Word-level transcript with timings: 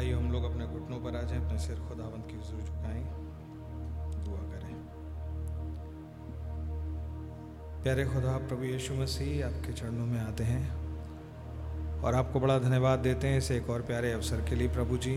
आइए 0.00 0.12
हम 0.12 0.30
लोग 0.32 0.44
अपने 0.44 0.66
घुटनों 0.66 0.98
पर 0.98 1.16
आ 1.16 1.22
जाएँ, 1.22 1.44
अपने 1.44 1.58
सिर 1.58 1.76
खुदावंत 1.78 2.26
की 2.26 2.36
हुजूर 2.36 2.60
झुकाएँ। 2.60 3.02
दुआ 4.24 4.38
करें। 4.38 4.76
प्यारे 7.82 8.04
खुदा, 8.04 8.36
प्रभु 8.48 8.64
यीशु 8.64 8.94
मसीह, 8.94 9.46
आपके 9.46 9.72
चरणों 9.72 10.06
में 10.06 10.20
आते 10.20 10.44
हैं 10.44 12.00
और 12.02 12.14
आपको 12.14 12.40
बड़ा 12.40 12.58
धन्यवाद 12.58 12.98
देते 12.98 13.28
हैं 13.28 13.38
इस 13.38 13.50
एक 13.50 13.70
और 13.70 13.82
प्यारे 13.82 14.12
अवसर 14.12 14.40
के 14.40 14.54
लिए, 14.54 14.68
प्रभु 14.68 14.96
जी। 14.96 15.16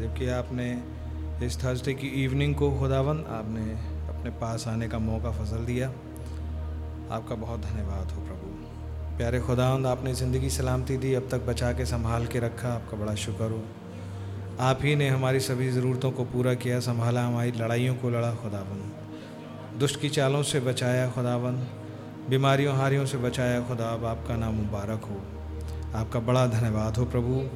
जबकि 0.00 0.28
आपने 0.28 0.70
इस 1.46 1.64
थर्सडे 1.64 1.94
की 1.94 2.08
इवनिंग 2.24 2.54
को 2.54 2.78
खुदावन 2.78 3.24
आपने 3.30 3.70
अपने 4.08 4.30
पास 4.30 4.68
आने 4.68 4.88
का 4.88 4.98
मौका 4.98 5.30
फ़सल 5.30 5.64
दिया। 5.64 5.88
आपका 7.14 7.34
बहुत 7.34 7.60
धन्यवाद 7.60 8.10
हो, 8.10 8.26
प्रभु। 8.26 9.16
प्यारे 9.16 9.40
खुदावंद 9.40 9.86
आपने 9.86 10.14
ज़िंदगी 10.14 10.50
सलामती 10.50 10.96
दी, 10.96 11.14
अब 11.14 11.28
तक 11.30 11.46
बचा 11.46 11.72
के 11.72 11.86
संभाल 11.86 12.26
के 12.26 12.38
रखा, 12.38 12.74
आपका 12.74 12.96
बड़ा 12.96 13.14
शुक्र 13.14 13.50
हो। 13.50 13.77
आप 14.60 14.78
ही 14.82 14.96
ने 14.96 15.08
हमारी 15.08 15.40
सभी 15.40 15.68
ज़रूरतों 15.70 16.10
को 16.10 16.24
पूरा 16.24 16.54
किया, 16.54 16.80
संभाला, 16.80 17.26
हमारी 17.26 17.52
लड़ाइयों 17.52 17.94
को 17.94 18.10
लड़ा 18.10 18.34
खुदावन 18.34 19.78
दुष्ट 19.78 20.00
की 20.00 20.08
चालों 20.08 20.42
से 20.42 20.60
बचाया 20.60 21.10
खुदावन 21.10 21.56
बीमारियों, 22.30 22.76
हारियों 22.76 23.06
से 23.06 23.18
बचाया 23.18 23.60
खुदा 23.60 23.84
अब 23.84 24.04
आपका 24.04 24.36
नाम 24.36 24.54
मुबारक 24.54 25.04
हो। 25.04 25.20
आपका 25.98 26.20
बड़ा 26.20 26.46
धन्यवाद 26.46 26.96
हो, 26.96 27.04
प्रभु। 27.04 27.48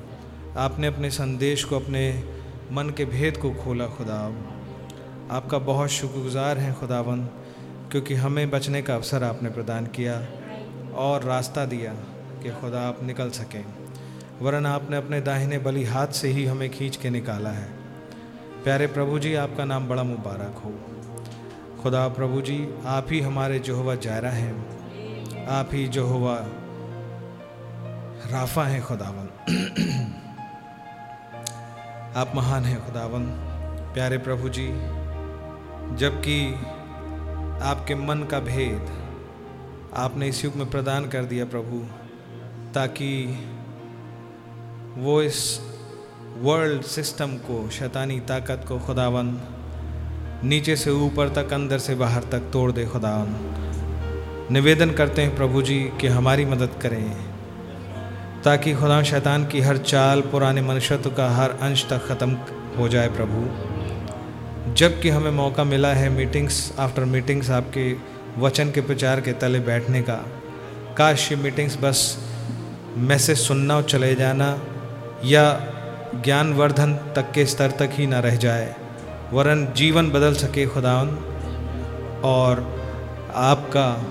आपने 0.60 0.86
अपने 0.86 1.10
संदेश 1.10 1.64
को, 1.64 1.76
अपने 1.76 2.24
मन 2.72 2.90
के 2.90 3.04
भेद 3.04 3.36
को 3.36 3.50
खोला 3.50 3.86
खुदा 3.86 4.20
आपका 5.30 5.58
बहुत 5.58 5.90
शुक्रगुजार 5.90 6.58
हैं 6.58 6.80
खुदावन 6.80 7.24
क्योंकि 7.90 8.14
हमें 8.14 8.50
बचने 8.50 8.82
का 8.82 8.94
अवसर 8.94 9.24
आपने 9.24 9.50
प्रदान 9.50 9.86
किया 9.86 10.26
और 10.94 11.22
रास्ता 11.22 11.64
दिया 11.64 11.92
कि 12.42 12.50
खुदा 12.50 12.88
आप 12.88 13.02
निकल 13.02 13.30
सकें। 13.30 13.81
वरन 14.40 14.66
आपने 14.66 14.96
अपने 14.96 15.20
दाहिने 15.20 15.58
बली 15.58 15.84
हाथ 15.84 16.06
से 16.06 16.28
ही 16.28 16.46
हमें 16.46 16.70
खींच 16.70 16.96
के 16.96 17.10
निकाला 17.10 17.50
है। 17.50 17.68
प्यारे 18.64 18.86
प्रभु 18.86 19.18
जी, 19.18 19.34
आपका 19.34 19.64
नाम 19.64 19.88
बड़ा 19.88 20.02
मुबारक 20.02 20.62
हो। 20.64 20.74
खुदा 21.82 22.08
प्रभु 22.08 22.40
जी, 22.40 22.68
आप 22.86 23.06
ही 23.10 23.20
हमारे 23.20 23.58
जोहवा 23.58 23.94
जायरा 23.94 24.30
हैं। 24.30 24.82
आप 25.46 25.68
ही 25.72 25.88
जोहवा 25.88 26.38
राफा 28.30 28.64
हैं, 28.64 28.82
खुदावन। 28.82 29.28
आप 32.16 32.32
महान 32.34 32.64
हैं, 32.64 32.86
खुदावन। 32.86 33.26
प्यारे 33.94 34.18
प्रभु 34.18 34.48
जी, 34.48 34.68
जबकि 35.96 36.54
आपके 37.62 37.94
मन 37.94 38.22
का 38.22 38.40
भेद 38.40 39.02
आपने 39.94 40.28
इस 40.28 40.44
युग 40.44 40.54
में 40.54 40.70
प्रदान 40.70 41.08
कर 41.08 41.24
दिया 41.24 41.44
प्रभु, 41.44 41.86
ताकि 42.74 43.38
वो 44.98 45.22
इस 45.22 45.60
वर्ल्ड 46.38 46.82
सिस्टम 46.82 47.26
को, 47.26 47.70
शैतानी 47.70 48.20
ताकत 48.20 48.64
को 48.68 48.78
खुदावन, 48.78 49.26
नीचे 50.44 50.76
से 50.76 50.90
ऊपर 50.90 51.28
तक, 51.28 51.52
अंदर 51.52 51.78
से 51.78 51.94
बाहर 51.94 52.22
तक 52.22 52.50
तोड़ 52.52 52.72
दे 52.72 52.84
खुदावन। 52.84 54.48
निवेदन 54.50 54.90
करते 54.90 55.22
हैं 55.22 55.36
प्रभु 55.36 55.62
जी 55.62 55.78
कि 56.00 56.06
हमारी 56.06 56.44
मदद 56.44 56.70
करें, 56.82 57.10
ताकि 58.44 58.74
खुदा 58.74 59.02
शैतान 59.02 59.46
की 59.46 59.60
हर 59.60 59.76
चाल 59.76 60.20
पुराने 60.20 60.62
मनुष्यत्व 60.62 61.10
का 61.10 61.28
हर 61.30 61.50
अंश 61.50 61.86
तक 61.90 62.06
ख़त्म 62.08 62.36
हो 62.78 62.88
जाए 62.88 63.08
प्रभु। 63.08 64.74
जबकि 64.74 65.08
हमें 65.08 65.30
मौका 65.30 65.64
मिला 65.64 65.92
है 65.92 66.08
मीटिंग्स 66.08 66.72
आफ्टर 66.78 67.04
मीटिंग्स 67.04 67.50
आपके 67.50 67.96
वचन 68.38 68.70
के 68.70 68.80
प्रचार 68.80 69.20
के 69.20 69.32
तले 69.32 69.60
बैठने 69.60 70.02
का। 70.02 70.16
काश 70.96 71.30
ये 71.32 71.38
मीटिंग्स 71.38 71.78
बस 71.82 72.26
मैसेज 72.96 73.38
सुनना 73.38 73.76
और 73.76 73.82
चले 73.82 74.14
जाना 74.14 74.50
या 75.24 75.60
ज्ञानवर्धन 76.24 76.94
तक 76.94 77.32
के 77.32 77.46
स्तर 77.46 77.70
तक 77.70 77.90
ही 77.92 78.06
ना 78.06 78.20
रह 78.20 78.36
जाए। 78.36 78.74
वरन 79.32 79.72
जीवन 79.76 80.10
बदल 80.10 80.34
सके 80.34 80.66
खुदावन। 80.66 81.18
और 82.24 82.82
आपका 83.34 84.06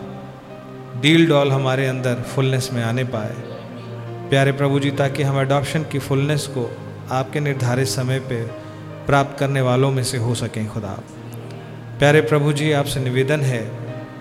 डील 1.01 1.30
डॉल 1.30 1.51
हमारे 1.51 1.88
अंदर 1.88 2.15
फुलनेस 2.15 2.70
में 2.74 2.84
आने 2.84 3.03
पाए। 3.03 3.36
प्यारे 4.30 4.51
प्रभु 4.51 4.80
जी, 4.80 4.91
ताकि 4.91 5.24
हम 5.24 5.39
अडॉप्शन 5.39 5.84
की 5.84 6.00
फुलनेस 6.00 6.48
को 6.48 6.77
आपके 7.12 7.39
निर्धारित 7.39 7.88
समय 7.88 8.20
पे 8.20 8.44
प्राप्त 9.08 9.39
करने 9.39 9.62
वालों 9.62 9.91
में 9.91 10.03
से 10.03 10.18
हो 10.18 10.36
सकें 10.36 10.70
खुदा। 10.70 11.00
प्यारे 12.00 12.22
प्रभु 12.22 12.53
जी, 12.53 12.72
आपसे 12.72 13.00
निवेदन 13.00 13.41
है, 13.41 13.72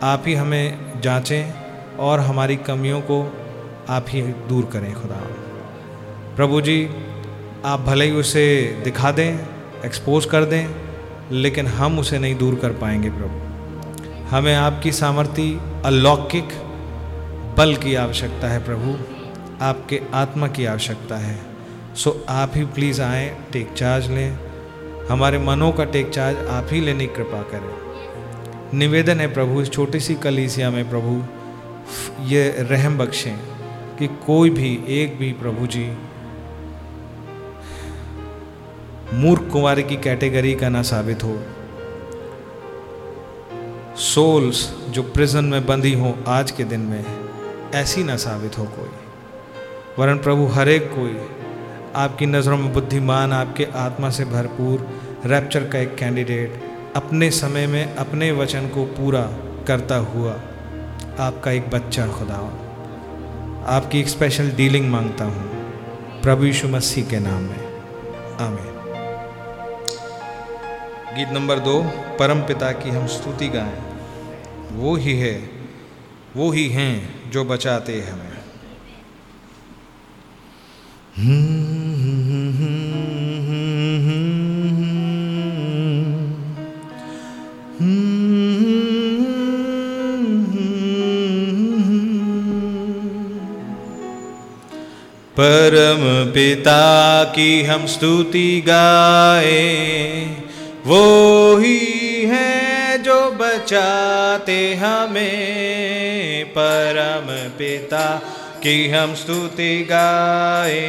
आप 0.03 0.23
ही 0.27 0.35
हमें 0.35 1.01
जांचें 1.01 1.55
और 1.97 2.21
हमारी 2.21 2.57
कमियों 2.57 3.01
को 3.01 3.47
आप 3.89 4.07
ही 4.09 4.23
दूर 4.23 4.65
करें 4.73 4.95
खुदा। 4.95 5.21
प्रभु 6.37 6.61
जी, 6.61 6.91
आप 7.65 7.81
भले 7.81 8.05
ही 8.05 8.11
उसे 8.11 8.81
दिखा 8.85 9.11
दें 9.11 9.39
एक्सपोज 9.85 10.25
कर 10.25 10.45
दें, 10.45 10.69
लेकिन 11.33 11.67
हम 11.67 11.99
उसे 11.99 12.19
नहीं 12.19 12.35
दूर 12.35 12.55
कर 12.55 12.71
पाएँगे 12.71 13.11
प्रभु। 13.11 13.41
हमें 14.37 14.55
आपकी 14.55 14.93
सामर्थ्य 14.93 15.61
अलौकिक 15.85 16.49
बल 17.59 17.75
की 17.75 17.95
आवश्यकता 17.95 18.49
है 18.49 18.65
प्रभु। 18.65 18.99
आपके 19.65 20.01
आत्मा 20.15 20.49
की 20.49 20.65
आवश्यकता 20.65 21.17
है। 21.17 21.41
सो 21.97 22.27
आप 22.29 22.53
ही 22.55 22.65
प्लीज़ 22.65 23.03
आएँ 23.03 23.37
टेक 23.53 23.73
चार्ज 23.73 24.11
लें। 24.11 24.39
हमारे 25.11 25.39
मनों 25.39 25.73
का 25.73 25.85
टेक 25.85 26.11
चार्ज 26.11 26.37
आप 26.37 26.69
ही 26.71 26.81
लेने 26.81 27.07
की 27.07 27.15
कृपा 27.15 27.43
करें। 27.43 28.79
निवेदन 28.79 29.21
है 29.21 29.35
प्रभु, 29.35 29.63
इस 29.63 29.71
छोटी 29.71 30.01
सी 30.01 30.15
कलीसिया 30.15 30.71
में 30.71 30.91
प्रभु, 30.91 31.25
ये 32.25 32.57
रहम 32.59 32.99
बख्शें 32.99 33.39
कि 33.99 34.07
कोई 34.07 34.51
भी, 34.51 34.85
एक 34.89 35.19
भी 35.19 35.33
प्रभु 35.33 35.67
जी 35.67 35.97
मूर्ख 39.15 39.53
कुमारी 39.53 39.83
की 39.83 39.97
कैटेगरी 39.97 40.55
का 40.55 40.69
ना 40.69 40.83
साबित 40.83 41.25
हो। 41.25 41.43
सोल्स 43.97 44.75
जो 44.91 45.03
प्रिजन 45.03 45.45
में 45.45 45.67
बंधी 45.67 45.95
हो 45.95 46.19
आज 46.29 46.51
के 46.51 46.65
दिन 46.65 46.81
में, 46.81 47.05
ऐसी 47.75 48.05
ना 48.05 48.17
साबित 48.17 48.59
हो 48.59 48.65
कोई। 48.65 48.89
वरन 49.99 50.19
प्रभु 50.19 50.47
हर 50.47 50.69
एक 50.69 50.91
कोई, 50.91 51.21
आपकी 51.97 52.27
नज़रों 52.27 52.57
में 52.57 52.73
बुद्धिमान, 52.73 53.33
आपके 53.33 53.65
आत्मा 53.65 54.11
से 54.11 54.25
भरपूर 54.25 54.89
रैप्चर 55.27 55.65
का 55.65 55.79
एक 55.79 55.95
कैंडिडेट 55.95 56.63
अपने 56.97 57.31
समय 57.31 57.67
में, 57.67 57.95
अपने 57.95 58.33
वचन 58.33 58.69
को 58.69 58.85
पूरा 58.85 59.23
करता 59.67 59.97
हुआ 59.97 60.33
आपका 61.21 61.51
एक 61.51 61.71
बच्चा 61.71 62.07
खुदा 62.07 62.35
आपकी 63.67 64.01
एक 64.01 64.09
स्पेशल 64.09 64.51
डीलिंग 64.51 64.91
माँगता 64.91 65.25
हूँ। 65.25 65.51
प्रभु 66.23 66.45
यीशु 66.45 66.69
मसीह 66.69 67.05
के 67.05 67.19
नाम 67.19 67.43
में। 67.43 67.81
आमीन। 68.41 68.70
गीत 71.17 71.29
नंबर 71.29 71.59
दो, 71.59 71.83
परम 72.19 72.41
पिता 72.41 72.73
की 72.73 72.91
हम 72.91 73.07
स्तुति 73.07 73.49
गाएँ। 73.49 73.79
वो 74.73 74.97
ही 74.97 75.15
है, 75.19 75.51
वो 76.37 76.51
ही 76.51 76.69
हैं 76.69 77.31
जो 77.31 77.45
बचाते 77.45 78.01
हमें। 78.01 78.31
परम 95.33 96.33
पिता 96.33 97.25
की 97.25 97.63
हम 97.63 97.87
स्तुति 97.87 98.61
गाए। 98.61 100.40
वो 100.91 101.57
ही 101.57 102.23
है 102.25 102.99
जो 102.99 103.31
बचाते 103.31 104.75
हमें, 104.75 106.45
परम 106.45 107.59
पिता 107.59 108.23
की 108.63 108.91
हम 108.91 109.15
स्तुति 109.15 109.87
गाए। 109.91 110.81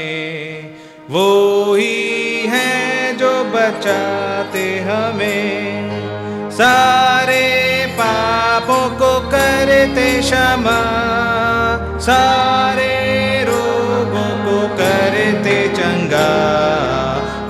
वो 1.10 1.76
ही 1.76 2.48
है 2.48 3.18
जो 3.18 3.44
बचाते 3.44 4.80
हमें, 4.80 6.50
सारे 6.52 7.86
पापों 7.86 8.90
को 8.90 9.30
करते 9.30 10.22
क्षमा, 10.22 10.80
सारे 12.00 12.94
रोगों 13.44 14.30
को 14.46 14.76
करते 14.76 15.68
चंगा। 15.68 16.30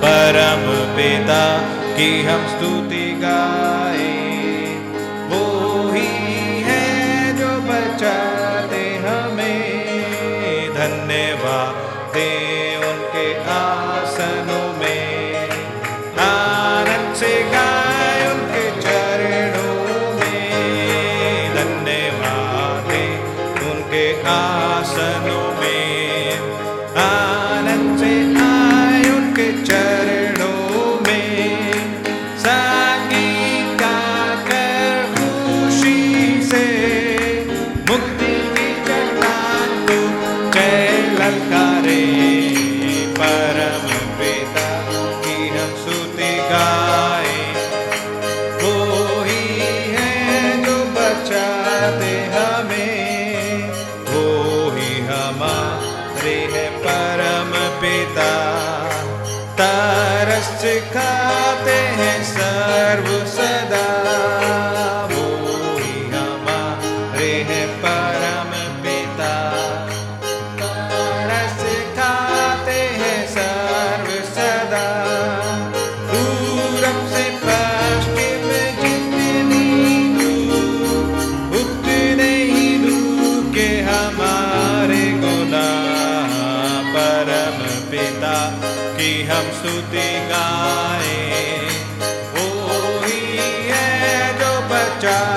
परम 0.04 0.96
पिता 0.96 1.81
की 1.96 2.22
हम 2.22 2.46
स्तुति 2.48 3.04
गाए। 3.20 3.71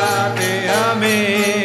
खुदावंत 0.05 0.39
के 0.39 1.64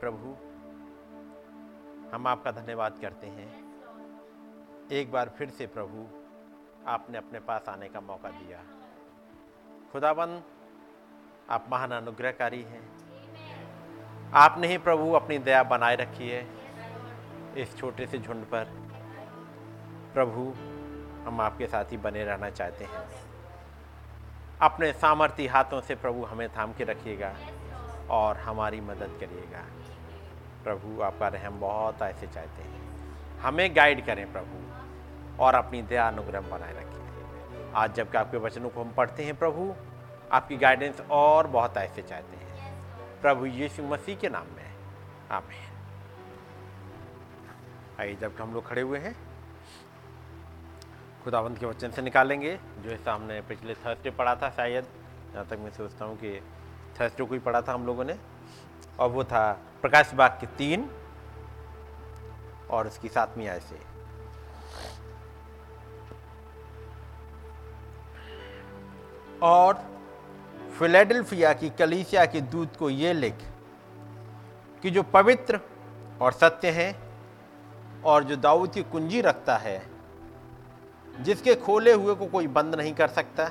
प्रभु, 0.00 0.36
हम 2.16 2.26
आपका 2.26 2.50
धन्यवाद 2.50 2.98
करते 3.02 3.26
हैं। 3.26 3.74
एक 4.92 5.12
बार 5.12 5.28
फिर 5.28 5.50
से 5.50 5.66
प्रभु, 5.66 6.06
आपने 6.90 7.18
अपने 7.18 7.40
पास 7.40 7.68
आने 7.68 7.88
का 7.88 8.00
मौका 8.00 8.30
दिया। 8.30 8.58
खुदाबंद 9.92 10.42
आप 11.50 11.66
महान 11.70 11.90
अनुग्रहकारी 11.90 12.62
हैं। 12.62 12.92
आपने 14.34 14.66
ही 14.66 14.78
प्रभु 14.78 15.12
अपनी 15.12 15.38
दया 15.38 15.62
बनाए 15.62 15.96
रखी 15.96 16.28
है 16.28 16.48
इस 17.56 17.76
छोटे 17.78 18.06
से 18.06 18.18
झुंड 18.18 18.44
पर। 18.44 18.64
प्रभु, 20.14 20.54
हम 21.28 21.40
आपके 21.40 21.66
साथ 21.66 21.84
ही 21.84 21.96
बने 21.96 22.24
रहना 22.24 22.50
चाहते 22.50 22.84
हैं। 22.84 23.08
अपने 24.62 24.92
सामर्थ्य 24.92 25.46
हाथों 25.46 25.80
से 25.80 25.94
प्रभु 25.94 26.24
हमें 26.24 26.48
थाम 26.48 26.72
के 26.72 26.84
रखिएगा 26.84 27.34
और 28.10 28.36
हमारी 28.36 28.80
मदद 28.80 29.16
करिएगा। 29.20 29.79
प्रभु, 30.64 31.02
आपका 31.02 31.28
रहम 31.28 31.60
बहुत 31.60 32.02
ऐसे 32.02 32.26
चाहते 32.26 32.62
हैं। 32.62 33.38
हमें 33.38 33.76
गाइड 33.76 34.06
करें 34.06 34.32
प्रभु, 34.32 34.58
और 35.42 35.54
अपनी 35.54 35.82
दया 35.82 36.08
अनुग्रह 36.08 36.40
बनाए 36.40 36.72
रखें। 36.72 37.72
आज 37.74 37.94
जबकि 37.94 38.18
आपके 38.18 38.36
वचनों 38.36 38.68
को 38.68 38.82
हम 38.82 38.92
पढ़ते 38.92 39.24
हैं 39.24 39.34
प्रभु, 39.34 39.74
आपकी 40.32 40.56
गाइडेंस 40.56 41.00
और 41.10 41.46
बहुत 41.46 41.76
ऐसे 41.76 42.02
चाहते 42.02 42.36
हैं। 42.36 43.20
प्रभु 43.22 43.46
यीशु 43.46 43.82
मसीह 43.82 44.16
के 44.16 44.28
नाम 44.28 44.46
में, 44.46 44.70
आमेन। 45.30 45.68
आइए 48.00 48.14
जब 48.14 48.36
हम 48.40 48.54
लोग 48.54 48.66
खड़े 48.66 48.82
हुए 48.82 48.98
हैं, 48.98 49.16
खुदावंत 51.24 51.58
के 51.58 51.66
वचन 51.66 51.90
से 51.90 52.02
निकालेंगे, 52.02 52.58
जो 52.78 52.90
है 52.90 52.98
हमने 53.08 53.40
पिछले 53.40 53.74
थर्सडे 53.74 54.10
पढ़ा 54.10 54.34
था 54.34 54.50
शायद, 54.50 54.84
जहाँ 55.34 55.46
तक 55.46 55.58
मैं 55.58 55.70
सोचता 55.70 56.04
हूँ 56.04 56.16
कि 56.16 56.40
थर्सडे 57.00 57.24
को 57.24 57.34
ही 57.34 57.40
पढ़ा 57.40 57.60
था 57.62 57.72
हम 57.72 57.86
लोगों 57.86 58.04
ने। 58.04 58.16
और 59.00 59.08
वो 59.10 59.24
था 59.24 59.50
प्रकाश 59.82 60.12
बाग 60.14 60.30
के 60.30 60.46
तीन 60.46 60.88
और 62.70 62.86
उसकी 62.86 63.08
सातवीं 63.08 63.48
आय 63.48 63.60
से। 63.60 63.78
और 69.42 69.78
फिलेडेल्फिया 70.78 71.52
की 71.52 71.70
कलीसिया 71.70 72.24
के 72.26 72.40
दूत 72.40 72.76
को 72.76 72.90
ये 72.90 73.12
लिख 73.12 73.34
कि 74.82 74.90
जो 74.90 75.02
पवित्र 75.02 75.60
और 76.22 76.32
सत्य 76.32 76.70
है 76.70 76.94
और 78.04 78.24
जो 78.24 78.36
दाऊद 78.36 78.72
की 78.72 78.82
कुंजी 78.82 79.20
रखता 79.20 79.56
है, 79.56 79.82
जिसके 81.20 81.54
खोले 81.54 81.92
हुए 81.92 82.14
को 82.14 82.26
कोई 82.26 82.46
बंद 82.46 82.74
नहीं 82.74 82.92
कर 82.94 83.08
सकता 83.08 83.50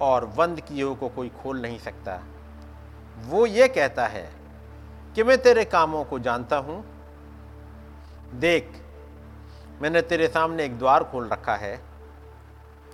और 0.00 0.26
बंद 0.26 0.60
किए 0.60 0.82
हुए 0.82 0.94
को 0.96 1.08
कोई 1.08 1.28
खोल 1.42 1.60
नहीं 1.60 1.78
सकता। 1.78 2.20
वो 3.20 3.46
ये 3.46 3.68
कहता 3.68 4.06
है 4.06 4.30
कि 5.14 5.22
मैं 5.22 5.38
तेरे 5.42 5.64
कामों 5.64 6.04
को 6.04 6.18
जानता 6.18 6.56
हूँ। 6.56 6.84
देख, 8.30 8.70
मैंने 9.82 10.02
तेरे 10.02 10.28
सामने 10.28 10.64
एक 10.64 10.78
द्वार 10.78 11.04
खोल 11.04 11.28
रखा 11.28 11.56
है, 11.56 11.80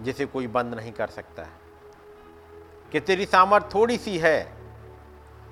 जिसे 0.02 0.26
कोई 0.26 0.46
बंद 0.46 0.74
नहीं 0.74 0.92
कर 0.92 1.06
सकता 1.06 1.42
कि 2.92 3.00
तेरी 3.00 3.26
सामर्थ 3.26 3.74
थोड़ी 3.74 3.96
सी 3.98 4.18
है, 4.18 4.52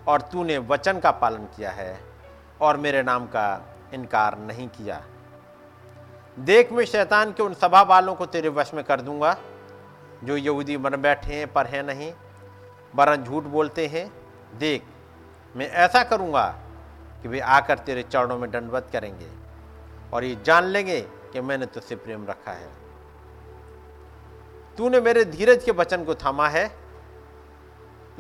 और 0.09 0.21
तूने 0.21 0.59
वचन 0.59 1.01
का 1.01 1.11
पालन 1.11 1.45
किया 1.57 1.71
है, 1.71 2.01
और 2.61 2.77
मेरे 2.77 3.03
नाम 3.03 3.27
का 3.27 3.77
इनकार 3.95 4.39
नहीं 4.39 4.69
किया। 4.69 5.03
देख, 6.39 6.73
मैं 6.73 6.85
शैतान 6.85 7.33
के 7.33 7.43
उन 7.43 7.55
सभा 7.55 7.83
वालों 7.83 8.15
को 8.15 8.27
तेरे 8.27 8.49
वश 8.49 8.75
में 8.75 8.85
कर 8.85 9.01
दूँगा, 9.01 9.37
जो 10.25 10.37
यहूदी 10.37 10.77
बन 10.77 10.97
बैठे 10.97 11.35
हैं, 11.35 11.53
पर 11.53 11.67
हैं 11.67 11.83
नहीं, 11.83 12.13
वरन 12.95 13.25
झूठ 13.25 13.45
बोलते 13.45 13.87
हैं 13.87 14.24
देख, 14.55 14.83
मैं 15.55 15.69
ऐसा 15.69 16.03
करूँगा 16.05 16.47
कि 17.23 17.29
वे 17.29 17.40
आकर 17.40 17.79
तेरे 17.79 18.03
चरणों 18.03 18.38
में 18.38 18.51
दंडवत 18.51 18.88
करेंगे 18.93 19.29
और 20.12 20.25
ये 20.25 20.37
जान 20.45 20.64
लेंगे 20.64 21.01
कि 21.33 21.40
मैंने 21.40 21.67
तुझसे 21.67 21.97
प्रेम 21.97 22.27
रखा 22.27 22.53
है। 22.53 22.69
तूने 24.79 25.01
मेरे 25.01 25.25
धीरज 25.27 25.64
के 25.64 25.73
वचन 25.73 26.05
को 26.05 26.14
थामा 26.14 26.49
है, 26.49 26.71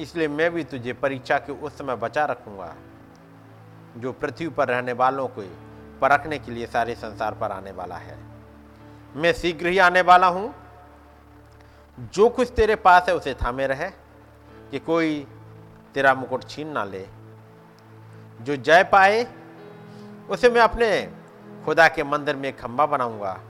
इसलिए 0.00 0.28
मैं 0.28 0.50
भी 0.50 0.64
तुझे 0.64 0.92
परीक्षा 0.92 1.38
के 1.38 1.52
उस 1.54 1.78
समय 1.78 1.96
बचा 1.96 2.24
रखूँगा, 2.24 2.74
जो 3.96 4.12
पृथ्वी 4.12 4.48
पर 4.48 4.68
रहने 4.68 4.92
वालों 4.94 5.26
को 5.28 5.42
परखने 6.00 6.38
के 6.38 6.52
लिए 6.52 6.66
सारे 6.66 6.94
संसार 6.94 7.34
पर 7.34 7.52
आने 7.52 7.72
वाला 7.72 7.96
है। 7.96 8.18
मैं 9.14 9.32
शीघ्र 9.32 9.66
ही 9.66 9.78
आने 9.78 10.00
वाला 10.02 10.26
हूँ। 10.26 10.54
जो 11.98 12.28
कुछ 12.28 12.52
तेरे 12.52 12.74
पास 12.76 13.08
है, 13.08 13.14
उसे 13.14 13.34
थामे 13.34 13.66
रहे, 13.66 13.90
कि 14.70 14.78
कोई 14.78 15.26
तेरा 15.94 16.14
मुकुट 16.14 16.44
छीन 16.44 16.68
ना 16.68 16.84
ले। 16.84 17.06
जो 18.40 18.56
जय 18.56 18.84
पाए, 18.84 19.26
उसे 20.30 20.50
मैं 20.50 20.60
अपने 20.60 20.88
खुदा 21.64 21.88
के 21.88 22.04
मंदिर 22.04 22.36
में 22.36 22.56
खंबा 22.56 22.86
बनाऊँगा 22.86 23.40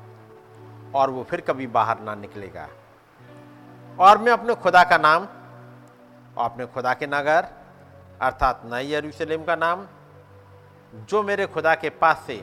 और 0.94 1.10
वो 1.10 1.22
फिर 1.24 1.40
कभी 1.40 1.66
बाहर 1.66 2.00
ना 2.00 2.14
निकलेगा। 2.14 2.68
और 3.98 4.18
मैं 4.18 4.32
अपने 4.32 4.54
खुदा 4.54 4.84
का 4.84 4.98
नाम 4.98 5.22
और 6.36 6.44
अपने 6.44 6.66
खुदा 6.66 6.94
के 6.94 7.06
नगर, 7.06 7.48
अर्थात 8.22 8.62
नई 8.64 8.92
यरूशलेम 8.92 9.44
का 9.44 9.56
नाम, 9.56 9.86
जो 10.94 11.22
मेरे 11.22 11.46
खुदा 11.46 11.74
के 11.74 11.90
पास 11.90 12.24
से 12.26 12.36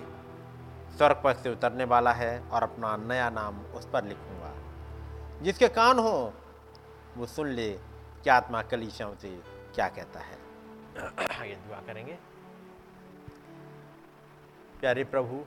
स्वर्ग 0.97 1.21
पर 1.23 1.33
से 1.33 1.51
उतरने 1.51 1.83
वाला 1.83 2.11
है 2.11 2.39
और 2.51 2.63
अपना 2.63 2.95
नया 2.97 3.29
नाम 3.29 3.59
उस 3.75 3.87
पर 3.93 4.03
लिखूँगा। 4.03 4.51
जिसके 5.41 5.67
कान 5.67 5.99
हो, 5.99 6.33
वो 7.17 7.25
सुन 7.25 7.47
ले 7.47 7.71
क्या 8.23 8.35
आत्मा 8.35 8.61
कलीसियाओं 8.61 9.15
से 9.21 9.50
क्या 9.75 9.89
कहता 9.89 10.19
है? 10.19 10.37
आगे 11.41 11.55
दुआ 11.55 11.77
करेंगे। 11.77 12.17
प्यारे 14.79 15.03
प्रभु 15.03 15.45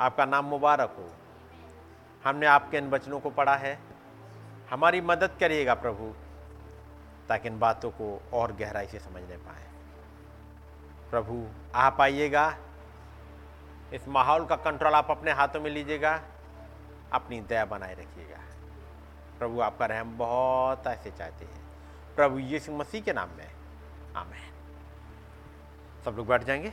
आपका 0.00 0.24
नाम 0.24 0.44
मुबारक 0.44 0.90
हो। 0.90 1.10
हमने 2.24 2.46
आपके 2.46 2.76
इन 2.76 2.90
वचनों 2.90 3.20
को 3.20 3.30
पढ़ा 3.30 3.56
है। 3.56 3.78
हमारी 4.70 5.00
मदद 5.00 5.36
करिएगा 5.40 5.74
प्रभु 5.74 6.14
ताकि 7.28 7.48
इन 7.48 7.58
बातों 7.58 7.90
को 7.90 8.22
और 8.32 8.52
गहराई 8.52 8.86
से 8.86 8.98
समझने 8.98 9.36
पाए। 9.36 9.68
प्रभु 11.10 11.48
आप 11.74 12.00
आइएगा। 12.00 12.56
इस 13.92 14.08
माहौल 14.08 14.46
का 14.46 14.56
कंट्रोल 14.56 14.92
आप 14.92 15.10
अपने 15.10 15.32
हाथों 15.32 15.60
में 15.60 15.70
लीजिएगा। 15.70 16.22
अपनी 17.12 17.40
दया 17.40 17.64
बनाए 17.64 17.94
रखिएगा। 17.94 18.38
प्रभु 19.38 19.60
आपका 19.60 19.86
रहम 19.86 20.18
बहुत 20.18 20.86
ऐसे 20.86 21.10
चाहते 21.10 21.44
हैं। 21.44 21.65
प्रभु 22.16 22.38
यीशु 22.38 22.72
मसीह 22.72 23.02
के 23.02 23.12
नाम 23.12 23.28
में। 23.28 23.56
आमेन। 24.16 24.52
सब 26.04 26.10
लोग 26.10 26.26
बैठ 26.26 26.42
जाएँगे। 26.42 26.70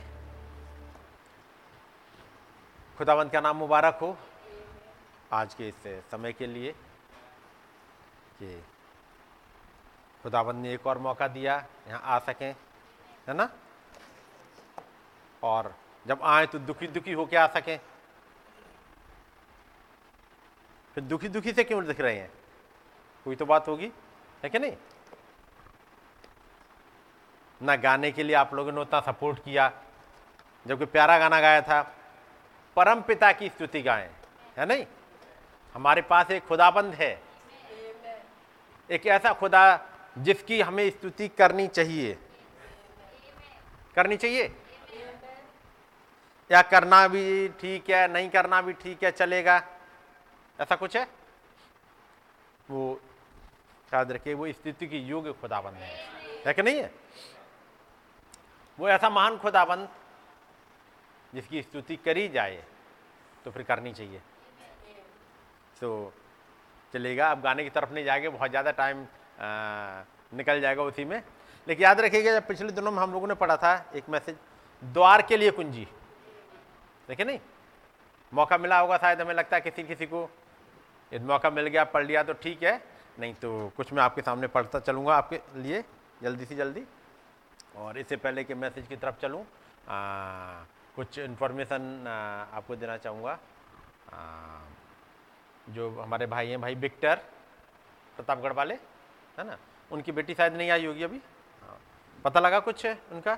खुदावंत 2.98 3.32
का 3.32 3.40
नाम 3.40 3.56
मुबारक 3.56 3.98
हो? 4.02 4.16
आज 5.32 5.54
के 5.54 5.68
इस 5.68 6.04
समय 6.10 6.32
के 6.32 6.46
लिए 6.46 6.72
कि 8.38 8.64
खुदावंत 10.22 10.56
ने 10.56 10.74
एक 10.74 10.86
और 10.86 10.98
मौका 10.98 11.28
दिया, 11.28 11.66
यहाँ 11.88 12.00
आ 12.04 12.18
सकें, 12.18 12.56
है 13.28 13.34
ना? 13.34 13.50
और 15.42 15.74
जब 16.06 16.20
आए 16.22 16.46
तो 16.46 16.58
दुखी 16.58 16.86
दुखी 16.86 17.12
होके 17.12 17.36
आ 17.36 17.46
सकें। 17.46 17.80
फिर 20.94 21.04
दुखी 21.04 21.28
दुखी 21.28 21.52
से 21.52 21.64
क्यों 21.64 21.84
दिख 21.84 22.00
रहे 22.00 22.18
हैं? 22.18 22.32
कोई 23.24 23.36
तो 23.36 23.46
बात 23.46 23.68
होगी, 23.68 23.92
है 24.44 24.50
कि 24.50 24.58
नहीं? 24.58 24.76
ना 27.64 27.76
गाने 27.76 28.10
के 28.12 28.22
लिए 28.22 28.36
आप 28.36 28.54
लोगों 28.54 28.72
ने 28.72 28.80
उतना 28.80 29.00
सपोर्ट 29.00 29.38
किया, 29.38 29.70
जबकि 30.66 30.84
प्यारा 30.84 31.18
गाना 31.18 31.40
गाया 31.40 31.60
था। 31.62 31.82
परम 32.76 33.00
पिता 33.00 33.32
की 33.32 33.48
स्तुति 33.48 33.82
गाएँ, 33.82 34.10
है 34.58 34.66
नहीं? 34.66 34.86
हमारे 35.74 36.02
पास 36.02 36.30
एक 36.30 36.46
खुदाबंद 36.46 36.94
है। 36.94 37.22
एक 38.90 39.06
ऐसा 39.06 39.32
खुदा 39.32 39.64
जिसकी 40.18 40.60
हमें 40.60 40.90
स्तुति 40.90 41.28
करनी 41.28 41.66
चाहिए। 41.68 42.18
करनी 43.94 44.16
चाहिए? 44.16 44.54
या 46.52 46.62
करना 46.62 47.06
भी 47.08 47.48
ठीक 47.48 47.90
है, 47.90 48.08
नहीं 48.12 48.28
करना 48.30 48.60
भी 48.62 48.72
ठीक 48.72 49.04
है, 49.04 49.10
चलेगा? 49.10 49.62
ऐसा 50.60 50.76
कुछ 50.76 50.96
है? 50.96 51.06
वो, 52.70 53.00
याद 53.94 54.12
रखिए, 54.12 54.34
वो 54.34 54.52
स्थिति 54.52 54.86
की 54.86 54.98
योग्य 54.98 55.32
खुदाबंद 55.32 55.74
है 55.74 56.52
कि 56.54 56.62
नहीं 56.62 56.76
है? 56.76 56.90
वो 58.78 58.88
ऐसा 58.88 59.08
महान 59.10 59.36
खुदाबंद 59.38 59.88
जिसकी 61.32 61.62
स्तुति 61.62 61.96
करी 61.96 62.28
जाए 62.28 62.62
तो 63.44 63.50
फिर 63.50 63.62
करनी 63.62 63.92
चाहिए। 63.92 64.20
तो 65.80 66.12
चलेगा, 66.94 67.30
अब 67.30 67.40
गाने 67.42 67.64
की 67.64 67.70
तरफ़ 67.70 67.92
नहीं 67.92 68.04
जाएँगे, 68.04 68.28
बहुत 68.28 68.50
ज़्यादा 68.50 68.70
टाइम 68.72 69.06
निकल 70.32 70.60
जाएगा 70.60 70.82
उसी 70.82 71.04
में। 71.04 71.22
लेकिन 71.66 71.82
याद 71.82 72.00
रखिएगा, 72.00 72.32
जब 72.32 72.46
पिछले 72.46 72.72
दिनों 72.72 72.92
में 72.92 72.98
हम 72.98 73.12
लोगों 73.12 73.28
ने 73.28 73.34
पढ़ा 73.34 73.56
था 73.56 73.74
एक 73.94 74.08
मैसेज 74.08 74.36
द्वार 74.82 75.22
के 75.22 75.36
लिए 75.36 75.50
कुंजी। 75.50 75.86
देखिए 77.08 77.26
नहीं? 77.26 77.38
मौका 78.32 78.58
मिला 78.58 78.78
होगा 78.78 78.96
शायद 78.96 79.20
हमें 79.20 79.34
लगता 79.34 79.56
है 79.56 79.60
किसी 79.62 79.82
किसी 79.84 80.06
को। 80.06 80.28
यदि 81.12 81.24
मौका 81.24 81.50
मिल 81.50 81.66
गया, 81.66 81.84
पढ़ 81.84 82.04
लिया 82.06 82.22
तो 82.22 82.32
ठीक 82.34 82.62
है, 82.62 82.80
नहीं 83.18 83.34
तो 83.34 83.72
कुछ 83.76 83.92
मैं 83.92 84.02
आपके 84.02 84.22
सामने 84.22 84.46
पढ़ता 84.48 84.78
चलूँगा 84.80 85.14
आपके 85.16 85.40
लिए, 85.56 85.84
जल्दी 86.22 86.44
से 86.44 86.54
जल्दी। 86.56 86.84
और 87.76 87.98
इससे 87.98 88.16
पहले 88.16 88.44
कि 88.44 88.54
मैसेज 88.54 88.86
की 88.86 88.96
तरफ़ 88.96 89.20
चलूँ 89.22 89.44
कुछ 90.96 91.18
इन्फॉर्मेशन 91.18 92.06
आपको 92.54 92.76
देना 92.76 92.96
चाहूँगा। 92.96 93.38
जो 95.68 95.90
हमारे 95.92 96.26
भाई 96.26 96.48
हैं, 96.48 96.60
भाई 96.60 96.74
विक्टर 96.76 97.16
प्रतापगढ़ 98.16 98.52
वाले 98.52 98.74
है 99.38 99.46
ना? 99.46 99.56
उनकी 99.90 100.12
बेटी 100.12 100.34
शायद 100.34 100.54
नहीं 100.54 100.70
आई 100.70 100.86
होगी 100.86 101.02
अभी। 101.02 101.20
हाँ। 101.62 101.78
पता 102.24 102.40
लगा 102.40 102.60
कुछ 102.60 102.84
है 102.86 102.98
उनका? 103.12 103.36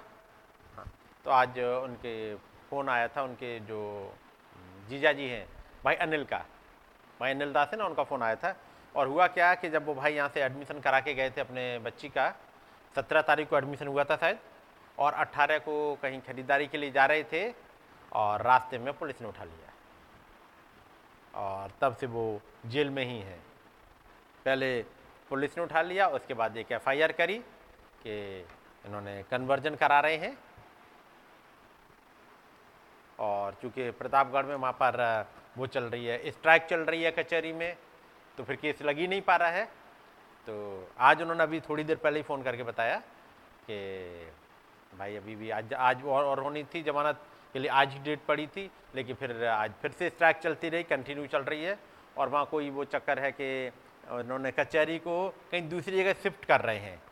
हाँ। 0.76 0.86
तो 1.24 1.30
आज 1.30 1.58
उनके 1.58 2.34
फ़ोन 2.70 2.88
आया 2.88 3.08
था, 3.08 3.22
उनके 3.22 3.58
जो 3.60 3.80
जीजा 4.88 5.12
जी 5.12 5.28
हैं, 5.28 5.46
भाई 5.84 5.94
अनिल 5.96 6.24
का। 6.24 6.44
भाई 7.20 7.30
अनिल 7.30 7.52
दास 7.52 7.68
है 7.72 7.78
ना, 7.78 7.84
उनका 7.84 8.04
फ़ोन 8.04 8.22
आया 8.22 8.36
था। 8.36 8.54
और 8.94 9.06
हुआ 9.06 9.26
क्या 9.28 9.54
कि 9.54 9.68
जब 9.70 9.86
वो 9.86 9.94
भाई 9.94 10.14
यहाँ 10.14 10.28
से 10.28 10.42
एडमिशन 10.42 10.80
करा 10.80 11.00
के 11.00 11.14
गए 11.14 11.30
थे 11.30 11.40
अपने 11.40 11.78
बच्ची 11.78 12.08
का 12.08 12.28
सत्रह 12.96 13.22
तारीख 13.22 13.48
को 13.48 13.56
एडमिशन 13.58 13.86
हुआ 13.86 14.04
था 14.04 14.16
शायद, 14.16 14.38
और 14.98 15.12
अट्ठारह 15.12 15.58
को 15.58 15.94
कहीं 16.02 16.20
खरीदारी 16.20 16.66
के 16.66 16.78
लिए 16.78 16.90
जा 16.90 17.06
रहे 17.06 17.24
थे, 17.24 17.52
और 18.12 18.42
रास्ते 18.42 18.78
में 18.78 18.92
पुलिस 18.98 19.20
ने 19.20 19.28
उठा 19.28 19.44
लिया। 19.44 19.72
और 21.34 21.72
तब 21.80 21.96
से 21.96 22.06
वो 22.06 22.40
जेल 22.66 22.90
में 22.90 23.04
ही 23.04 23.18
है। 23.18 23.38
पहले 24.44 24.82
पुलिस 25.30 25.56
ने 25.58 25.64
उठा 25.64 25.82
लिया, 25.82 26.08
उसके 26.08 26.34
बाद 26.34 26.56
एक 26.56 26.72
एफआईआर 26.72 27.12
करी 27.12 27.38
कि 28.02 28.40
इन्होंने 28.86 29.22
कन्वर्जन 29.22 29.74
करा 29.74 30.00
रहे 30.00 30.16
हैं। 30.16 30.36
और 33.18 33.54
चूँकि 33.62 33.90
प्रतापगढ़ 33.90 34.46
में 34.46 34.54
वहाँ 34.54 34.72
पर 34.72 35.26
वो 35.58 35.66
चल 35.66 35.84
रही 35.84 36.06
है 36.06 36.30
स्ट्राइक 36.30 36.62
चल 36.62 36.80
रही 36.80 37.02
है 37.02 37.10
कचहरी 37.10 37.52
में 37.52 37.76
तो 38.38 38.44
फिर 38.44 38.56
केस 38.56 38.82
लग 38.82 38.98
ही 38.98 39.06
नहीं 39.06 39.22
पा 39.22 39.36
रहा 39.36 39.48
है। 39.50 39.68
तो 40.46 40.54
आज 41.00 41.22
उन्होंने 41.22 41.42
अभी 41.42 41.60
थोड़ी 41.60 41.84
देर 41.84 41.96
पहले 41.96 42.18
ही 42.18 42.22
फ़ोन 42.22 42.42
करके 42.42 42.62
बताया 42.62 42.96
कि 43.66 43.76
भाई 44.92 45.16
अभी 45.16 45.34
भी 45.36 45.50
आज 45.50 45.72
आज 45.74 46.04
और, 46.04 46.24
और 46.24 46.40
होनी 46.40 46.62
थी 46.64 46.82
जमानत 46.82 47.20
के 47.54 47.58
लिए 47.58 47.70
आज 47.70 47.92
ही 47.92 47.98
डेट 47.98 48.20
पड़ी 48.28 48.46
थी 48.46 48.70
लेकिन 48.94 49.16
फिर 49.16 49.44
आज 49.44 49.72
फिर 49.82 49.90
से 49.90 50.08
स्ट्राइक 50.10 50.36
चलती 50.36 50.68
रही 50.68 50.82
कंटिन्यू 50.84 51.26
चल 51.26 51.42
रही 51.42 51.64
है 51.64 51.78
और 52.16 52.28
वहाँ 52.28 52.44
कोई 52.46 52.70
वो 52.70 52.84
चक्कर 52.84 53.18
है 53.18 53.30
कि 53.32 53.48
उन्होंने 54.12 54.50
कचहरी 54.52 54.98
को 54.98 55.16
कहीं 55.50 55.68
दूसरी 55.68 55.96
जगह 55.96 56.12
शिफ्ट 56.22 56.44
कर 56.44 56.60
रहे 56.60 56.78
हैं। 56.78 57.02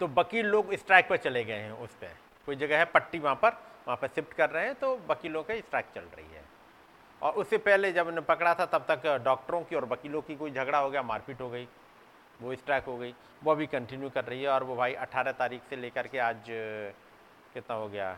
तो 0.00 0.06
वकील 0.16 0.46
लोग 0.46 0.74
स्ट्राइक 0.74 1.08
पर 1.08 1.16
चले 1.16 1.44
गए 1.44 1.58
हैं 1.58 1.72
उस 1.84 1.94
पर 1.94 2.16
कोई 2.46 2.56
जगह 2.56 2.78
है 2.78 2.84
पट्टी 2.94 3.18
वहाँ 3.18 3.34
पर 3.42 3.50
वहाँ 3.86 3.96
पर 3.96 4.08
शिफ्ट 4.14 4.32
कर 4.32 4.50
रहे 4.50 4.64
हैं 4.64 4.74
तो 4.74 4.94
वकीलों 5.10 5.42
की 5.42 5.58
स्ट्राइक 5.60 5.86
चल 5.94 6.08
रही 6.16 6.34
है। 6.34 6.41
और 7.22 7.32
उससे 7.32 7.58
पहले 7.58 7.92
जब 7.92 8.06
उन्हें 8.06 8.24
पकड़ा 8.26 8.54
था, 8.54 8.66
तब 8.66 8.84
तक 8.88 9.06
डॉक्टरों 9.24 9.62
की 9.62 9.76
और 9.76 9.84
वकीलों 9.84 10.22
की 10.22 10.34
कोई 10.36 10.50
झगड़ा 10.50 10.78
हो 10.78 10.90
गया, 10.90 11.02
मारपीट 11.02 11.40
हो 11.40 11.48
गई, 11.50 11.68
वो 12.40 12.54
स्ट्राइक 12.56 12.84
हो 12.84 12.96
गई। 12.98 13.14
वो 13.42 13.52
अभी 13.52 13.66
कंटिन्यू 13.66 14.10
कर 14.10 14.24
रही 14.24 14.42
है 14.42 14.48
और 14.48 14.64
वो 14.64 14.76
भाई 14.76 14.94
18 14.96 15.32
तारीख 15.32 15.62
से 15.70 15.76
लेकर 15.76 16.06
के 16.06 16.18
आज, 16.20 16.44
कितना 17.54 17.76
हो 17.76 17.88
गया? 17.88 18.16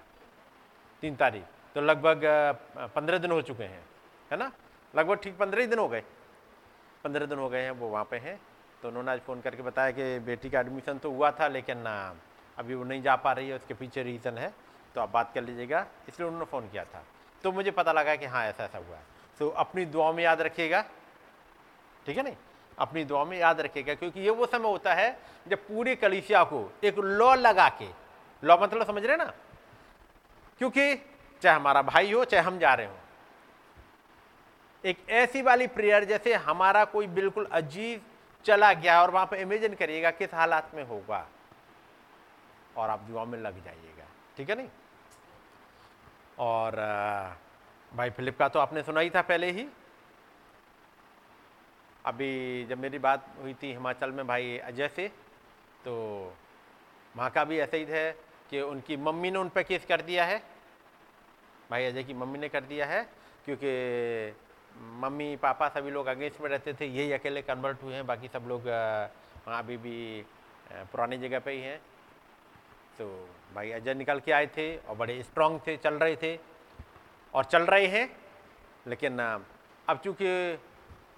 तीन 1.02 1.16
तारीख। 1.16 1.44
तो 1.74 1.80
लगभग 1.80 2.20
पंद्रह 2.94 3.18
दिन 3.18 3.30
हो 3.30 3.40
चुके 3.42 3.64
हैं, 3.64 3.84
है 4.30 4.38
ना? 4.38 4.50
लगभग 4.94 5.18
ठीक 5.22 5.38
पंद्रह 5.38 5.60
ही 5.60 5.66
दिन 5.66 5.78
हो 5.78 5.88
गए। 5.88 6.02
पंद्रह 7.04 7.26
दिन 7.26 7.38
हो 7.38 7.48
गए 7.48 7.62
हैं, 7.62 7.70
वो 7.72 7.88
वहाँ 7.88 8.04
पे 8.10 8.16
हैं। 8.18 8.40
तो 8.82 8.88
उन्होंने 8.88 9.10
आज 9.12 9.20
फ़ोन 9.20 9.40
करके 9.40 9.62
बताया 9.62 9.90
कि 9.90 10.18
बेटी 10.20 10.50
का 10.50 10.60
एडमिशन 10.60 10.98
तो 10.98 11.10
हुआ 11.10 11.30
था, 11.30 11.48
लेकिन 11.48 11.84
अभी 12.58 12.74
वो 12.74 12.84
नहीं 12.84 13.02
जा 13.02 13.16
पा 13.16 13.32
रही 13.32 13.48
है, 13.48 13.56
उसके 13.56 13.74
पीछे 13.74 14.02
रीज़न 14.02 14.38
है। 14.38 14.52
तो 14.94 15.00
आप 15.00 15.10
बात 15.10 15.32
कर 15.34 15.42
लीजिएगा, 15.42 15.86
इसलिए 16.08 16.28
उन्होंने 16.28 16.46
फ़ोन 16.46 16.68
किया 16.68 16.84
था। 16.84 17.04
तो 17.44 17.52
मुझे 17.52 17.70
पता 17.70 17.92
लगा 17.92 18.16
कि 18.16 18.26
हाँ 18.26 18.44
ऐसा 18.46 18.64
ऐसा 18.64 18.78
हुआ 18.78 18.96
है। 18.96 19.02
तो 19.38 19.48
अपनी 19.48 19.84
दुआ 19.84 20.10
में 20.12 20.22
याद 20.24 20.40
रखिएगा। 20.40 20.82
ठीक 22.06 22.16
है 22.16 22.22
नहीं? 22.22 22.36
अपनी 22.78 23.04
दुआ 23.04 23.24
में 23.24 23.38
याद 23.38 23.60
रखिएगा, 23.60 23.94
क्योंकि 23.94 24.20
ये 24.20 24.30
वो 24.30 24.46
समय 24.46 24.68
होता 24.68 24.94
है 24.94 25.18
जब 25.48 25.58
पूरी 25.58 25.94
कलिसिया 25.96 26.42
को 26.44 26.70
एक 26.84 26.98
लॉ 26.98 27.34
लगा 27.34 27.68
के, 27.68 27.88
लॉ 28.42 28.56
मतलब 28.58 28.86
समझ 28.86 29.04
रहे 29.04 29.16
ना? 29.16 29.32
क्योंकि 30.58 30.94
चाहे 31.42 31.56
हमारा 31.56 31.82
भाई 31.82 32.12
हो, 32.12 32.24
चाहे 32.24 32.42
हम 32.42 32.58
जा 32.58 32.74
रहे 32.74 32.86
हो, 32.86 32.96
एक 34.84 35.08
ऐसी 35.08 35.42
वाली 35.42 35.66
प्रेयर 35.66 36.04
जैसे 36.04 36.34
हमारा 36.34 36.84
कोई 36.84 37.06
बिल्कुल 37.06 37.46
अजीब 37.52 38.02
चला 38.44 38.72
गया 38.72 39.00
और 39.02 39.10
वहाँ 39.10 39.26
पर 39.26 39.36
इमेजिन 39.36 39.74
करिएगा 39.74 40.10
किस 40.10 40.34
हालात 40.34 40.74
में 40.74 40.84
होगा। 40.84 41.26
और 42.76 42.90
आप 42.90 43.00
दुआ 43.00 43.24
में 43.24 43.38
लग 43.38 43.64
जाइएगा। 43.64 44.06
ठीक 44.36 44.50
है 44.50 44.56
नहीं? 44.56 44.68
और 46.38 46.76
भाई 47.92 48.10
फिलिप 48.10 48.38
का 48.38 48.48
तो 48.48 48.58
आपने 48.58 48.82
सुना 48.82 49.00
ही 49.00 49.10
था 49.10 49.22
पहले 49.22 49.50
ही। 49.50 49.66
अभी 52.04 52.64
जब 52.66 52.78
मेरी 52.78 52.98
बात 52.98 53.26
हुई 53.42 53.54
थी 53.54 53.72
हिमाचल 53.72 54.10
में 54.10 54.26
भाई 54.26 54.56
अजय 54.58 54.88
से 54.88 55.08
तो 55.84 55.92
वहाँ 57.14 57.30
का 57.30 57.44
भी 57.44 57.58
ऐसे 57.58 57.76
ही 57.76 57.86
थे 57.86 58.10
कि 58.50 58.60
उनकी 58.60 58.96
मम्मी 58.96 59.30
ने 59.30 59.38
उन 59.38 59.48
पर 59.48 59.62
केस 59.62 59.84
कर 59.84 60.02
दिया 60.02 60.24
है। 60.24 60.42
भाई 61.70 61.84
अजय 61.84 62.02
की 62.02 62.14
मम्मी 62.14 62.38
ने 62.38 62.48
कर 62.48 62.60
दिया 62.62 62.86
है, 62.86 63.02
क्योंकि 63.44 64.34
मम्मी 65.00 65.36
पापा 65.36 65.68
सभी 65.68 65.90
लोग 65.90 66.06
अगेंस्ट 66.06 66.40
में 66.40 66.48
रहते 66.50 66.72
थे, 66.74 66.86
यही 66.86 67.12
अकेले 67.12 67.42
कन्वर्ट 67.42 67.82
हुए 67.82 67.94
हैं, 67.94 68.06
बाकी 68.06 68.28
सब 68.28 68.44
लोग 68.48 68.66
वहाँ 68.66 69.58
अभी 69.58 69.76
भी 69.76 70.24
पुरानी 70.92 71.18
जगह 71.18 71.38
पे 71.38 71.52
ही 71.52 71.60
हैं। 71.60 71.78
तो 72.98 73.06
भाई 73.54 73.70
अजय 73.72 73.94
निकल 73.94 74.20
के 74.20 74.32
आए 74.32 74.46
थे 74.56 74.76
और 74.78 74.96
बड़े 74.96 75.22
स्ट्रांग 75.22 75.58
थे, 75.66 75.76
चल 75.76 75.94
रहे 75.94 76.16
थे 76.16 76.38
और 77.34 77.44
चल 77.44 77.62
रहे 77.64 77.86
हैं। 77.86 78.08
लेकिन 78.86 79.18
अब 79.18 80.00
चूँकि 80.04 80.58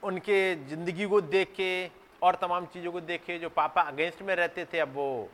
उनके 0.02 0.54
ज़िंदगी 0.68 1.06
को 1.06 1.20
देख 1.22 1.52
के 1.56 1.70
और 2.22 2.34
तमाम 2.34 2.66
चीज़ों 2.66 2.92
को 2.92 3.00
देख 3.02 3.24
के 3.24 3.38
जो 3.38 3.48
पापा 3.50 3.82
अगेंस्ट 3.82 4.22
में 4.22 4.34
रहते 4.36 4.64
थे, 4.64 4.78
अब 4.78 4.92
वो 4.94 5.28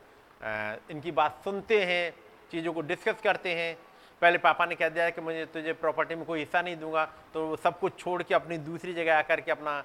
इनकी 0.90 1.10
बात 1.12 1.40
सुनते 1.44 1.82
हैं, 1.84 2.14
चीज़ों 2.52 2.72
को 2.72 2.80
डिस्कस 2.82 3.20
करते 3.24 3.54
हैं। 3.54 3.76
पहले 4.22 4.38
पापा 4.38 4.64
ने 4.66 4.74
कह 4.74 4.88
दिया 4.88 5.08
कि 5.10 5.20
मुझे 5.20 5.44
तुझे 5.52 5.72
प्रॉपर्टी 5.74 6.14
में 6.14 6.24
कोई 6.24 6.38
हिस्सा 6.38 6.62
नहीं 6.62 6.76
दूँगा 6.76 7.04
तो 7.34 7.46
वो 7.46 7.56
सब 7.56 7.78
कुछ 7.78 7.98
छोड़ 7.98 8.22
के 8.22 8.34
अपनी 8.34 8.58
दूसरी 8.60 8.92
जगह 8.94 9.18
आकर 9.18 9.40
के 9.40 9.50
अपना 9.50 9.82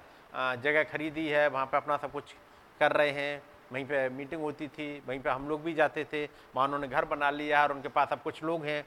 जगह 0.62 0.82
खरीदी 0.84 1.26
है, 1.28 1.48
वहाँ 1.48 1.66
पे 1.66 1.76
अपना 1.76 1.96
सब 1.96 2.12
कुछ 2.12 2.34
कर 2.80 2.92
रहे 2.92 3.10
हैं। 3.12 3.42
वहीं 3.72 3.84
पे 3.84 4.08
मीटिंग 4.08 4.40
होती 4.42 4.68
थी, 4.68 5.02
वहीं 5.06 5.20
पे 5.20 5.30
हम 5.30 5.48
लोग 5.48 5.62
भी 5.62 5.74
जाते 5.74 6.04
थे, 6.04 6.24
वहाँ 6.54 6.66
उन्होंने 6.66 6.88
घर 6.88 7.04
बना 7.04 7.30
लिया 7.30 7.62
और 7.62 7.72
उनके 7.72 7.88
पास 7.88 8.08
अब 8.12 8.20
कुछ 8.22 8.42
लोग 8.44 8.64
हैं। 8.64 8.84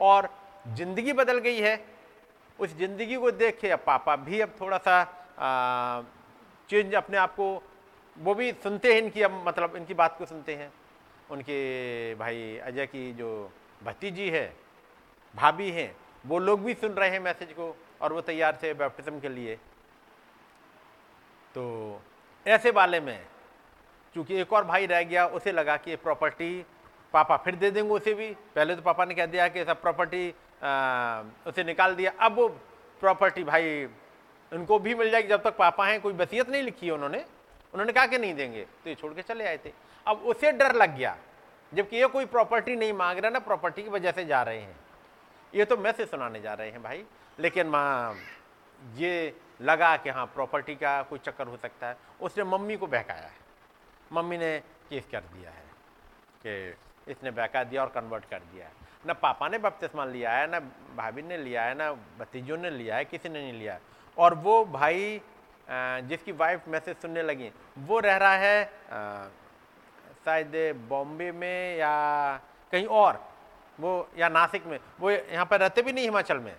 और 0.00 0.28
ज़िंदगी 0.68 1.12
बदल 1.12 1.38
गई 1.40 1.60
है। 1.60 1.74
उस 2.58 2.76
ज़िंदगी 2.78 3.16
को 3.16 3.30
देख 3.32 3.58
के 3.60 3.70
अब 3.70 3.82
पापा 3.86 4.16
भी 4.18 4.40
अब 4.40 4.54
थोड़ा 4.60 4.78
सा 4.78 5.02
चेंज 6.70 6.94
अपने 6.94 7.16
आप 7.16 7.34
को, 7.34 7.62
वो 8.16 8.34
भी 8.34 8.52
सुनते 8.62 8.92
हैं 8.94 9.02
इनकी 9.02 9.22
अब 9.22 9.42
मतलब 9.46 9.76
इनकी 9.76 9.94
बात 9.94 10.16
को 10.18 10.26
सुनते 10.26 10.54
हैं। 10.54 10.72
उनके 11.30 12.14
भाई 12.14 12.56
अजय 12.58 12.86
की 12.86 13.12
जो 13.12 13.50
भतीजी 13.82 14.28
है, 14.30 14.46
भाभी 15.34 15.70
हैं, 15.70 15.94
वो 16.24 16.38
लोग 16.38 16.62
भी 16.62 16.74
सुन 16.74 16.92
रहे 16.92 17.10
हैं 17.10 17.20
मैसेज 17.20 17.52
को 17.52 17.74
और 18.00 18.12
वो 18.12 18.20
तैयार 18.20 18.58
थे 18.62 18.72
बैप्टिज्म 18.74 19.20
के 19.20 19.28
लिए। 19.28 19.54
तो 21.54 22.00
ऐसे 22.46 22.70
वाले 22.70 23.00
में 23.00 23.18
चूँकि 24.14 24.40
एक 24.40 24.52
और 24.52 24.64
भाई 24.64 24.86
रह 24.86 25.02
गया, 25.02 25.26
उसे 25.26 25.52
लगा 25.52 25.76
कि 25.76 25.96
प्रॉपर्टी 25.96 26.64
पापा 27.14 27.36
फिर 27.36 27.54
दे 27.54 27.70
देंगे 27.70 27.90
उसे 27.90 28.14
भी। 28.14 28.28
पहले 28.54 28.76
तो 28.76 28.82
पापा 28.82 29.04
ने 29.04 29.14
कह 29.14 29.26
दिया 29.26 29.48
कि 29.48 29.64
सब 29.64 29.80
प्रॉपर्टी 29.82 30.28
उसे 31.46 31.64
निकाल 31.64 31.94
दिया। 31.94 32.12
अब 32.20 32.34
वो 32.36 32.48
प्रॉपर्टी 33.02 33.44
भाई, 33.44 33.84
उनको 34.52 34.78
भी 34.78 34.94
मिल 34.94 35.10
जाएगी। 35.10 35.28
जब 35.28 35.42
तक 35.42 35.56
पापा 35.56 35.86
हैं, 35.86 36.00
कोई 36.00 36.12
वसीयत 36.12 36.48
नहीं 36.48 36.62
लिखी 36.62 36.86
है 36.86 36.92
उन्होंने। 36.92 37.18
उन्होंने 37.74 37.92
कहा 37.92 38.06
कि 38.06 38.18
नहीं 38.18 38.34
देंगे। 38.34 38.62
तो 38.62 38.90
ये 38.90 38.94
छोड़ 38.94 39.12
के 39.14 39.22
चले 39.22 39.46
आए 39.46 39.58
थे। 39.64 39.72
अब 40.06 40.22
उसे 40.24 40.52
डर 40.52 40.74
लग 40.74 40.96
गया, 40.96 41.16
जबकि 41.72 41.96
ये 41.96 42.06
कोई 42.06 42.26
प्रॉपर्टी 42.26 42.76
नहीं 42.76 42.92
मांग 42.92 43.18
रहा, 43.18 43.30
ना 43.30 43.38
प्रॉपर्टी 43.38 43.82
की 43.82 43.88
वजह 43.88 44.12
से 44.12 44.24
जा 44.24 44.42
रहे 44.42 44.58
हैं। 44.58 44.76
ये 45.54 45.64
तो 45.64 45.76
मैसेज 45.76 46.10
सुनाने 46.10 46.40
जा 46.40 46.54
रहे 46.54 46.70
हैं 46.70 46.82
भाई। 46.82 47.04
लेकिन 47.38 47.66
माँ, 47.66 48.14
ये 48.96 49.34
लगा 49.60 49.96
कि 49.96 50.10
हाँ 50.10 50.26
प्रॉपर्टी 50.26 50.74
का 50.74 51.02
कोई 51.02 51.18
चक्कर 51.18 51.46
हो 51.46 51.56
सकता 51.56 51.88
है। 51.88 51.96
उसने 52.20 52.44
मम्मी 52.44 52.76
को 52.76 52.86
बहकाया 52.86 53.20
है। 53.20 53.40
मम्मी 54.12 54.38
ने 54.38 54.58
केस 54.90 55.06
कर 55.12 55.20
दिया 55.34 55.50
है 55.50 55.64
कि 56.42 57.12
इसने 57.12 57.30
बहका 57.30 57.62
दिया 57.64 57.82
और 57.82 57.88
कन्वर्ट 57.90 58.24
कर 58.24 58.38
दिया 58.38 58.66
है। 58.66 58.72
न 59.06 59.12
पापा 59.12 59.48
ने 59.48 59.58
बपतिस्मा 59.58 60.04
लिया 60.04 60.32
है, 60.32 60.46
ना 60.46 60.60
भाभी 60.96 61.22
ने 61.22 61.36
लिया 61.36 61.62
है, 61.64 61.74
ना 61.74 61.92
भतीजों 61.92 62.56
ने 62.56 62.70
लिया 62.70 62.96
है, 62.96 63.04
किसी 63.04 63.28
ने 63.28 63.40
नहीं 63.42 63.52
लिया। 63.52 63.74
है 63.74 63.80
और 64.18 64.34
वो 64.34 64.64
भाई 64.64 65.20
जिसकी 65.68 66.32
वाइफ 66.32 66.68
मैसेज 66.68 66.96
सुनने 66.96 67.22
लगी, 67.22 67.50
वो 67.78 67.98
रह 68.00 68.16
रहा 68.16 68.34
है 68.36 68.64
शायद 70.24 70.52
बॉम्बे 70.88 71.30
में 71.32 71.76
या 71.76 71.92
कहीं 72.72 72.86
और, 72.86 73.20
वो, 73.80 74.08
या 74.18 74.28
नासिक 74.28 74.66
में। 74.66 74.78
वो 75.00 75.10
यहाँ 75.10 75.46
पर 75.46 75.60
रहते 75.60 75.82
भी 75.82 75.92
नहीं 75.92 76.04
हिमाचल 76.04 76.38
में। 76.38 76.56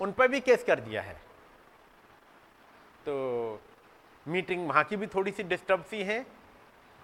उन 0.00 0.12
पर 0.12 0.28
भी 0.28 0.40
केस 0.40 0.64
कर 0.64 0.80
दिया 0.80 1.02
है। 1.02 1.14
तो 3.06 3.60
मीटिंग 4.26 4.66
वहाँ 4.68 4.84
की 4.84 4.96
भी 4.96 5.06
थोड़ी 5.06 5.30
सी 5.32 5.42
डिस्टर्ब 5.44 5.84
सी 5.90 6.02
है 6.02 6.24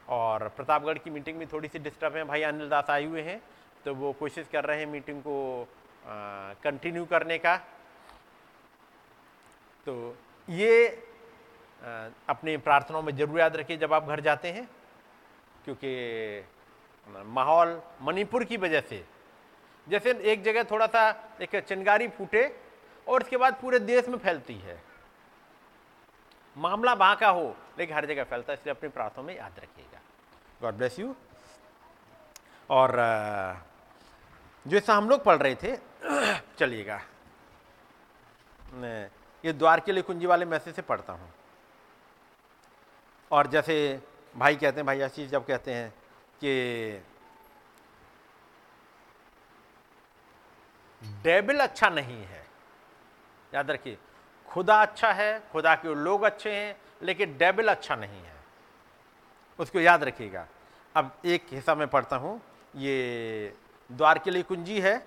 और 0.08 0.48
प्रतापगढ़ 0.56 0.98
की 0.98 1.10
मीटिंग 1.10 1.38
भी 1.38 1.46
थोड़ी 1.46 1.68
सी 1.68 1.78
डिस्टर्ब 1.80 2.16
है। 2.16 2.24
भाई 2.24 2.42
अनिल 2.42 2.68
दास 2.68 2.90
आए 2.90 3.04
हुए 3.04 3.22
हैं 3.22 3.40
तो 3.84 3.94
वो 3.94 4.12
कोशिश 4.14 4.46
कर 4.52 4.64
रहे 4.64 4.78
हैं 4.78 4.86
मीटिंग 4.88 5.20
को 5.22 5.68
कंटिन्यू 6.62 7.04
करने 7.06 7.38
का। 7.38 7.56
तो 9.86 10.16
ये 10.48 10.72
आ, 11.82 12.08
अपनी 12.28 12.56
प्रार्थनाओं 12.58 13.02
में 13.02 13.14
ज़रूर 13.16 13.38
याद 13.40 13.56
रखिए 13.56 13.76
जब 13.76 13.92
आप 13.92 14.08
घर 14.08 14.20
जाते 14.20 14.48
हैं 14.52 14.68
क्योंकि 15.64 16.44
माहौल 17.28 17.80
मणिपुर 18.02 18.44
की 18.44 18.56
वजह 18.56 18.80
से। 18.80 19.04
जैसे 19.86 20.10
एक 20.32 20.42
जगह 20.42 20.62
थोड़ा 20.64 20.86
सा 20.86 21.02
एक 21.42 21.56
चिंगारी 21.58 22.08
फूटे 22.08 22.44
और 23.06 23.22
इसके 23.22 23.36
बाद 23.36 23.54
पूरे 23.60 23.78
देश 23.80 24.08
में 24.08 24.18
फैलती 24.18 24.54
है। 24.56 24.76
मामला 26.56 26.92
वहाँ 26.94 27.16
का 27.16 27.28
हो, 27.28 27.54
लेकिन 27.78 27.96
हर 27.96 28.06
जगह 28.06 28.24
फैलता 28.24 28.52
है, 28.52 28.58
इसलिए 28.58 28.74
अपनी 28.74 28.88
प्रार्थना 28.88 29.22
में 29.24 29.36
याद 29.36 29.58
रखिएगा। 29.58 30.00
गॉड 30.62 30.74
ब्लेस 30.74 30.98
यू 30.98 31.14
और 32.70 32.96
जैसा 34.66 34.94
हम 34.94 35.08
लोग 35.08 35.22
पढ़ 35.24 35.36
रहे 35.36 35.54
थे, 35.54 35.76
चलिएगा। 36.58 37.00
ये 39.44 39.52
द्वार 39.52 39.80
के 39.80 39.92
लिए 39.92 40.02
कुंजी 40.02 40.26
वाले 40.26 40.44
मैसेज 40.46 40.74
से 40.74 40.82
पढ़ता 40.82 41.12
हूँ। 41.12 41.32
और 43.30 43.46
जैसे 43.46 43.74
भाई 44.34 44.56
कहते 44.56 44.76
हैं, 44.76 44.86
भाई 44.86 45.00
आशीष 45.00 45.30
जब 45.30 45.46
कहते 45.46 45.74
हैं 45.74 45.90
कि 46.40 47.02
डेबिल 51.22 51.60
अच्छा 51.60 51.88
नहीं 51.88 52.22
है। 52.24 52.44
याद 53.52 53.70
रखिए 53.70 53.98
खुदा 54.52 54.82
अच्छा 54.82 55.12
है, 55.12 55.42
खुदा 55.52 55.74
के 55.74 55.94
लोग 55.94 56.22
अच्छे 56.22 56.52
हैं, 56.52 56.76
लेकिन 57.02 57.36
डेबिल 57.38 57.68
अच्छा 57.68 57.96
नहीं 57.96 58.22
है। 58.22 58.32
उसको 59.58 59.80
याद 59.80 60.04
रखिएगा। 60.04 60.46
अब 60.96 61.12
एक 61.24 61.46
हिस्सा 61.50 61.74
में 61.74 61.88
पढ़ता 61.88 62.16
हूँ। 62.16 62.40
ये 62.76 63.54
द्वार 63.92 64.18
के 64.18 64.30
लिए 64.30 64.42
कुंजी 64.42 64.80
है। 64.80 65.06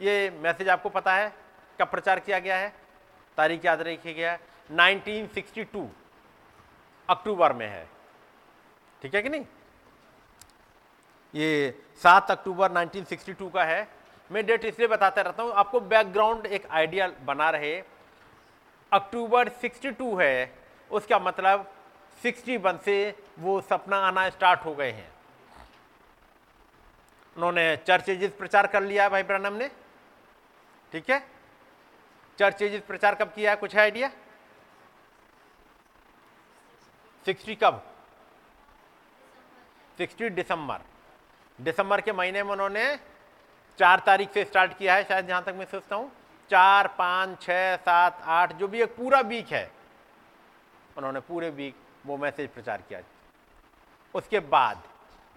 ये 0.00 0.30
मैसेज 0.30 0.68
आपको 0.68 0.88
पता 0.88 1.14
है 1.14 1.32
कब 1.80 1.90
प्रचार 1.90 2.20
किया 2.20 2.38
गया 2.38 2.56
है? 2.56 2.72
तारीख 3.36 3.64
याद 3.64 3.82
रखिएगा। 3.82 4.38
1962 4.70 5.88
अक्टूबर 7.08 7.52
में 7.52 7.66
है। 7.66 7.88
ठीक 9.02 9.14
है 9.14 9.22
कि 9.22 9.28
नहीं? 9.28 9.46
ये 11.34 11.82
सात 12.02 12.30
अक्टूबर 12.30 12.72
1962 12.72 13.50
का 13.50 13.64
है। 13.64 13.88
मैं 14.30 14.46
डेट 14.46 14.64
इसलिए 14.64 14.88
बताता 14.88 15.22
रहता 15.22 15.42
हूँ, 15.42 15.52
आपको 15.52 15.80
बैकग्राउंड 15.80 16.46
एक 16.46 16.66
आइडिया 16.66 17.08
बना 17.24 17.50
रहे 17.50 17.82
अक्टूबर 18.94 19.48
62 19.48 20.20
है, 20.20 20.54
उसका 20.90 21.18
मतलब 21.18 21.72
61 22.22 22.78
से 22.78 22.96
वो 23.38 23.60
सपना 23.60 23.96
आना 23.96 24.28
स्टार्ट 24.30 24.64
हो 24.64 24.74
गए 24.74 24.90
हैं। 24.90 25.12
उन्होंने 27.36 27.76
चर्चेजिस 27.76 28.32
प्रचार 28.32 28.66
कर 28.66 28.82
लिया 28.82 29.08
भाई 29.08 29.22
ब्रनम 29.22 29.52
ने? 29.52 29.70
ठीक 30.92 31.10
है? 31.10 31.18
चर्चेजिस 32.38 32.82
प्रचार 32.82 33.14
कब 33.14 33.32
किया 33.32 33.50
है, 33.50 33.56
कुछ 33.56 33.74
है 33.74 33.80
आइडिया? 33.80 34.10
60 37.26 37.54
कब? 37.54 37.84
60 39.98 40.30
दिसंबर। 40.30 40.80
दिसंबर 41.60 42.00
के 42.00 42.12
महीने 42.12 42.42
में 42.42 42.52
उन्होंने 42.52 42.96
चार 43.78 44.00
तारीख 44.06 44.32
से 44.32 44.44
स्टार्ट 44.44 44.78
किया 44.78 44.94
है, 44.94 45.04
शायद 45.04 45.26
जहाँ 45.26 45.42
तक 45.44 45.54
मैं 45.58 45.66
सोचता 45.66 45.96
हूँ। 45.96 46.12
चार, 46.54 46.86
पाँच, 46.98 47.40
छह, 47.42 47.76
सात, 47.76 48.20
आठ, 48.24 48.52
जो 48.56 48.66
भी 48.68 48.82
एक 48.82 48.94
पूरा 48.96 49.20
वीक 49.22 49.48
है, 49.52 49.70
उन्होंने 50.96 51.20
पूरे 51.20 51.48
वीक 51.50 51.74
वो 52.06 52.16
मैसेज 52.16 52.48
प्रचार 52.50 52.82
किया। 52.88 53.00
उसके 54.14 54.40
बाद, 54.40 54.82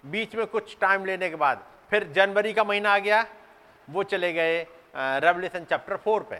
बीच 0.04 0.34
में 0.36 0.46
कुछ 0.46 0.76
टाइम 0.80 1.04
लेने 1.04 1.28
के 1.30 1.36
बाद, 1.36 1.64
फिर 1.90 2.04
जनवरी 2.12 2.52
का 2.52 2.64
महीना 2.64 2.92
आ 2.94 2.98
गया, 2.98 3.24
वो 3.88 4.02
चले 4.04 4.32
गए 4.32 4.60
रेवल्यूशन 4.96 5.64
चैप्टर 5.64 5.96
फोर 5.96 6.22
पे। 6.22 6.36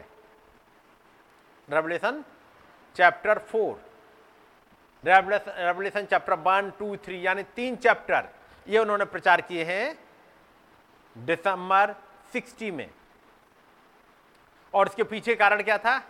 Revelation 1.69 2.23
chapter 2.97 3.39
four 3.51 3.81
revelation 5.05 6.05
chapter 6.05 6.35
one 6.37 6.71
two 6.79 6.97
three 6.97 7.27
यानी 7.27 7.43
तीन 7.57 7.77
चैप्टर 7.79 8.29
ये 8.67 8.79
उन्होंने 8.79 9.05
प्रचार 9.07 9.41
किए 9.41 9.65
हैं 9.65 9.99
दिसंबर 11.17 11.95
60 12.33 12.71
में। 12.71 12.89
और 14.75 14.89
इसके 14.89 15.03
पीछे 15.03 15.35
कारण 15.35 15.63
क्या 15.63 15.79
था? 15.79 16.03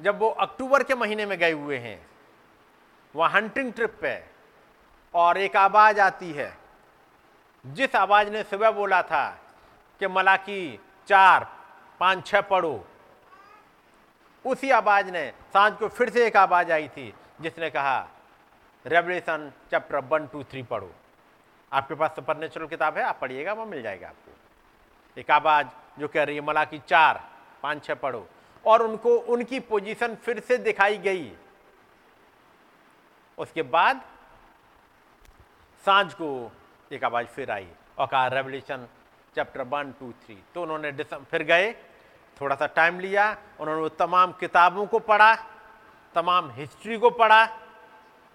जब 0.00 0.18
वो 0.18 0.28
अक्टूबर 0.28 0.82
के 0.82 0.94
महीने 0.94 1.26
में 1.26 1.38
गए 1.38 1.52
हुए 1.52 1.78
हैं, 1.78 2.06
वह 3.16 3.28
हंटिंग 3.28 3.72
ट्रिप 3.72 3.98
पे 4.00 4.24
और 5.14 5.38
एक 5.38 5.56
आवाज़ 5.56 6.00
आती 6.00 6.32
है। 6.32 6.56
जिस 7.66 7.96
आवाज़ 7.96 8.30
ने 8.30 8.42
सुबह 8.42 8.70
बोला 8.70 9.02
था 9.02 9.40
कि 9.98 10.06
मलाकी 10.06 10.80
चार, 11.08 11.56
पाँच, 12.00 12.26
छह 12.26 12.40
पढ़ो, 12.40 12.86
उसी 14.46 14.70
आवाज़ 14.70 15.10
ने, 15.10 15.32
साँझ 15.52 15.72
को 15.72 15.88
फिर 15.88 16.10
से 16.10 16.26
एक 16.26 16.36
आवाज़ 16.36 16.72
आई 16.72 16.88
थी, 16.88 17.14
जिसने 17.40 17.70
कहा 17.70 18.08
revelation 18.86 19.52
chapter 19.70 19.98
one 19.98 20.26
two 20.26 20.42
three 20.42 20.62
पढ़ो। 20.62 20.92
आपके 21.72 21.94
पास 21.94 22.10
सुपर 22.10 22.36
नेचुरल 22.36 22.66
किताब 22.66 22.98
है, 22.98 23.04
आप 23.04 23.18
पढ़िएगा, 23.20 23.52
वो 23.52 23.66
मिल 23.66 23.82
जाएगा 23.82 24.08
आपको। 24.08 24.32
एक 25.20 25.30
आवाज़ 25.30 25.66
जो 25.98 26.08
कह 26.08 26.22
रही 26.22 26.36
है, 26.36 26.42
मलाकी 26.42 26.78
चार 26.78 27.29
पाँच 27.62 27.84
छह 27.84 27.94
पढ़ो। 27.94 28.26
और 28.64 28.82
उनको, 28.82 29.16
उनकी 29.16 29.60
पोजीशन 29.60 30.14
फिर 30.14 30.40
से 30.40 30.56
दिखाई 30.58 30.98
गई। 30.98 31.32
उसके 33.38 33.62
बाद 33.62 34.00
साँझ 35.84 36.12
को 36.14 36.50
एक 36.92 37.04
आवाज़ 37.04 37.26
फिर 37.26 37.50
आई। 37.50 37.68
और 37.98 38.06
कहा 38.06 38.26
revelation 38.26 38.88
chapter 39.34 39.62
one 39.62 39.92
two 39.92 40.12
three 40.24 40.38
तो 40.54 40.62
उन्होंने 40.62 40.92
फिर 41.02 41.42
गए 41.42 41.72
थोड़ा 42.40 42.56
सा 42.56 42.66
टाइम 42.66 43.00
लिया, 43.00 43.36
उन्होंने 43.60 43.88
तमाम 43.88 44.32
किताबों 44.32 44.86
को 44.86 44.98
पढ़ा, 44.98 45.34
तमाम 46.14 46.50
हिस्ट्री 46.50 46.98
को 46.98 47.10
पढ़ा, 47.10 47.48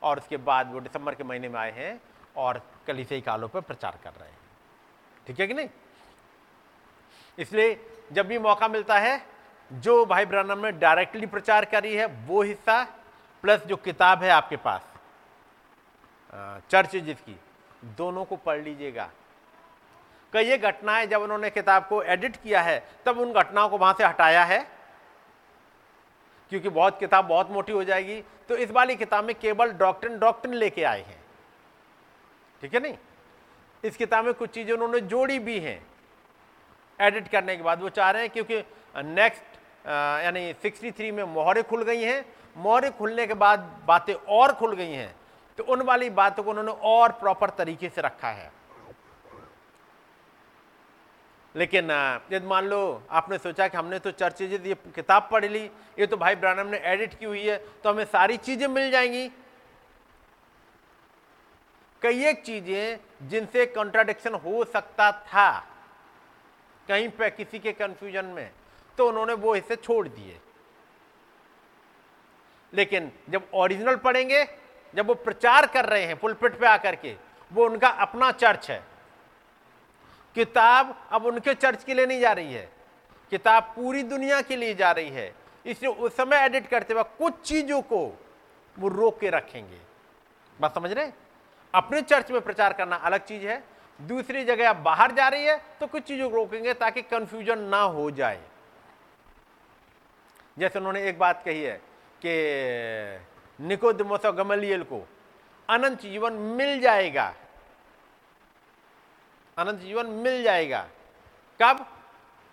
और 0.01 0.19
उसके 0.19 0.38
बाद 0.38 0.71
वो 0.73 0.80
दिसंबर 0.80 1.15
के 1.15 1.23
महीने 1.23 1.49
में 1.49 1.59
आए 1.59 1.71
हैं, 1.71 2.01
और 2.38 2.61
कलिसई 2.88 3.21
कालों 3.21 3.47
पर 3.47 3.61
प्रचार 3.61 3.97
कर 4.03 4.11
रहे 4.11 4.30
हैं। 4.30 4.38
ठीक 5.28 5.39
है 5.39 5.47
कि 5.47 5.53
नहीं? 5.53 5.69
इसलिए 7.38 7.73
जब 8.11 8.27
भी 8.27 8.37
मौका 8.39 8.67
मिलता 8.67 8.99
है, 8.99 9.21
जो 9.71 10.05
भाई 10.05 10.25
ब्रनम 10.25 10.65
ने 10.65 10.71
डायरेक्टली 10.71 11.25
प्रचार 11.25 11.65
करी 11.65 11.95
है, 11.95 12.05
वो 12.05 12.41
हिस्सा 12.41 12.83
प्लस 13.43 13.65
जो 13.65 13.75
किताब 13.75 14.23
है 14.23 14.29
आपके 14.29 14.57
पास। 14.57 14.81
चर्च 16.69 16.95
जिसकी, 16.95 17.35
दोनों 17.97 18.25
को 18.25 18.35
पढ़ 18.35 18.61
लीजिएगा। 18.61 19.09
कई 20.33 20.45
ये 20.45 20.57
घटनाएँ 20.57 21.05
जब 21.07 21.21
उन्होंने 21.21 21.49
किताब 21.49 21.85
को 21.87 22.01
एडिट 22.03 22.35
किया 22.35 22.61
है, 22.61 22.83
तब 23.05 23.19
उन 23.19 23.33
घटनाओं 23.33 23.69
को 23.69 23.77
वहाँ 23.77 23.93
से 23.93 24.03
हटाया 24.03 24.43
है, 24.43 24.59
क्योंकि 26.51 26.69
बहुत 26.69 26.99
किताब 26.99 27.25
बहुत 27.25 27.51
मोटी 27.51 27.71
हो 27.71 27.83
जाएगी। 27.83 28.21
तो 28.49 28.55
इस 28.55 28.71
वाली 28.71 28.95
किताब 28.95 29.23
में 29.23 29.35
केवल 29.35 29.71
डॉक्टर 29.71 30.17
डॉक्टर 30.17 30.49
लेके 30.49 30.83
आए 30.83 31.01
हैं। 31.01 31.23
ठीक 32.61 32.73
है 32.73 32.79
नहीं? 32.79 32.97
इस 33.83 33.97
किताब 33.97 34.25
में 34.25 34.33
कुछ 34.33 34.49
चीज़ें 34.49 34.73
उन्होंने 34.73 34.99
जोड़ी 34.99 35.39
भी 35.39 35.59
हैं। 35.59 35.79
एडिट 36.99 37.27
करने 37.27 37.55
के 37.57 37.63
बाद 37.63 37.81
वो 37.81 37.89
चाह 37.91 38.09
रहे 38.11 38.21
हैं 38.21 38.31
क्योंकि 38.31 38.63
नेक्स्ट 38.95 39.57
यानी 39.85 40.53
63 40.55 41.11
में 41.11 41.23
मोहरे 41.25 41.63
खुल 41.63 41.83
गई 41.83 42.01
हैं। 42.01 42.25
मोहरे 42.55 42.89
खुलने 42.91 43.25
के 43.27 43.33
बाद 43.35 43.59
बातें 43.87 44.13
और 44.13 44.53
खुल 44.53 44.75
गई 44.75 44.91
हैं। 44.91 45.15
तो 45.57 45.63
उन 45.63 45.81
वाली 45.81 46.09
बातों 46.11 46.43
को 46.43 46.49
उन्होंने 46.49 46.71
और 46.83 47.11
प्रॉपर 47.13 47.49
तरीके 47.57 47.89
से 47.89 48.01
रखा 48.01 48.29
है। 48.29 48.51
लेकिन 51.55 51.91
यदि 52.31 52.45
मान 52.47 52.65
लो 52.65 52.79
आपने 53.11 53.37
सोचा 53.37 53.67
कि 53.67 53.77
हमने 53.77 53.99
तो 53.99 54.11
चर्चे 54.13 54.45
ये 54.45 54.75
किताब 54.95 55.27
पढ़ 55.31 55.45
ली, 55.45 55.63
ये 55.99 56.07
तो 56.07 56.17
भाई 56.17 56.35
ब्रानम 56.35 56.67
ने 56.67 56.77
एडिट 56.85 57.13
की 57.19 57.25
हुई 57.25 57.43
है 57.43 57.57
तो 57.83 57.89
हमें 57.89 58.05
सारी 58.05 58.37
चीज़ें 58.39 58.67
मिल 58.69 58.89
जाएँगी। 58.91 59.29
कई 62.01 62.25
एक 62.25 62.43
चीज़ें 62.43 63.29
जिनसे 63.29 63.65
कॉन्ट्राडिक्शन 63.67 64.33
हो 64.35 64.63
सकता 64.65 65.11
था। 65.11 65.47
कहीं 66.88 67.09
पे 67.09 67.29
किसी 67.29 67.59
के 67.59 67.71
कंफ्यूजन 67.71 68.25
में 68.25 68.51
तो 68.97 69.07
उन्होंने 69.09 69.33
वो 69.33 69.53
हिस्से 69.53 69.75
छोड़ 69.75 70.07
दिए। 70.07 70.39
लेकिन 72.73 73.11
जब 73.29 73.47
ओरिजिनल 73.53 73.95
पढ़ेंगे, 73.95 74.43
जब 74.95 75.07
वो 75.07 75.13
प्रचार 75.15 75.65
कर 75.67 75.86
रहे 75.86 76.05
हैं 76.05 76.17
पुलपिट 76.17 76.59
पे 76.59 76.67
आकर 76.67 76.95
के, 76.95 77.15
वो 77.53 77.65
उनका 77.65 77.88
अपना 77.88 78.31
चर्च 78.31 78.69
है। 78.71 78.83
किताब 80.36 81.07
अब 81.11 81.25
उनके 81.25 81.53
चर्च 81.53 81.83
के 81.83 81.93
लिए 81.93 82.05
नहीं 82.05 82.19
जा 82.19 82.31
रही 82.31 82.53
है। 82.53 82.69
किताब 83.31 83.63
पूरी 83.75 84.03
दुनिया 84.03 84.41
के 84.41 84.55
लिए 84.55 84.73
जा 84.73 84.91
रही 84.91 85.09
है। 85.09 85.33
इसलिए 85.65 85.91
उस 85.91 86.15
समय 86.17 86.38
एडिट 86.38 86.67
करते 86.67 86.93
वक्त 86.93 87.17
कुछ 87.17 87.41
चीज़ों 87.41 87.81
को 87.81 88.05
वो 88.79 88.88
रोक 88.88 89.19
के 89.19 89.29
रखेंगे। 89.29 89.79
बात 90.61 90.75
समझ 90.75 90.91
रहे 90.91 91.11
अपने 91.73 92.01
चर्च 92.01 92.31
में 92.31 92.41
प्रचार 92.41 92.73
करना 92.73 92.95
अलग 92.95 93.25
चीज़ 93.25 93.45
है 93.47 93.63
दूसरी 93.99 94.43
जगह 94.45 94.69
आप 94.69 94.75
बाहर 94.75 95.11
जा 95.11 95.27
रही 95.27 95.45
है 95.45 95.57
तो 95.79 95.87
कुछ 95.87 96.03
चीज़ों 96.03 96.29
को 96.29 96.35
रोकेंगे 96.35 96.73
ताकि 96.73 97.01
कंफ्यूजन 97.01 97.59
ना 97.59 97.81
हो 97.81 98.09
जाए। 98.11 98.41
जैसे 100.57 100.79
उन्होंने 100.79 101.01
एक 101.03 101.19
बात 101.19 101.41
कही 101.45 101.63
है 101.63 101.77
कि 102.25 103.65
निकोदमोस 103.65 104.25
गमलियल 104.27 104.83
को 104.83 105.05
अनंत 105.69 106.01
जीवन 106.01 106.33
मिल 106.33 106.79
जाएगा। 106.81 107.33
अनंत 109.57 109.79
जीवन 109.79 110.05
मिल 110.05 110.41
जाएगा। 110.43 110.87
कब? 111.59 111.85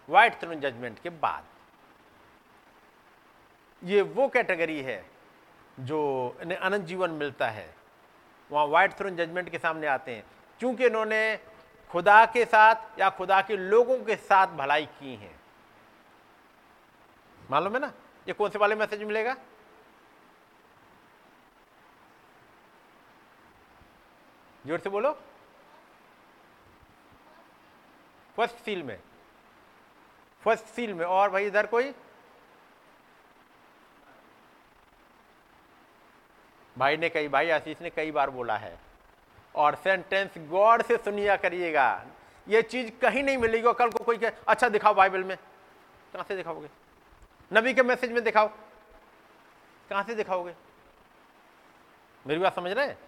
व्हाइट 0.08 0.40
थ्रोन 0.40 0.60
जजमेंट 0.60 0.98
के 0.98 1.10
बाद। 1.10 1.44
ये 3.82 4.02
वो 4.02 4.28
कैटेगरी 4.28 4.80
है 4.82 5.04
जो 5.80 5.98
अनंत 6.40 6.84
जीवन 6.84 7.10
मिलता 7.12 7.48
है। 7.48 7.74
वहाँ 8.50 8.66
व्हाइट 8.66 8.92
थ्रोन 8.92 9.16
जजमेंट 9.16 9.48
के 9.48 9.58
सामने 9.58 9.86
आते 9.86 10.14
हैं। 10.14 10.24
क्योंकि 10.62 10.86
इन्होंने 10.86 11.36
खुदा 11.90 12.24
के 12.26 12.44
साथ 12.44 12.98
या 12.98 13.08
खुदा 13.10 13.40
के 13.42 13.56
लोगों 13.56 13.98
के 14.04 14.16
साथ 14.16 14.46
भलाई 14.46 14.84
की 14.98 15.14
है। 15.14 15.30
मालूम 17.50 17.74
है 17.74 17.80
ना? 17.80 17.92
ये 18.28 18.32
कौन 18.32 18.50
से 18.50 18.58
वाले 18.58 18.74
मैसेज 18.74 19.02
मिलेगा? 19.02 19.34
ज़ोर 24.66 24.78
से 24.78 24.90
बोलो। 24.90 25.12
फ़र्स्ट 28.36 28.56
सील 28.56 28.82
में। 28.82 28.98
फ़र्स्ट 30.42 30.64
सील 30.66 30.94
में। 30.94 31.04
और 31.06 31.30
भाई 31.30 31.46
इधर 31.46 31.66
कोई? 31.66 31.92
भाई 36.76 36.96
ने 36.96 37.08
कई, 37.08 37.28
भाई 37.28 37.50
आशीष 37.50 37.82
ने 37.82 37.90
कई 37.90 38.10
बार 38.10 38.30
बोला 38.30 38.56
है। 38.56 38.91
और 39.56 39.74
सेंटेंस 39.74 40.30
गॉड 40.38 40.82
से 40.82 40.96
सुनिया 40.96 41.36
करिएगा। 41.36 42.06
ये 42.48 42.62
चीज़ 42.62 42.90
कहीं 42.90 43.22
नहीं 43.22 43.38
मिलेगी 43.38 43.64
और 43.64 43.74
कल 43.74 43.90
को 43.90 44.04
कोई 44.04 44.18
कहे 44.18 44.30
अच्छा 44.48 44.68
दिखाओ 44.68 44.94
बाइबल 44.94 45.24
में। 45.24 45.36
कहाँ 46.12 46.24
से 46.28 46.36
दिखाओगे? 46.36 46.68
नबी 47.52 47.74
के 47.74 47.82
मैसेज 47.82 48.12
में 48.12 48.24
दिखाओ। 48.24 48.48
कहाँ 49.90 50.02
से 50.02 50.14
दिखाओगे? 50.14 50.54
मेरी 52.26 52.40
बात 52.40 52.54
समझ 52.54 52.72
रहे 52.72 52.86
हैं? 52.86 52.98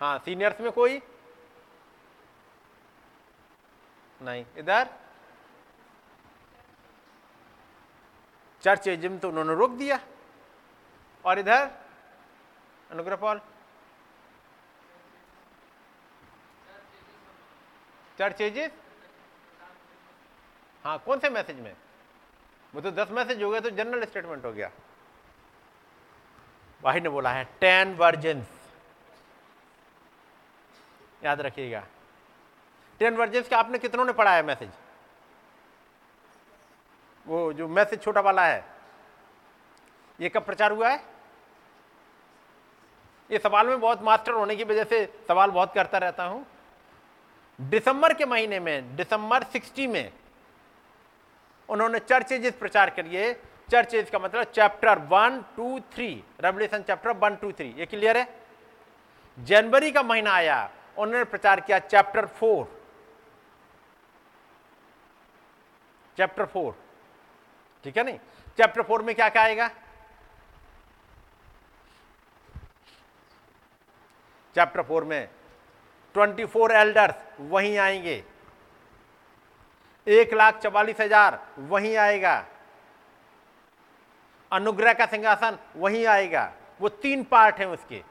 हाँ 0.00 0.18
सीनियर्स 0.18 0.60
में 0.60 0.72
कोई? 0.72 1.02
नहीं। 4.22 4.44
इधर? 4.56 4.88
चर्च 8.62 8.88
एजिम 8.88 9.18
तो 9.18 9.28
उन्होंने 9.28 9.54
रोक 9.54 9.70
दिया। 9.70 10.00
और 11.24 11.38
इधर? 11.38 11.70
अनुग्रह 12.90 13.16
पॉल? 13.16 13.40
चर्च 18.18 18.40
एजिस 18.40 18.70
हाँ 20.84 20.98
कौन 21.06 21.18
से 21.18 21.28
मैसेज 21.30 21.60
में? 21.60 21.74
वो 22.74 22.80
तो 22.80 22.90
दस 22.92 23.10
मैसेज 23.10 23.42
हो 23.42 23.50
गया 23.50 23.60
तो 23.60 23.70
जनरल 23.72 24.04
स्टेटमेंट 24.04 24.44
हो 24.44 24.52
गया। 24.52 24.70
भाई 26.82 27.00
ने 27.00 27.08
बोला 27.08 27.30
है 27.32 27.44
टेन 27.60 27.94
वर्जन 27.96 28.44
याद 31.24 31.40
रखिएगा। 31.40 31.82
टेन 33.00 33.16
वर्जेंस 33.16 33.48
का 33.48 33.58
आपने 33.58 33.78
कितनों 33.78 34.04
ने 34.04 34.12
पढ़ा 34.12 34.34
है 34.34 34.42
मैसेज 34.42 34.70
वो 37.26 37.52
जो 37.52 37.68
मैसेज 37.68 38.02
छोटा 38.02 38.20
वाला 38.20 38.46
है, 38.46 38.64
ये 40.18 40.28
कब 40.28 40.44
प्रचार 40.44 40.72
हुआ 40.72 40.88
है? 40.88 41.02
ये 43.30 43.38
सवाल 43.38 43.66
में 43.66 43.80
बहुत 43.80 44.02
मास्टर 44.02 44.32
होने 44.32 44.56
की 44.56 44.64
वजह 44.64 44.84
से 44.84 45.04
सवाल 45.28 45.50
बहुत 45.50 45.72
करता 45.74 45.98
रहता 45.98 46.24
हूँ। 46.24 46.46
दिसंबर 47.58 48.12
के 48.14 48.24
महीने 48.26 48.60
में, 48.60 48.96
दिसंबर 48.96 49.44
60 49.44 49.86
में, 49.86 50.12
उन्होंने 51.68 51.98
चर्चेज 51.98 52.52
प्रचार 52.58 52.90
करिए। 52.90 53.32
चर्चेज 53.70 54.10
का 54.10 54.18
मतलब 54.18 54.42
chapter 54.44 54.98
one 55.08 55.40
two 55.56 55.78
three 55.92 56.08
revelation 56.40 56.82
chapter 56.82 57.10
one 57.12 57.36
two 57.36 57.52
three 57.52 57.68
ये 57.78 57.86
क्लियर 57.86 58.16
है? 58.16 58.26
जनवरी 59.38 59.90
का 59.92 60.02
महीना 60.02 60.32
आया, 60.32 60.70
उन्होंने 60.98 61.24
प्रचार 61.24 61.60
किया 61.60 61.78
चैप्टर 61.78 62.26
फोर 62.26 62.64
चैप्टर 66.16 66.44
फोर 66.44 66.76
ठीक 67.84 67.96
है 67.96 68.04
नहीं? 68.04 68.18
चैप्टर 68.58 68.82
फोर 68.82 69.02
में 69.02 69.14
क्या 69.14 69.28
क्या 69.28 69.42
आएगा? 69.42 69.68
चैप्टर 74.54 74.82
फोर 74.82 75.04
में 75.04 75.28
ट्वेंटी 76.16 76.44
फोर 76.44 76.72
एल्डर्स 76.72 77.14
वहीं 77.50 77.76
आएँगे। 77.78 78.22
एक 80.06 80.32
लाख 80.34 80.58
चवालीस 80.58 81.00
हज़ार 81.00 81.38
वहीं 81.60 81.96
आएगा। 81.96 82.44
अनुग्रह 84.52 84.92
का 84.92 85.06
सिंहासन 85.06 85.58
वहीं 85.76 86.04
आएगा। 86.06 86.52
वो 86.80 86.88
तीन 86.88 87.24
पार्ट 87.24 87.58
हैं 87.58 87.66
उसके। 87.66 88.02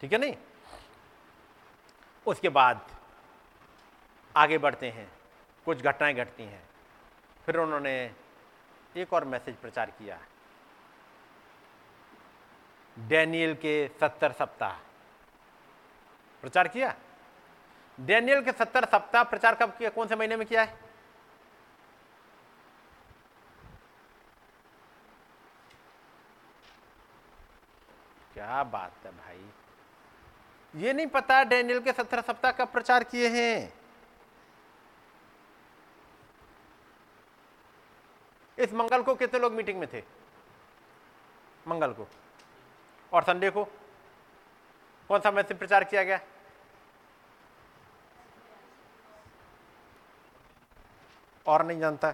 ठीक 0.00 0.12
है 0.12 0.18
नहीं? 0.18 0.34
उसके 2.26 2.48
बाद 2.48 2.80
आगे 4.34 4.58
बढ़ते 4.58 4.90
हैं। 4.90 5.08
कुछ 5.66 5.82
घटनाएँ 5.82 6.14
घटती 6.14 6.42
हैं। 6.42 6.62
फिर 7.46 7.56
उन्होंने 7.56 7.94
एक 8.96 9.12
और 9.12 9.24
मैसेज 9.24 9.56
प्रचार 9.56 9.90
किया। 9.90 10.18
डैनियल 12.96 13.54
के 13.56 13.76
सत्तर 14.00 14.32
सप्ताह। 14.32 14.91
प्रचार 16.42 16.68
किया? 16.68 16.94
डेनियल 18.00 18.44
के 18.44 18.52
सत्तर 18.52 18.84
सप्ताह 18.84 19.24
प्रचार 19.24 19.54
कब 19.54 19.70
किया? 19.70 19.90
कौन 19.90 20.08
से 20.08 20.16
महीने 20.16 20.36
में 20.36 20.46
किया 20.46 20.62
है? 20.62 20.80
क्या 28.34 28.62
बात 28.64 28.92
है 29.04 29.10
भाई। 29.12 29.50
ये 30.74 30.92
नहीं 30.92 31.06
पता 31.06 31.44
डैनियल 31.44 31.80
के 31.80 31.92
सत्तर 31.92 32.20
सप्ताह 32.20 32.52
कब 32.52 32.68
प्रचार 32.68 33.04
किए 33.04 33.28
हैं। 33.28 33.72
इस 38.58 38.72
मंगल 38.72 39.02
को 39.02 39.14
कितने 39.14 39.40
लोग 39.40 39.52
मीटिंग 39.52 39.78
में 39.78 39.88
थे? 39.92 40.02
मंगल 41.68 41.92
को। 41.92 42.08
और 43.12 43.22
संडे 43.22 43.50
को? 43.50 43.64
कौन 45.08 45.20
सा 45.20 45.30
मैसेज 45.30 45.58
प्रचार 45.58 45.84
किया 45.84 46.02
गया? 46.02 46.20
और 51.46 51.64
नहीं 51.66 51.80
जानता। 51.80 52.10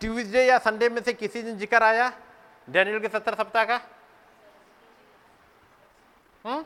ट्यूसडे 0.00 0.44
या 0.46 0.58
संडे 0.58 0.88
में 0.88 1.02
से 1.02 1.12
किसी 1.12 1.42
दिन 1.42 1.58
ज़िक्र 1.58 1.82
आया? 1.82 2.12
डैनियल 2.68 3.00
के 3.00 3.08
सत्तर 3.08 3.34
सप्ताह 3.34 3.64
का? 3.64 3.80
हम्म? 6.46 6.64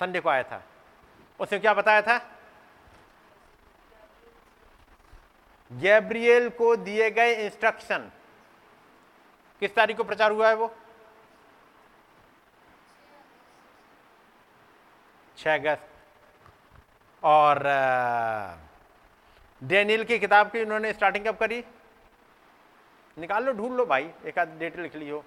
संडे 0.00 0.20
को 0.20 0.28
आया 0.28 0.42
था। 0.42 0.62
उसने 1.40 1.58
क्या 1.58 1.74
बताया 1.74 2.02
था? 2.02 2.18
गैब्रियल 5.72 6.48
को 6.50 6.76
दिए 6.76 7.10
गए 7.10 7.34
इंस्ट्रक्शन। 7.46 8.10
किस 9.60 9.74
तारीख 9.74 9.96
को 9.96 10.04
प्रचार 10.04 10.32
हुआ 10.32 10.48
है 10.48 10.54
वो? 10.54 10.74
छह 15.38 15.54
अगस्त। 15.54 15.89
और 17.24 17.62
डेनियल 19.64 20.04
की 20.04 20.18
किताब 20.18 20.50
की 20.50 20.62
उन्होंने 20.62 20.92
स्टार्टिंग 20.92 21.24
कब 21.24 21.36
करी? 21.36 21.64
निकाल 23.18 23.44
लो, 23.44 23.52
ढूंढ 23.52 23.72
लो 23.72 23.86
भाई, 23.86 24.10
एक 24.24 24.38
आध 24.38 24.48
डेट 24.58 24.78
लिख 24.78 24.96
लियो। 24.96 25.24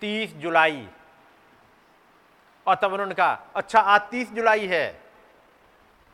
तीस 0.00 0.32
जुलाई। 0.32 0.88
और 2.66 2.74
तब 2.74 2.92
उन्होंने 2.92 3.14
कहा 3.14 3.46
अच्छा 3.56 3.80
आज 3.80 4.00
तीस 4.10 4.30
जुलाई 4.32 4.66
है। 4.66 5.00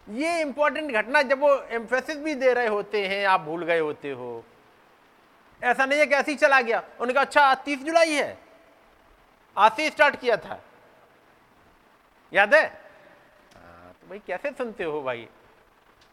ये 0.09 0.41
इंपॉर्टेंट 0.41 0.93
घटना 0.93 1.23
जब 1.23 1.41
वो 1.41 1.57
एम्फेसिस 1.63 2.17
भी 2.17 2.35
दे 2.35 2.53
रहे 2.53 2.67
होते 2.67 3.09
हैं, 3.09 3.27
आप 3.27 3.41
भूल 3.41 3.65
गए 3.65 3.79
होते 3.79 4.11
हो। 4.11 4.45
ऐसा 5.63 5.87
नहीं 5.87 5.99
है 5.99 6.07
कि 6.07 6.15
ऐसे 6.15 6.31
ही 6.31 6.37
चला 6.37 6.61
गया। 6.61 6.79
उन्होंने 6.79 7.13
कहा 7.13 7.23
अच्छा 7.23 7.43
आज 7.43 7.57
तीस 7.65 7.83
जुलाई 7.83 8.15
है। 8.15 8.39
आज 9.59 9.73
से 9.73 9.91
स्टार्ट 9.91 10.17
किया 10.17 10.37
था। 10.37 10.61
याद 12.33 12.55
है? 12.55 12.65
आ, 12.65 12.69
तो 13.93 14.09
भाई 14.09 14.19
कैसे 14.19 14.51
सुनते 14.51 14.85
हो 14.85 15.03
भाई? 15.03 15.29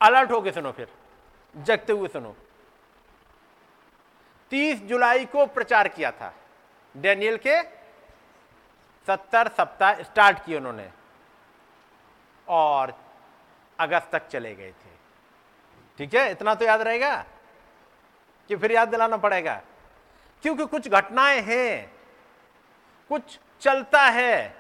अलर्ट 0.01 0.31
होके 0.31 0.51
सुनो 0.51 0.71
फिर 0.71 0.93
जगते 1.57 1.93
हुए 1.93 2.07
सुनो। 2.07 2.35
30 4.49 4.79
जुलाई 4.79 5.25
को 5.25 5.45
प्रचार 5.45 5.87
किया 5.87 6.11
था। 6.11 6.33
डेनियल 6.97 7.37
के 7.37 7.63
70 9.07 9.47
सप्ताह 9.47 9.93
स्टार्ट 9.93 10.45
किए 10.45 10.57
उन्होंने 10.57 10.91
और 12.47 13.05
अगस्त 13.79 14.09
तक 14.11 14.27
चले 14.27 14.55
गए 14.55 14.71
थे। 14.71 14.89
ठीक 15.97 16.13
है? 16.13 16.31
इतना 16.31 16.55
तो 16.55 16.65
याद 16.65 16.81
रहेगा 16.81 17.25
कि 18.47 18.55
फिर 18.55 18.71
याद 18.71 18.87
दिलाना 18.87 19.17
पड़ेगा। 19.17 19.61
क्योंकि 20.41 20.65
कुछ 20.65 20.87
घटनाएँ 20.87 21.41
हैं 21.41 21.95
कुछ 23.09 23.39
चलता 23.59 24.01
है। 24.01 24.56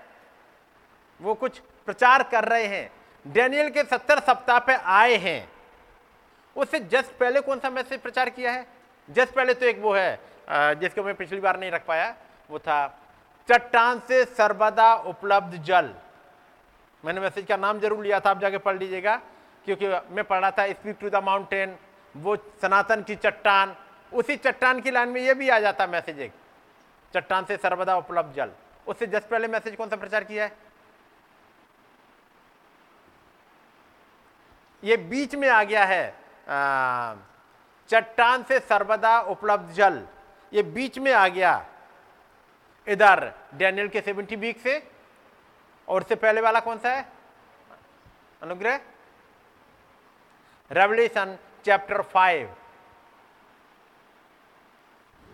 वो 1.19 1.33
कुछ 1.35 1.59
प्रचार 1.87 2.23
कर 2.23 2.45
रहे 2.45 2.65
हैं। 2.65 2.89
डैनियल 3.25 3.69
के 3.69 3.83
सत्तर 3.85 4.19
सप्ताह 4.21 4.59
पे 4.59 4.73
आए 4.73 5.15
हैं। 5.17 5.49
उससे 6.55 6.79
जस्ट 6.81 7.11
पहले 7.19 7.41
कौन 7.41 7.59
सा 7.59 7.69
मैसेज 7.69 7.99
प्रचार 8.01 8.29
किया 8.29 8.51
है? 8.51 8.65
जस्ट 9.09 9.33
पहले 9.33 9.53
तो 9.53 9.65
एक 9.65 9.79
वो 9.81 9.93
है 9.93 10.19
जिसको 10.49 11.03
मैं 11.03 11.13
पिछली 11.15 11.39
बार 11.39 11.59
नहीं 11.59 11.71
रख 11.71 11.85
पाया, 11.85 12.15
वो 12.49 12.59
था, 12.59 12.87
चट्टान 13.49 13.99
से 14.07 14.23
सर्वदा 14.27 14.93
उपलब्ध 14.95 15.55
जल। 15.63 15.93
मैंने 17.03 17.21
मैसेज 17.21 17.45
का 17.45 17.57
नाम 17.57 17.79
ज़रूर 17.79 18.03
लिया 18.03 18.19
था, 18.19 18.29
आप 18.29 18.39
जाके 18.41 18.57
पढ़ 18.57 18.77
लीजिएगा, 18.77 19.15
क्योंकि 19.65 19.87
मैं 19.87 20.23
पढ़ 20.23 20.39
रहा 20.39 20.51
था 20.51 20.67
स्पीक 20.69 20.97
टू 21.01 21.09
द 21.09 21.23
माउंटेन 21.23 21.75
वो 22.15 22.35
सनातन 22.61 23.01
की 23.03 23.15
चट्टान, 23.17 23.75
उसी 24.11 24.35
चट्टान 24.37 24.79
की 24.81 24.91
लाइन 24.91 25.09
में 25.09 25.21
ये 25.21 25.33
भी 25.33 25.49
आ 25.49 25.59
जाता 25.59 25.87
मैसेज 25.87 26.19
एक, 26.19 26.31
चट्टान 27.13 27.45
से 27.45 27.57
सर्वदा 27.57 27.95
उपलब्ध 27.97 28.35
जल। 28.35 28.51
उससे 28.87 29.07
जस्ट 29.07 29.27
पहले 29.27 29.47
मैसेज 29.47 29.75
कौन 29.75 29.89
सा 29.89 29.95
प्रचार 29.95 30.23
किया 30.23 30.43
है? 30.43 30.51
ये 34.83 34.97
बीच 34.97 35.35
में 35.35 35.47
आ 35.49 35.63
गया 35.63 35.85
है 35.85 36.15
चट्टान 37.89 38.43
से 38.43 38.59
सर्वदा 38.59 39.19
उपलब्ध 39.21 39.71
जल। 39.73 40.05
ये 40.51 40.63
बीच 40.63 40.97
में 40.99 41.11
आ 41.13 41.27
गया, 41.27 41.65
इधर 42.87 43.31
डैनियल 43.53 43.87
के 43.87 44.01
सेवेंटी 44.01 44.35
वीक 44.35 44.59
से, 44.59 44.81
और 45.87 46.01
उससे 46.01 46.15
पहले 46.15 46.41
वाला 46.41 46.59
कौन 46.59 46.77
सा 46.77 46.89
है? 46.89 47.05
अनुग्रह? 48.41 48.79
Revelation 50.71 51.37
chapter 51.65 52.01
five 52.03 52.55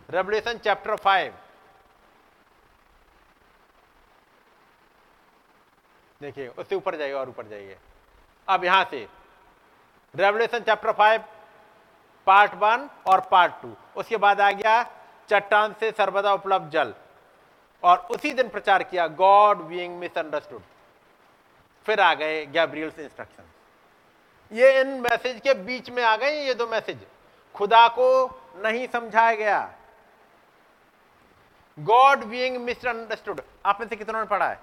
revelation 0.09 0.57
chapter 0.57 0.95
five 0.95 1.33
देखिए, 6.21 6.47
उससे 6.47 6.75
ऊपर 6.75 6.95
जाइए 6.95 7.13
और 7.13 7.29
ऊपर 7.29 7.47
जाइए। 7.47 7.77
अब 8.47 8.63
यहाँ 8.65 8.83
से। 8.91 9.07
Revelation 10.15 10.59
chapter 10.59 10.91
five 10.91 11.23
part 12.27 12.53
one 12.55 12.89
और 13.07 13.19
पार्ट 13.31 13.53
टू 13.61 13.75
उसके 13.97 14.17
बाद 14.17 14.41
आ 14.41 14.51
गया 14.51 14.81
चट्टान 15.29 15.73
से 15.79 15.91
सर्वदा 15.91 16.33
उपलब्ध 16.33 16.69
जल। 16.71 16.93
और 17.83 17.97
उसी 18.11 18.31
दिन 18.33 18.49
प्रचार 18.49 18.83
किया 18.83 19.07
गॉड 19.19 19.61
बीइंग 19.67 19.97
मिसअंडरस्टूड 19.99 20.61
फिर 21.85 21.99
आ 21.99 22.13
गए 22.13 22.45
गैब्रियल्स 22.47 22.99
इंस्ट्रक्शन 22.99 23.43
ये 24.51 24.79
इन 24.81 24.87
मैसेज 25.01 25.39
के 25.39 25.53
बीच 25.63 25.89
में 25.89 26.03
आ 26.03 26.15
गए 26.15 26.45
ये 26.45 26.53
दो 26.53 26.67
मैसेज 26.67 26.99
खुदा 27.55 27.87
को 27.87 28.05
नहीं 28.63 28.87
समझाया 28.87 29.35
गया। 29.35 29.73
गॉड 31.77 32.23
बीइंग 32.25 32.57
मिसअंडरस्टूड 32.57 33.41
आप 33.65 33.79
में 33.79 33.87
से 33.87 33.95
कितनों 33.95 34.19
ने 34.19 34.25
पढ़ा 34.27 34.47
है? 34.47 34.59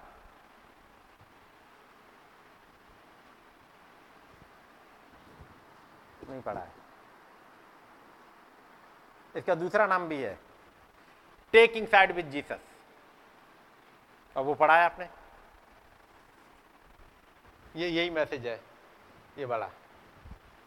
नहीं 6.31 6.43
पढ़ा 6.43 6.61
है। 6.61 6.79
इसका 9.35 9.55
दूसरा 9.55 9.87
नाम 9.87 10.09
भी 10.09 10.17
है 10.17 10.39
टेकिंग 11.55 11.87
साइड 11.89 12.13
विद 12.13 12.31
जीसस 12.31 12.61
अब 14.37 14.45
वो 14.45 14.55
पढ़ा 14.55 14.77
है 14.77 14.85
आपने? 14.85 15.09
ये, 17.77 17.89
यही 17.89 18.11
मैसेज 18.11 18.47
है, 18.47 18.61
ये 19.39 19.45
वाला। 19.45 19.71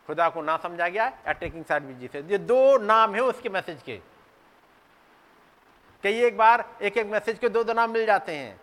खुदा 0.07 0.29
को 0.29 0.41
ना 0.41 0.55
समझा 0.57 0.87
गया 0.87 1.05
या 1.05 1.31
टेकिंग 1.33 1.65
साइड 1.65 1.83
विद 1.83 1.99
जीसस 1.99 2.31
ये 2.31 2.37
दो 2.39 2.77
नाम 2.79 3.15
है 3.15 3.21
उसके 3.23 3.49
मैसेज 3.49 3.81
के। 3.81 4.01
कई 6.03 6.21
एक 6.23 6.37
बार 6.37 6.65
एक 6.81 6.97
एक 6.97 7.07
मैसेज 7.07 7.39
के 7.39 7.49
दो 7.49 7.63
दो 7.63 7.73
नाम 7.73 7.91
मिल 7.91 8.05
जाते 8.05 8.35
हैं। 8.35 8.59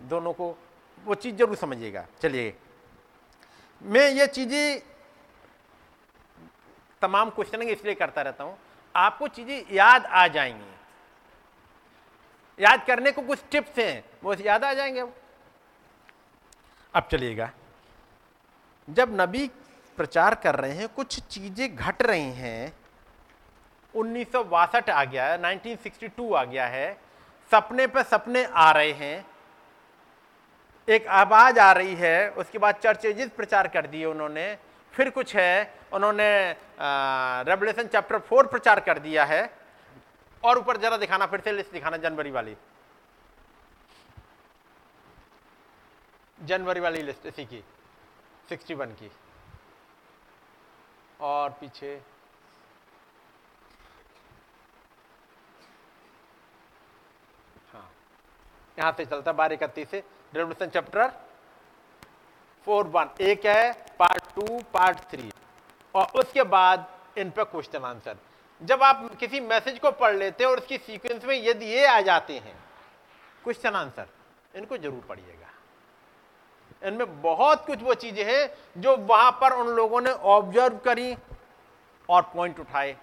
दोनों 0.00 0.32
को 0.32 0.56
वो 1.06 1.14
चीज़ 1.14 1.36
ज़रूर 1.36 1.56
समझिएगा। 1.56 2.04
चलिए। 2.22 2.54
मैं 3.82 4.08
ये 4.10 4.26
चीज़ें 4.28 4.82
तमाम 7.02 7.30
क्वेश्चन 7.30 7.62
इसलिए 7.62 7.94
करता 7.94 8.22
रहता 8.22 8.44
हूँ। 8.44 8.56
आपको 8.94 9.28
चीज़ें 9.28 9.64
याद 9.72 10.06
आ 10.06 10.26
जाएँगी। 10.28 10.68
याद 12.58 12.84
करने 12.86 13.12
को 13.12 13.22
कुछ 13.22 13.38
टिप्स 13.50 13.78
हैं 13.78 14.04
वो 14.24 14.34
याद 14.36 14.64
आ 14.64 14.72
जाएँगे 14.74 15.00
अब। 16.94 17.08
चलिएगा। 17.12 17.50
जब 18.88 19.20
नबी 19.20 19.46
प्रचार 19.98 20.34
कर 20.34 20.54
रहे 20.54 20.72
हैं 20.72 20.88
कुछ 20.88 21.18
चीज़ें 21.20 21.76
घट 21.76 22.02
रही 22.02 22.30
हैं। 22.32 22.72
उन्नीस 23.94 24.32
सौ 24.32 24.42
बासठ 24.44 24.90
आ 24.90 25.04
गया 25.04 25.26
है 25.26 25.38
1962 25.40 26.32
आ 26.34 26.44
गया 26.44 26.66
है। 26.66 26.92
सपने 27.50 27.86
पर 27.86 28.02
सपने 28.02 28.44
आ 28.44 28.70
रहे 28.70 28.92
हैं। 28.92 29.26
एक 30.88 31.06
आवाज़ 31.06 31.58
आ 31.58 31.72
रही 31.72 31.94
है 31.94 32.30
उसके 32.32 32.58
बाद 32.58 32.74
चर्चेजिस 32.74 33.30
प्रचार 33.30 33.68
कर 33.68 33.86
दिए 33.86 34.04
उन्होंने। 34.04 34.56
फिर 34.92 35.10
कुछ 35.10 35.34
है, 35.36 35.74
उन्होंने 35.92 36.56
रेवलेशन 37.48 37.86
चैप्टर 37.86 38.18
फोर 38.20 38.46
प्रचार 38.46 38.80
कर 38.80 38.98
दिया 38.98 39.24
है। 39.24 39.42
और 40.42 40.58
ऊपर 40.58 40.76
जरा 40.76 40.96
दिखाना, 40.96 41.26
फिर 41.26 41.40
से 41.40 41.52
लिस्ट 41.52 41.72
दिखाना, 41.72 41.96
जनवरी 41.98 42.30
वाली। 42.30 42.56
जनवरी 46.38 46.80
वाली 46.80 47.02
लिस्ट 47.02 47.26
इसी 47.26 47.44
की 47.44 47.62
61 48.48 48.92
की। 48.92 49.10
और 51.20 51.50
पीछे 51.50 51.94
हाँ 57.72 57.90
यहाँ 58.78 58.92
से 58.96 59.04
चलता 59.04 59.32
बारह 59.32 59.54
इकतीस 59.54 59.90
से 59.90 60.02
रेवल्यूशन 60.34 60.70
चैप्टर 60.70 61.12
फोर 62.66 62.86
वन, 62.86 63.10
एक 63.20 63.46
है 63.46 63.72
पार्ट 63.98 64.24
टू 64.34 64.58
पार्ट 64.72 64.98
थ्री 65.10 65.30
और 65.94 66.20
उसके 66.20 66.42
बाद 66.44 66.86
इन 67.18 67.30
पर 67.30 67.44
क्वेश्चन 67.46 67.84
आंसर 67.84 68.16
जब 68.60 68.82
आप 68.82 69.08
किसी 69.20 69.40
मैसेज 69.42 69.78
को 69.78 69.90
पढ़ 69.92 70.16
लेते 70.16 70.44
हैं 70.44 70.50
और 70.50 70.58
उसकी 70.58 70.78
सीक्वेंस 70.78 71.24
में 71.24 71.36
यदि 71.38 71.66
ये 71.66 71.86
आ 71.86 72.00
जाते 72.02 72.34
हैं 72.36 72.54
क्वेश्चन 73.44 73.74
आंसर 73.74 74.06
इनको 74.54 74.76
ज़रूर 74.76 75.04
पढ़िएगा। 75.08 75.48
इनमें 76.82 77.22
बहुत 77.22 77.64
कुछ 77.66 77.82
वो 77.82 77.94
चीज़ें 77.96 78.24
हैं 78.24 78.82
जो 78.82 78.96
वहाँ 78.98 79.30
पर 79.40 79.52
उन 79.52 79.68
लोगों 79.76 80.00
ने 80.00 80.10
ऑब्ज़र्व 80.10 80.76
करी 80.84 81.14
और 82.08 82.22
पॉइंट 82.34 82.60
उठाए। 82.60 82.96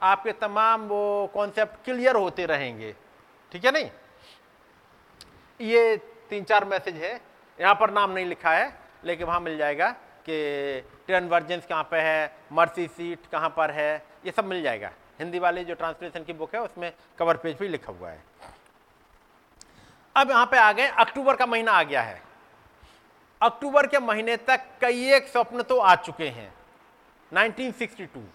आपके 0.00 0.32
तमाम 0.34 0.86
वो 0.88 1.26
कॉन्सेप्ट 1.34 1.84
क्लियर 1.84 2.16
होते 2.16 2.46
रहेंगे। 2.46 2.94
ठीक 3.52 3.64
है 3.64 3.72
नहीं? 3.72 3.90
ये 5.60 5.96
तीन 6.30 6.44
चार 6.44 6.64
मैसेज 6.64 6.96
है। 6.96 7.20
यहाँ 7.62 7.74
पर 7.74 7.90
नाम 7.90 8.10
नहीं 8.10 8.26
लिखा 8.26 8.50
है, 8.50 8.72
लेकिन 9.04 9.26
वहाँ 9.26 9.40
मिल 9.40 9.56
जाएगा 9.58 9.90
कि 10.28 10.80
टेन 11.06 11.28
वर्जन्स 11.28 11.66
कहाँ 11.66 11.82
पर 11.90 11.98
है 11.98 12.32
मर्सी 12.52 12.86
सीट 12.88 13.26
कहाँ 13.32 13.48
पर 13.56 13.70
है, 13.70 14.04
ये 14.26 14.32
सब 14.32 14.44
मिल 14.44 14.62
जाएगा। 14.62 14.90
हिंदी 15.18 15.38
वाली 15.38 15.64
जो 15.64 15.74
ट्रांसलेशन 15.74 16.24
की 16.24 16.32
बुक 16.32 16.54
है, 16.54 16.60
उसमें 16.60 16.92
कवर 17.18 17.36
पेज 17.36 17.56
भी 17.58 17.68
लिखा 17.68 17.92
हुआ 17.92 18.10
है। 18.10 18.20
अब 20.16 20.30
यहाँ 20.30 20.46
पे 20.46 20.58
आ 20.58 20.72
गए, 20.72 20.86
अक्टूबर 20.88 21.36
का 21.36 21.46
महीना 21.46 21.72
आ 21.72 21.82
गया 21.82 22.02
है। 22.02 22.20
अक्टूबर 23.40 23.86
के 23.86 23.98
महीने 24.00 24.36
तक 24.38 24.64
कई 24.80 25.12
एक 25.12 25.28
स्वप्न 25.28 25.62
तो 25.62 25.78
आ 25.78 25.94
चुके 25.96 26.28
हैं 26.28 26.52
1962 27.32 28.26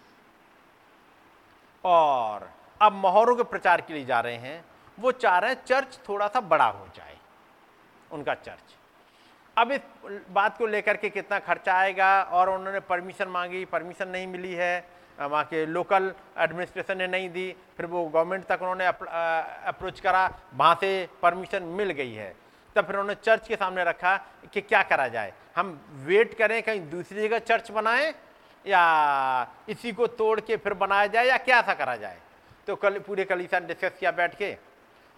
और 1.84 2.50
अब 2.82 2.94
मोहरों 2.94 3.36
के 3.36 3.44
प्रचार 3.46 3.82
के 3.82 3.94
लिए 3.94 4.06
जा 4.06 4.20
रहे 4.20 4.38
हैं, 4.38 4.64
वो 4.98 5.12
चाह 5.14 5.38
रहे 5.38 5.52
हैं 5.52 5.64
चर्च 5.66 6.00
थोड़ा 6.10 6.28
सा 6.28 6.40
बड़ा 6.42 6.66
हो 6.66 6.88
जाए, 6.96 7.18
उनका 8.12 8.34
चर्च। 8.36 8.76
अब 9.58 9.72
इस 9.72 9.82
बात 10.32 10.58
को 10.58 10.66
लेकर 10.68 10.98
के 10.98 11.10
कितना 11.10 11.38
खर्चा 11.40 11.74
आएगा 11.74 12.22
और 12.24 12.50
उन्होंने 12.50 12.80
परमिशन 12.82 13.28
मांगी, 13.28 13.64
परमिशन 13.66 14.08
नहीं 14.08 14.28
मिली 14.28 14.54
है, 14.54 14.86
वहाँ 15.20 15.44
के 15.44 15.66
लोकल 15.66 16.12
एडमिनिस्ट्रेशन 16.40 16.98
ने 16.98 17.08
नहीं 17.08 17.30
दी, 17.30 17.56
फिर 17.78 17.86
वो 17.86 18.04
गवर्नमेंट 18.06 18.46
तक 18.46 18.62
उन्होंने 18.62 18.86
अप्रोच 18.86 20.00
करा, 20.00 20.30
वहाँ 20.54 20.76
से 20.82 21.10
परमिशन 21.22 21.64
मिल 21.74 21.92
गई 21.92 22.14
है। 22.14 22.36
तब 22.76 22.86
फिर 22.86 22.96
उन्होंने 22.96 23.16
चर्च 23.16 23.48
के 23.48 23.56
सामने 23.56 23.84
रखा 23.84 24.16
कि 24.54 24.62
क्या 24.62 24.82
करा 24.84 25.08
जाए। 25.08 25.34
हम 25.56 25.80
वेट 26.06 26.34
करें 26.38 26.62
कहीं 26.64 26.90
दूसरी 26.90 27.22
जगह 27.22 27.40
चर्च 27.42 27.72
बनाएँ 27.72 28.14
या 28.66 29.48
इसी 29.70 29.92
को 29.94 30.08
तोड़ 30.14 30.40
के 30.40 30.58
फिर 30.58 30.74
बनाया 30.76 31.08
जाए 31.08 31.28
या 31.28 31.38
क्या 31.40 31.62
सा 31.62 31.74
करा 31.74 31.96
जाए। 31.96 32.18
तो 32.68 32.76
कल, 32.76 33.00
पूरे 33.00 33.26
कलीसा 33.26 33.60
डिस्कस 33.62 33.98
किया 34.00 34.12
बैठ 34.14 34.36
के 34.36 34.56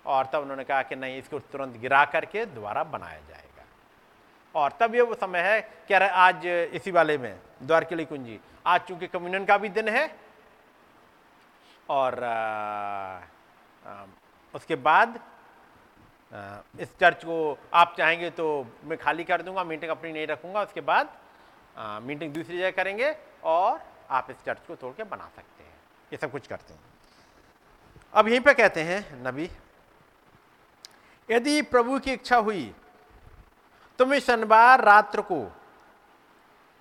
और 0.05 0.29
तब 0.33 0.41
उन्होंने 0.41 0.63
कहा 0.63 0.81
कि 0.83 0.95
नहीं, 0.95 1.17
इसको 1.19 1.39
तुरंत 1.41 1.77
गिरा 1.77 2.05
करके 2.07 2.45
दोबारा 2.47 2.83
बनाया 2.85 3.19
जाएगा 3.19 3.47
और 4.55 4.73
तब 4.79 4.95
ये 4.95 5.01
वो 5.01 5.15
समय 5.15 5.39
है 5.39 5.59
कह 5.89 5.97
रहे 5.97 6.09
आज 6.09 6.45
इसी 6.73 6.91
वाले 6.91 7.17
में 7.17 7.39
द्वार 7.63 7.83
के 7.83 7.95
लिए 7.95 8.05
कुंजी। 8.05 8.39
आज 8.65 8.81
चूँकि 8.81 9.07
कम्युनियन 9.07 9.45
का 9.45 9.57
भी 9.57 9.69
दिन 9.69 9.87
है 9.87 10.05
और 11.89 12.23
आ, 12.23 13.21
आ, 13.85 14.05
उसके 14.53 14.75
बाद 14.75 15.19
आ, 16.33 16.57
इस 16.79 16.97
चर्च 16.97 17.23
को 17.23 17.57
आप 17.73 17.95
चाहेंगे 17.97 18.29
तो 18.29 18.47
मैं 18.83 18.97
खाली 18.97 19.23
कर 19.23 19.41
दूँगा 19.41 19.63
मीटिंग 19.63 19.91
अपनी 19.91 20.11
नहीं 20.13 20.27
रखूँगा 20.27 20.61
उसके 20.63 20.81
बाद 20.81 21.13
आ, 21.77 21.99
मीटिंग 21.99 22.33
दूसरी 22.33 22.57
जगह 22.57 22.71
करेंगे 22.71 23.15
और 23.43 23.81
आप 24.09 24.27
इस 24.31 24.43
चर्च 24.45 24.59
को 24.67 24.75
तोड़ 24.75 24.93
के 24.93 25.03
बना 25.03 25.29
सकते 25.35 25.63
हैं। 25.63 25.73
ये 26.13 26.17
सब 26.17 26.31
कुछ 26.31 26.47
करते 26.47 26.73
हैं। 26.73 26.81
अब 28.13 28.27
यहीं 28.27 28.39
पे 28.39 28.53
कहते 28.53 28.83
हैं 28.83 29.23
नबी 29.27 29.49
यदि 31.29 31.61
प्रभु 31.61 31.99
की 31.99 32.13
इच्छा 32.13 32.37
हुई 32.37 32.73
तो 33.99 34.05
मैं 34.05 34.19
शनिवार 34.19 34.83
रात्र 34.85 35.21
को 35.21 35.37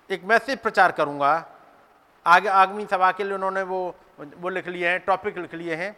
एक 0.09 0.23
मैसेज 0.25 0.57
प्रचार 0.59 0.91
करूँगा। 0.91 1.31
आगे 2.25 2.49
आगमी 2.49 2.85
सभा 2.85 3.11
के 3.11 3.23
लिए 3.23 3.33
उन्होंने 3.33 3.61
वो 3.63 3.79
वो 4.19 4.49
लिख 4.49 4.67
लिए 4.67 4.87
हैं 4.87 4.99
टॉपिक 5.05 5.37
लिख 5.37 5.53
लिए 5.53 5.75
हैं। 5.75 5.95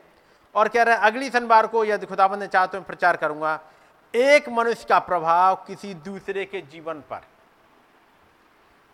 और 0.55 0.67
कह 0.67 0.83
रहे 0.83 0.95
हैं 0.95 1.01
अगली 1.03 1.29
शनिवार 1.29 1.67
को 1.67 1.83
यदि 1.85 2.05
खुदाबंद 2.05 2.41
ने 2.41 2.47
चाह 2.47 2.65
तो 2.65 2.77
मैं 2.77 2.85
प्रचार 2.87 3.17
करूँगा। 3.17 3.59
एक 4.13 4.49
मनुष्य 4.49 4.85
का 4.89 4.99
प्रभाव 5.01 5.55
किसी 5.67 5.93
दूसरे 6.05 6.45
के 6.45 6.61
जीवन 6.63 7.03
पर। 7.11 7.21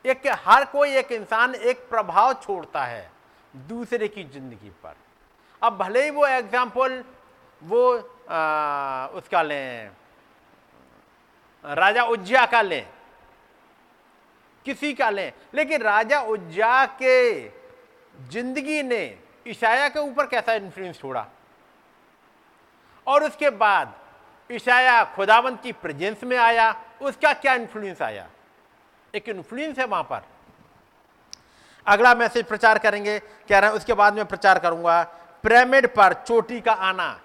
एक 0.06 0.28
हर 0.46 0.66
कोई 0.66 0.96
एक 0.98 1.12
इंसान 1.12 1.56
एक 1.56 1.90
प्रभाव 1.90 2.34
छोड़ता 2.36 2.84
है 2.86 3.10
दूसरे 3.54 4.08
की 4.08 4.24
ज़िंदगी 4.26 4.70
पर। 4.84 4.96
अब 5.62 5.78
भले 5.78 6.04
ही 6.04 6.10
वो 6.10 6.26
एग्ज़ाम्पल 6.28 7.04
वो 7.62 7.82
आ, 8.30 9.08
उसका 9.08 9.42
लें 9.42 9.90
राजा 11.68 12.04
उज्जा 12.04 12.46
का 12.46 12.62
लें। 12.62 12.88
किसी 14.66 14.94
का 14.94 15.10
लें। 15.10 15.32
लेकिन 15.54 15.82
राजा 15.82 16.22
उज्जा 16.22 16.86
के 16.86 17.48
ज़िंदगी 18.30 18.84
ने 18.84 19.20
ईशाया 19.48 19.90
के 19.90 20.00
ऊपर 20.00 20.28
कैसा 20.28 20.54
इन्फ्लुएंस 20.54 21.00
छोड़ा? 21.00 21.28
और 23.08 23.24
उसके 23.24 23.50
बाद 23.50 23.94
ईशाया 24.52 25.04
खुदावंत 25.04 25.62
की 25.62 25.72
प्रेजेंस 25.72 26.24
में 26.24 26.38
आया, 26.38 26.84
उसका 27.02 27.34
क्या 27.34 27.54
इन्फ्लुएंस 27.54 28.02
आया? 28.02 28.28
एक 29.16 29.30
इन्फ्लुएंस 29.30 29.80
है 29.80 29.86
वहाँ 29.86 30.04
पर। 30.04 30.26
अगला 31.88 32.16
मैसेज 32.16 32.46
प्रचार 32.46 32.80
करेंगे। 32.80 33.20
कह 33.20 33.60
रहे 33.60 33.70
हैं, 33.70 33.78
उसके 33.78 33.94
बाद 33.94 34.14
में 34.14 34.26
प्रचार 34.26 34.60
करूँगा। 34.60 35.04
पिरामिड 35.44 35.88
पर 35.88 36.14
चोटी 36.14 36.62
का 36.62 36.72
आना। 36.72 37.20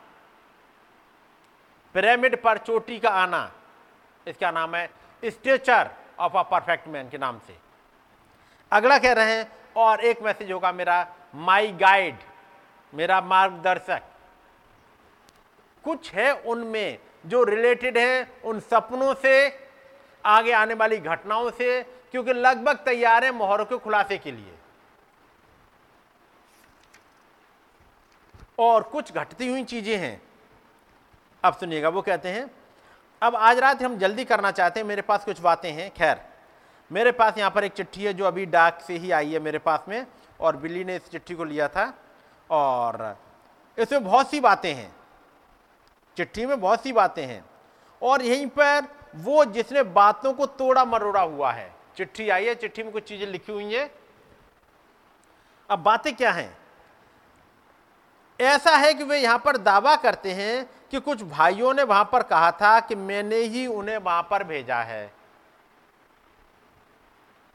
पिरामिड 1.95 2.43
पर 2.43 2.59
चोटी 2.59 2.99
का 2.99 3.09
आना। 3.09 3.53
इसका 4.27 4.51
नाम 4.51 4.75
है? 4.77 4.89
Stature 5.23 5.91
of 6.19 6.37
a 6.37 6.43
perfect 6.43 6.89
man 6.89 7.09
के 7.09 7.19
नाम 7.19 7.39
से। 7.47 7.57
अगला 8.73 8.99
कह 8.99 9.13
रहे 9.13 9.35
हैं, 9.35 9.51
और 9.77 10.01
एक 10.01 10.23
मैसेज 10.23 10.53
होगा 10.53 10.73
मेरा 10.73 11.07
माई 11.35 11.73
गाइड 11.73 12.17
मेरा 12.93 13.21
मार्गदर्शक। 13.21 14.03
कुछ 15.85 16.13
है 16.15 16.33
उनमें 16.35 16.99
जो 17.27 17.43
रिलेटेड 17.45 17.99
है 17.99 18.41
उन 18.45 18.61
सपनों 18.61 19.15
से, 19.15 19.59
आगे 20.25 20.53
आने 20.53 20.75
वाली 20.75 20.99
घटनाओं 20.99 21.51
से, 21.51 21.83
क्योंकि 21.83 22.33
लगभग 22.33 22.77
तैयार 22.77 23.25
है 23.25 23.31
मोहरों 23.33 23.65
के 23.65 23.79
खुलासे 23.79 24.19
के 24.19 24.33
लिए। 24.33 24.55
और 28.59 28.83
कुछ 28.83 29.13
घटती 29.13 29.49
हुई 29.49 29.65
चीज़ें 29.65 29.97
हैं। 29.99 30.21
अब 31.45 31.57
सुनिएगा, 31.57 31.89
वो 31.89 32.03
कहते 32.03 32.29
हैं 32.29 32.51
अब 33.23 33.37
आज 33.37 33.59
रात 33.59 33.83
हम 33.83 33.97
जल्दी 33.99 34.25
करना 34.25 34.51
चाहते 34.51 34.81
हैं, 34.81 34.87
मेरे 34.87 35.03
पास 35.03 35.25
कुछ 35.25 35.41
बातें 35.41 35.71
हैं। 35.73 35.91
खैर, 35.91 36.21
मेरे 36.91 37.13
पास 37.13 37.37
यहाँ 37.39 37.51
पर 37.51 37.65
एक 37.65 37.73
चिट्ठी 37.73 38.05
है 38.05 38.15
जो 38.15 38.25
अभी 38.25 38.47
डाक 38.47 38.81
से 38.81 38.97
ही 38.97 39.11
आई 39.11 39.33
है 39.33 39.41
मेरे 39.41 39.59
पास 39.59 39.85
में, 39.89 40.07
और 40.41 40.57
बिल्ली 40.57 40.85
ने 40.85 40.97
इस 40.97 41.11
चिट्ठी 41.11 41.35
को 41.35 41.45
लिया 41.45 41.69
था, 41.69 41.93
और 42.51 43.17
इसमें 43.79 44.05
बहुत 44.05 44.31
सी 44.31 44.41
बातें 44.41 44.73
हैं। 44.75 44.95
चिट्ठी 46.17 46.47
में 46.47 46.61
बहुत 46.61 46.83
सी 46.83 46.93
बातें 46.93 47.25
हैं, 47.27 47.45
और 48.03 48.23
यहीं 48.23 48.47
पर 48.47 48.89
वो 49.17 49.45
जिसने 49.45 49.83
बातों 49.83 50.33
को 50.33 50.47
तोड़ा 50.47 50.85
मरोड़ा 50.85 51.21
हुआ 51.21 51.53
है। 51.53 51.71
चिट्ठी 51.97 52.29
आई 52.29 52.47
है, 52.47 52.55
चिट्ठी 52.55 52.83
में 52.83 52.93
कुछ 52.93 53.09
चीज़ें 53.09 53.27
लिखी 53.27 53.53
हुई 53.53 53.75
हैं। 53.75 53.91
अब 55.71 55.79
बातें 55.79 56.15
क्या 56.17 56.33
हैं? 56.33 56.57
ऐसा 58.41 58.77
है 58.77 58.95
कि 58.95 59.05
वे 59.05 59.19
यहाँ 59.19 59.39
पर 59.39 59.57
दावा 59.57 59.97
करते 59.97 60.33
हैं 60.33 60.71
कि 60.93 61.01
कुछ 61.01 61.23
भाइयों 61.23 61.75
ने 61.75 61.83
वहाँ 61.83 62.09
पर 62.13 62.23
कहा 62.23 62.51
था 62.53 62.81
कि 62.81 62.95
मैंने 62.95 63.37
ही 63.37 63.67
उन्हें 63.67 63.99
वहाँ 63.99 64.29
पर 64.31 64.45
भेजा 64.45 64.77
है। 64.77 65.15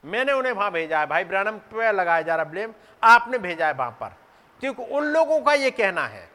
मैंने 0.04 0.32
उन्हें 0.32 0.52
वहाँ 0.52 0.70
भेजा 0.70 1.00
है। 1.00 1.06
भाई 1.06 1.24
ब्रानम 1.24 1.58
पे 1.58 1.92
लगाया 1.92 2.22
जा 2.22 2.34
रहा 2.34 2.44
ब्लेम। 2.44 2.74
आपने 3.02 3.38
भेजा 3.38 3.66
है 3.66 3.72
वहाँ 3.72 3.90
पर। 3.90 4.16
क्योंकि 4.60 4.82
उन 4.82 5.04
लोगों 5.04 5.40
का 5.40 5.52
यह 5.52 5.70
कहना 5.70 6.06
है। 6.06 6.30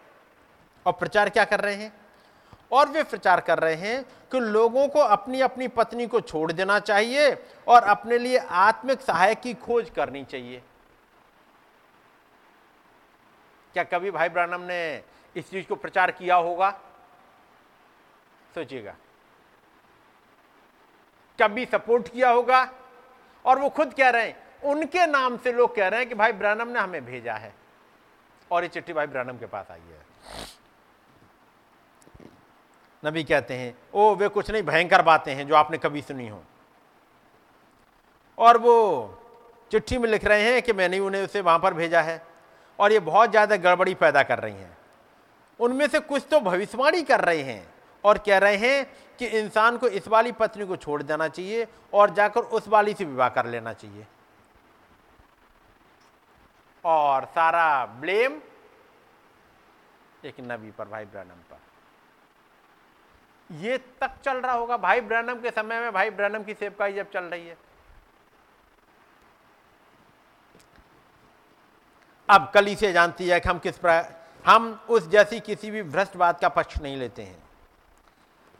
और 0.85 0.93
प्रचार 0.93 1.29
क्या 1.29 1.45
कर 1.45 1.59
रहे 1.59 1.75
हैं? 1.75 1.93
और 2.71 2.89
वे 2.89 3.03
प्रचार 3.03 3.41
कर 3.41 3.59
रहे 3.59 3.75
हैं 3.75 4.03
कि 4.03 4.39
लोगों 4.39 4.87
को 4.87 4.99
अपनी 4.99 5.41
अपनी 5.41 5.67
पत्नी 5.67 6.07
को 6.07 6.21
छोड़ 6.21 6.51
देना 6.51 6.79
चाहिए 6.79 7.45
और 7.67 7.83
अपने 7.83 8.17
लिए 8.17 8.37
आत्मिक 8.37 9.01
सहायक 9.01 9.41
की 9.41 9.53
खोज 9.53 9.89
करनी 9.89 10.23
चाहिए। 10.23 10.63
क्या 13.73 13.83
कभी 13.83 14.11
भाई 14.11 14.29
ब्रानम 14.29 14.61
ने 14.61 15.03
इस 15.35 15.51
चीज़ 15.51 15.67
को 15.67 15.75
प्रचार 15.75 16.11
किया 16.11 16.35
होगा? 16.35 16.79
सोचिएगा। 18.55 18.95
कभी 21.39 21.65
सपोर्ट 21.65 22.07
किया 22.07 22.29
होगा 22.29 22.69
और 23.45 23.59
वो 23.59 23.69
खुद 23.69 23.93
कह 23.93 24.09
रहे 24.09 24.27
हैं, 24.27 24.35
उनके 24.63 25.05
नाम 25.07 25.37
से 25.37 25.51
लोग 25.51 25.75
कह 25.75 25.87
रहे 25.87 25.99
हैं 25.99 26.09
कि 26.09 26.15
भाई 26.15 26.31
ब्रैनम 26.33 26.67
ने 26.67 26.79
हमें 26.79 27.05
भेजा 27.05 27.33
है 27.33 27.53
और 28.51 28.63
ये 28.63 28.69
चिट्ठी 28.69 28.93
भाई 28.93 29.07
ब्रैनम 29.07 29.37
के 29.37 29.45
पास 29.45 29.71
आई 29.71 29.79
है। 29.79 30.01
नबी 33.03 33.23
कहते 33.23 33.53
हैं, 33.53 33.75
ओ, 33.93 34.15
वे 34.15 34.27
कुछ 34.29 34.51
नहीं, 34.51 34.63
भयंकर 34.63 35.01
बातें 35.01 35.33
हैं 35.35 35.47
जो 35.47 35.55
आपने 35.55 35.77
कभी 35.77 36.01
सुनी 36.01 36.27
हो। 36.27 36.43
और 38.37 38.57
वो 38.57 39.19
चिट्ठी 39.71 39.97
में 39.97 40.09
लिख 40.09 40.25
रहे 40.25 40.53
हैं 40.53 40.61
कि 40.61 40.73
मैंने 40.73 40.99
उन्हें 40.99 41.23
उसे 41.23 41.41
वहाँ 41.41 41.59
पर 41.59 41.73
भेजा 41.73 42.01
है 42.01 42.21
और 42.79 42.91
ये 42.91 42.99
बहुत 43.01 43.29
ज़्यादा 43.29 43.55
गड़बड़ी 43.57 43.93
पैदा 43.95 44.23
कर 44.23 44.39
रही 44.39 44.53
हैं। 44.53 44.77
उनमें 45.59 45.87
से 45.87 45.99
कुछ 45.99 46.25
तो 46.31 46.39
भविष्यवाणी 46.39 47.01
कर 47.01 47.21
रहे 47.21 47.41
हैं। 47.41 47.72
और 48.05 48.17
कह 48.17 48.37
रहे 48.37 48.55
हैं 48.57 48.85
कि 49.19 49.25
इंसान 49.39 49.77
को 49.77 49.87
इस 49.87 50.07
वाली 50.07 50.31
पत्नी 50.31 50.65
को 50.65 50.75
छोड़ 50.75 51.01
देना 51.03 51.27
चाहिए 51.27 51.67
और 51.93 52.09
जाकर 52.09 52.41
उस 52.41 52.67
वाली 52.67 52.93
से 52.93 53.05
विवाह 53.05 53.29
कर 53.29 53.45
लेना 53.45 53.73
चाहिए। 53.73 54.05
और 56.83 57.25
सारा 57.25 57.85
ब्लेम 57.85 58.41
एक 60.25 60.35
नबी 60.41 60.71
पर, 60.71 60.87
भाई 60.87 61.05
ब्रैनम 61.05 61.41
पर। 61.51 61.59
यह 63.49 63.77
तक 64.01 64.11
चल 64.25 64.37
रहा 64.37 64.53
होगा 64.53 64.77
भाई 64.77 65.01
ब्रैनम 65.01 65.41
के 65.41 65.51
समय 65.51 65.79
में, 65.79 65.91
भाई 65.91 66.09
ब्रैनम 66.09 66.43
की 66.43 66.53
सेवकाई 66.53 66.93
जब 66.93 67.11
चल 67.11 67.23
रही 67.23 67.47
है। 67.47 67.57
अब 72.29 72.51
कली 72.53 72.75
से 72.75 72.91
जानती 72.93 73.27
है 73.27 73.39
कि 73.39 73.49
हम 73.49 73.59
किस 73.59 73.77
प्रकार 73.77 74.21
हम 74.45 74.85
उस 74.89 75.07
जैसी 75.07 75.39
किसी 75.39 75.71
भी 75.71 75.83
भ्रष्ट 75.83 76.15
बात 76.17 76.39
का 76.39 76.49
पक्ष 76.49 76.77
नहीं 76.81 76.97
लेते 76.97 77.21
हैं। 77.21 77.42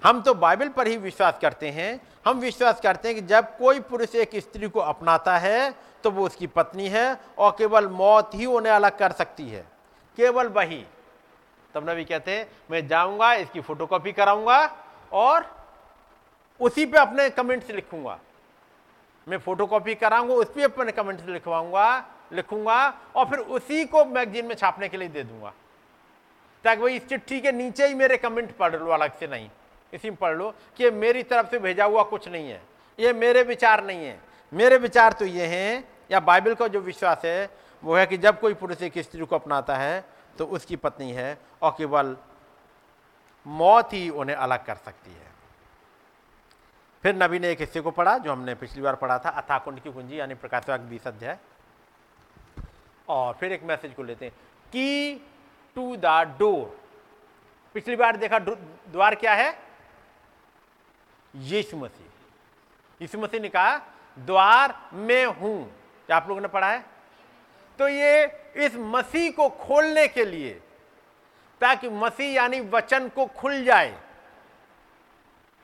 हम 0.04 0.22
तो 0.22 0.34
बाइबल 0.34 0.70
पर 0.70 0.88
ही 0.88 0.97
विश्वास 0.97 1.38
करते 1.41 1.70
हैं। 1.70 1.99
हम 2.26 2.39
विश्वास 2.39 2.80
करते 2.82 3.08
हैं 3.08 3.16
कि 3.16 3.22
जब 3.28 3.58
कोई 3.58 3.80
पुरुष 3.82 4.16
एक 4.16 4.36
स्त्री 4.38 4.68
को 4.70 4.80
अपनाता 4.82 5.38
है 5.38 5.74
तो 6.04 6.12
वो 6.12 6.26
उसकी 6.26 6.47
पत्नी 6.49 6.88
है 6.89 7.06
और 7.38 7.51
केवल 7.58 7.88
मौत 7.89 8.32
ही 8.36 8.45
उन्हें 8.45 8.74
अलग 8.74 8.97
कर 8.97 9.12
सकती 9.12 9.47
है। 9.49 9.66
केवल 10.18 10.47
वही। 10.49 10.84
तब 11.76 11.89
नबी 11.89 12.04
कहते 12.06 12.32
हैं, 12.32 12.47
मैं 12.72 12.88
जाऊँगा, 12.88 13.34
इसकी 13.34 13.62
फोटोकॉपी 13.62 14.12
कराऊँगा 14.12 14.60
और 15.12 15.45
उसी 16.60 16.86
पे 16.86 16.97
अपने 16.97 17.30
कमेंट्स 17.30 17.70
लिखूँगा। 17.70 18.20
मैं 19.28 19.38
फोटोकॉपी 19.39 19.95
कराऊँगा, 19.95 20.34
उस 20.34 20.47
पर 20.47 20.64
अपने 20.64 20.91
कमेंट्स 20.91 21.26
लिखवाऊँगा, 21.26 22.06
लिखूँगा 22.34 22.78
और 23.16 23.26
फिर 23.26 23.39
उसी 23.39 23.86
को 23.86 24.06
मैगजीन 24.06 24.45
में 24.45 24.56
छापने 24.56 24.89
के 24.89 24.97
लिए 24.97 25.08
दे 25.10 25.24
दूँगा। 25.24 25.54
ताकि 26.66 26.82
वही 26.82 26.95
इस 26.95 27.08
चिट्ठी 27.08 27.39
के 27.41 27.51
नीचे 27.51 27.88
ही 27.88 27.93
मेरे 27.93 28.18
कमेंट 28.18 28.56
पढ़ 28.58 28.76
लो, 28.76 28.91
अलग 28.91 29.18
से 29.20 29.28
नहीं। 29.28 29.49
इसी 29.94 30.10
में 30.10 30.18
पढ़ 30.18 30.36
लो 30.36 30.54
कि 30.78 30.84
ये 30.84 30.91
मेरी 30.91 31.24
तरफ़ 31.24 31.50
से 31.50 31.60
भेजा 31.60 31.86
हुआ 31.86 32.04
कुछ 32.04 32.28
नहीं 32.28 32.50
है। 32.50 32.62
ये 33.00 33.14
मेरे 33.14 33.44
विचार 33.44 33.84
नहीं 33.84 34.06
है। 34.06 34.20
मेरे 34.52 34.78
विचार 34.78 35.14
तो 35.14 35.26
ये 35.26 35.46
हैं, 35.46 35.84
या 36.12 36.20
बाइबल 36.20 36.56
का 36.56 36.68
जो 36.68 36.80
विश्वास 36.82 37.22
है, 37.26 37.50
वो 37.84 37.96
है 37.96 38.06
कि 38.06 38.18
जब 38.18 38.39
कोई 38.39 38.54
पुरुष 38.54 38.82
एक 38.82 38.98
स्त्री 38.98 39.26
को 39.26 39.36
अपनाता 39.36 39.76
है 39.76 40.04
तो 40.38 40.46
उसकी 40.48 40.76
पत्नी 40.76 41.12
है 41.12 41.38
और 41.62 41.72
केवल 41.78 42.16
मौत 43.46 43.94
ही 43.94 44.10
उन्हें 44.10 44.36
अलग 44.36 44.66
कर 44.66 44.76
सकती 44.76 45.12
है। 45.12 45.32
फिर 47.04 47.16
नबी 47.16 47.39
ने 47.39 47.50
एक 47.52 47.60
हिस्से 47.60 47.82
को 47.82 47.91
पढ़ा, 47.91 48.18
जो 48.18 48.32
हमने 48.32 48.56
पिछली 48.56 48.82
बार 48.82 48.96
पढ़ा 48.96 49.18
था, 49.20 49.30
अथाकुंड 49.30 49.80
की 49.80 49.91
कुंजी, 49.91 50.20
यानी 50.20 50.36
प्रकाशवाक 50.36 50.80
बीस 50.82 51.08
अध्याय। 51.08 51.38
और 53.10 53.34
फिर 53.34 53.52
एक 53.52 53.64
मैसेज 53.64 53.94
को 53.94 54.04
लेते 54.04 54.26
हैं, 54.26 54.34
की 54.68 55.16
टू 55.76 55.96
द 55.96 56.36
डोर। 56.39 56.80
पिछली 57.76 57.96
बार 57.96 58.18
देखा 58.18 58.39
द्वार 58.39 59.16
क्या 59.16 59.34
है? 59.34 59.52
यीशु 61.34 61.77
मसीह। 61.77 63.01
यीशु 63.01 63.19
मसीह 63.19 63.39
ने 63.41 63.49
कहा 63.49 63.77
द्वार 64.17 64.75
में 64.93 65.25
हूँ। 65.25 65.63
क्या 66.07 66.17
आप 66.17 66.27
लोगों 66.27 66.41
ने 66.41 66.47
पढ़ा 66.47 66.71
है? 66.71 66.84
तो 67.79 67.88
ये 67.88 68.25
इस 68.55 68.75
मसीह 68.75 69.31
को 69.31 69.49
खोलने 69.49 70.07
के 70.07 70.25
लिए 70.25 70.53
ताकि 71.61 71.89
मसीह 71.89 72.34
यानी 72.34 72.59
वचन 72.61 73.07
को 73.09 73.25
खुल 73.27 73.63
जाए। 73.63 73.97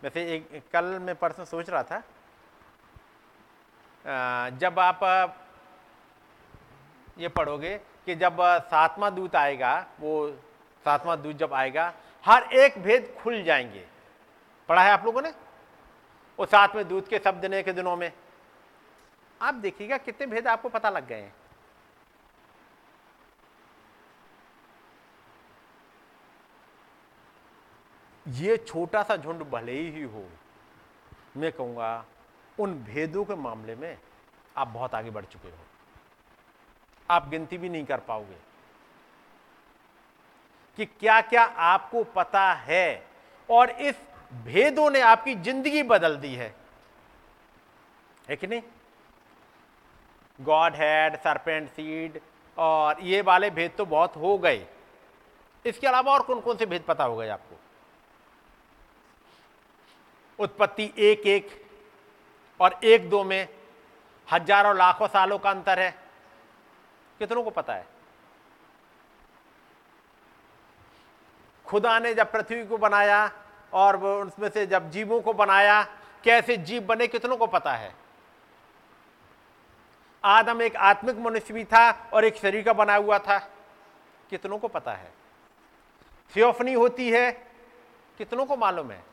वैसे 0.03 0.21
एक, 0.35 0.63
कल 0.73 0.85
मैं 0.99 1.15
परसों 1.15 1.45
सोच 1.45 1.69
रहा 1.69 1.83
था 1.83 2.03
जब 4.51 4.79
आप 4.79 4.99
ये 7.17 7.27
पढ़ोगे 7.27 7.77
कि 8.05 8.15
जब 8.15 8.37
सातवां 8.65 9.13
दूत 9.15 9.35
आएगा 9.35 9.73
वो 9.99 10.29
सातवां 10.85 11.21
दूत 11.21 11.35
जब 11.35 11.53
आएगा 11.53 11.93
हर 12.23 12.43
एक 12.55 12.77
भेद 12.83 13.13
खुल 13.19 13.41
जाएँगे। 13.43 13.85
पढ़ा 14.69 14.83
है 14.83 14.91
आप 14.91 15.05
लोगों 15.05 15.21
ने? 15.21 15.31
वो 16.39 16.45
में 16.75 16.87
दूध 16.87 17.07
के 17.07 17.19
शब्द 17.19 17.41
देने 17.41 17.61
के 17.63 17.73
दिनों 17.73 17.95
में। 17.95 18.11
आप 19.41 19.53
देखिएगा 19.55 19.97
कितने 19.97 20.27
भेद 20.27 20.47
आपको 20.47 20.69
पता 20.69 20.89
लग 20.89 21.07
गए 21.07 21.21
हैं। 21.21 21.33
ये 28.25 28.57
छोटा 28.57 29.01
सा 29.03 29.15
झुंड 29.15 29.43
भले 29.43 29.71
ही 29.71 30.01
हो, 30.03 30.25
मैं 31.37 31.51
कहूँगा 31.51 32.05
उन 32.57 32.73
भेदों 32.83 33.23
के 33.25 33.35
मामले 33.35 33.75
में 33.75 33.97
आप 34.57 34.67
बहुत 34.67 34.95
आगे 34.95 35.09
बढ़ 35.09 35.25
चुके 35.25 35.47
हो। 35.47 35.57
आप 37.09 37.27
गिनती 37.29 37.57
भी 37.57 37.69
नहीं 37.69 37.85
कर 37.85 37.99
पाओगे 37.99 38.37
कि 40.77 40.85
क्या 40.85 41.19
क्या 41.21 41.43
आपको 41.43 42.03
पता 42.15 42.51
है 42.53 43.05
और 43.49 43.69
इस 43.69 44.01
भेदों 44.31 44.89
ने 44.89 45.01
आपकी 45.01 45.35
ज़िंदगी 45.35 45.83
बदल 45.83 46.15
दी 46.17 46.33
है। 46.35 46.53
कि 48.29 48.47
नहीं? 48.47 48.61
गॉड 50.39 50.75
हैड 50.75 51.15
सरपेंट 51.17 51.69
सीड 51.69 52.19
और 52.57 53.01
ये 53.01 53.21
वाले 53.21 53.49
भेद 53.49 53.71
तो 53.77 53.85
बहुत 53.85 54.15
हो 54.15 54.37
गए। 54.37 54.67
इसके 55.65 55.87
अलावा 55.87 56.13
और 56.13 56.21
कौन 56.23 56.41
कौन 56.41 56.57
से 56.57 56.65
भेद 56.65 56.83
पता 56.87 57.03
हो 57.03 57.15
गए 57.15 57.29
आपको? 57.29 57.55
उत्पत्ति 60.39 60.91
एक 60.99 61.25
एक 61.27 61.49
और 62.59 62.79
एक 62.83 63.09
दो 63.09 63.23
में 63.23 63.47
हज़ारों 64.27 64.75
लाखों 64.77 65.07
सालों 65.07 65.37
का 65.39 65.49
अंतर 65.49 65.79
है। 65.79 65.89
कितनों 67.19 67.43
को 67.43 67.49
पता 67.49 67.73
है? 67.73 67.85
खुदा 71.65 71.97
ने 71.99 72.13
जब 72.13 72.31
पृथ्वी 72.31 72.65
को 72.65 72.77
बनाया 72.77 73.25
और 73.73 73.97
उसमें 74.03 74.49
से 74.49 74.65
जब 74.65 74.91
जीवों 74.91 75.21
को 75.21 75.33
बनाया, 75.33 75.83
कैसे 76.23 76.57
जीव 76.57 76.81
बने 76.81 77.07
कितनों 77.07 77.37
को 77.37 77.47
पता 77.47 77.73
है? 77.73 77.93
आदम 80.23 80.61
एक 80.61 80.75
आत्मिक 80.75 81.17
मनुष्य 81.17 81.53
भी 81.53 81.63
था 81.63 81.91
और 82.13 82.25
एक 82.25 82.35
शरीर 82.35 82.63
का 82.63 82.73
बना 82.73 82.95
हुआ 82.95 83.19
था। 83.19 83.37
कितनों 84.29 84.57
को 84.57 84.67
पता 84.67 84.93
है? 84.93 85.11
थियोफनी 86.35 86.73
होती 86.73 87.09
है, 87.09 87.31
कितनों 88.17 88.45
को 88.45 88.55
मालूम 88.57 88.91
है? 88.91 89.03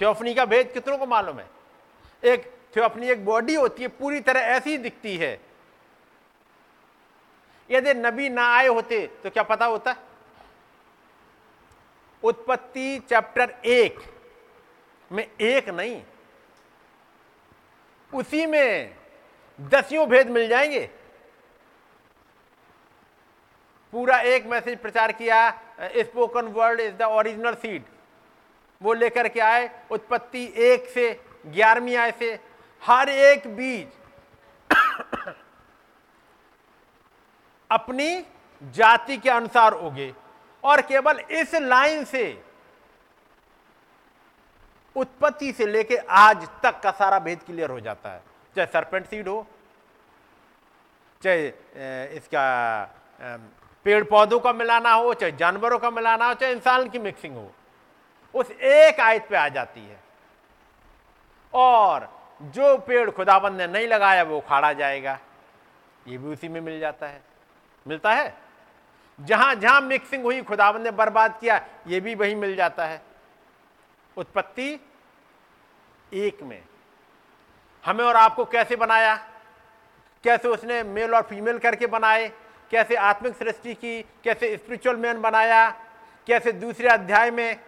थियोफनी 0.00 0.34
का 0.34 0.44
भेद 0.44 0.72
कितनों 0.72 0.98
को 0.98 1.06
मालूम 1.06 1.38
है? 1.38 1.48
एक 2.24 2.50
थियोफनी, 2.76 3.08
एक 3.08 3.24
बॉडी 3.24 3.54
होती 3.54 3.82
है, 3.82 3.88
पूरी 3.88 4.20
तरह 4.20 4.40
ऐसी 4.40 4.76
दिखती 4.78 5.16
है। 5.16 5.40
यदि 7.70 7.94
नबी 7.94 8.28
ना 8.28 8.46
आए 8.56 8.66
होते 8.66 9.06
तो 9.22 9.30
क्या 9.30 9.42
पता 9.42 9.66
होता? 9.66 9.94
उत्पत्ति 12.22 12.98
चैप्टर 13.08 13.54
एक 13.64 13.98
में 15.12 15.26
एक 15.40 15.68
नहीं, 15.68 16.02
उसी 18.12 18.46
में 18.46 18.94
दसियों 19.58 20.08
भेद 20.08 20.28
मिल 20.30 20.48
जाएँगे। 20.48 20.88
पूरा 23.92 24.18
एक 24.20 24.46
मैसेज 24.46 24.78
प्रचार 24.78 25.12
किया 25.12 25.50
spoken 25.80 26.46
word 26.48 26.80
is 26.80 26.94
the 26.94 27.02
original 27.02 27.54
seed. 27.54 27.84
वो 28.80 28.92
लेकर 28.92 29.28
के 29.28 29.40
आए, 29.40 29.70
उत्पत्ति 29.90 30.44
एक 30.56 30.88
से 30.88 31.20
ग्यारहवीं 31.46 31.96
आय 31.96 32.12
से। 32.12 32.38
हर 32.82 33.08
एक 33.08 33.46
बीज 33.56 33.88
अपनी 37.70 38.24
जाति 38.62 39.16
के 39.16 39.30
अनुसार 39.30 39.72
उगे। 39.72 40.12
और 40.64 40.80
केवल 40.82 41.20
इस 41.30 41.54
लाइन 41.54 42.04
से 42.04 42.42
उत्पत्ति 44.96 45.52
से 45.52 45.66
लेके 45.66 45.96
आज 45.96 46.48
तक 46.62 46.80
का 46.80 46.90
सारा 46.90 47.18
भेद 47.18 47.42
क्लियर 47.42 47.70
हो 47.70 47.80
जाता 47.80 48.10
है। 48.10 48.22
चाहे 48.56 48.66
सरपेंट 48.66 49.06
सीड 49.06 49.28
हो, 49.28 49.46
चाहे 51.22 51.46
इसका 52.16 52.42
पेड़ 53.86 54.02
पौधों 54.04 54.40
का 54.40 54.52
मिलाना 54.52 54.92
हो, 54.92 55.14
चाहे 55.14 55.32
जानवरों 55.32 55.78
का 55.78 55.90
मिलाना 55.90 56.26
हो, 56.26 56.34
चाहे 56.34 56.52
इंसान 56.52 56.88
की 56.88 56.98
मिक्सिंग 56.98 57.36
हो, 57.36 57.50
उस 58.34 58.50
एक 58.50 59.00
आयत 59.00 59.26
पे 59.28 59.36
आ 59.36 59.48
जाती 59.48 59.80
है। 59.80 59.98
और 61.52 62.08
जो 62.42 62.76
पेड़ 62.78 63.10
खुदाबंद 63.10 63.58
ने 63.58 63.66
नहीं 63.66 63.86
लगाया, 63.88 64.22
वो 64.22 64.36
उखाड़ा 64.38 64.72
जाएगा। 64.72 65.18
ये 66.08 66.18
भी 66.18 66.28
उसी 66.28 66.48
में 66.48 66.60
मिल 66.60 66.78
जाता 66.80 67.06
है। 67.06 67.22
मिलता 67.86 68.12
है? 68.12 68.34
जहाँ 69.20 69.54
जहाँ 69.54 69.80
मिक्सिंग 69.80 70.22
हुई, 70.22 70.42
खुदावन 70.42 70.80
ने 70.80 70.90
बर्बाद 70.90 71.38
किया, 71.40 71.66
ये 71.86 72.00
भी 72.00 72.14
वही 72.14 72.34
मिल 72.34 72.56
जाता 72.56 72.86
है। 72.86 73.02
उत्पत्ति 74.16 74.80
एक 76.12 76.42
में। 76.42 76.62
हमें 77.84 78.04
और 78.04 78.16
आपको 78.16 78.44
कैसे 78.44 78.76
बनाया? 78.76 79.16
कैसे 80.24 80.48
उसने 80.48 80.82
मेल 80.82 81.14
और 81.14 81.22
फीमेल 81.22 81.58
करके 81.58 81.86
बनाए? 81.86 82.32
कैसे 82.70 82.94
आत्मिक 82.94 83.36
सृष्टि 83.36 83.74
की? 83.74 84.02
कैसे 84.02 84.56
स्पिरिचुअल 84.56 84.96
मैन 84.96 85.20
बनाया? 85.20 85.70
कैसे 86.26 86.52
दूसरे 86.52 86.88
अध्याय 86.88 87.30
में? 87.30 87.60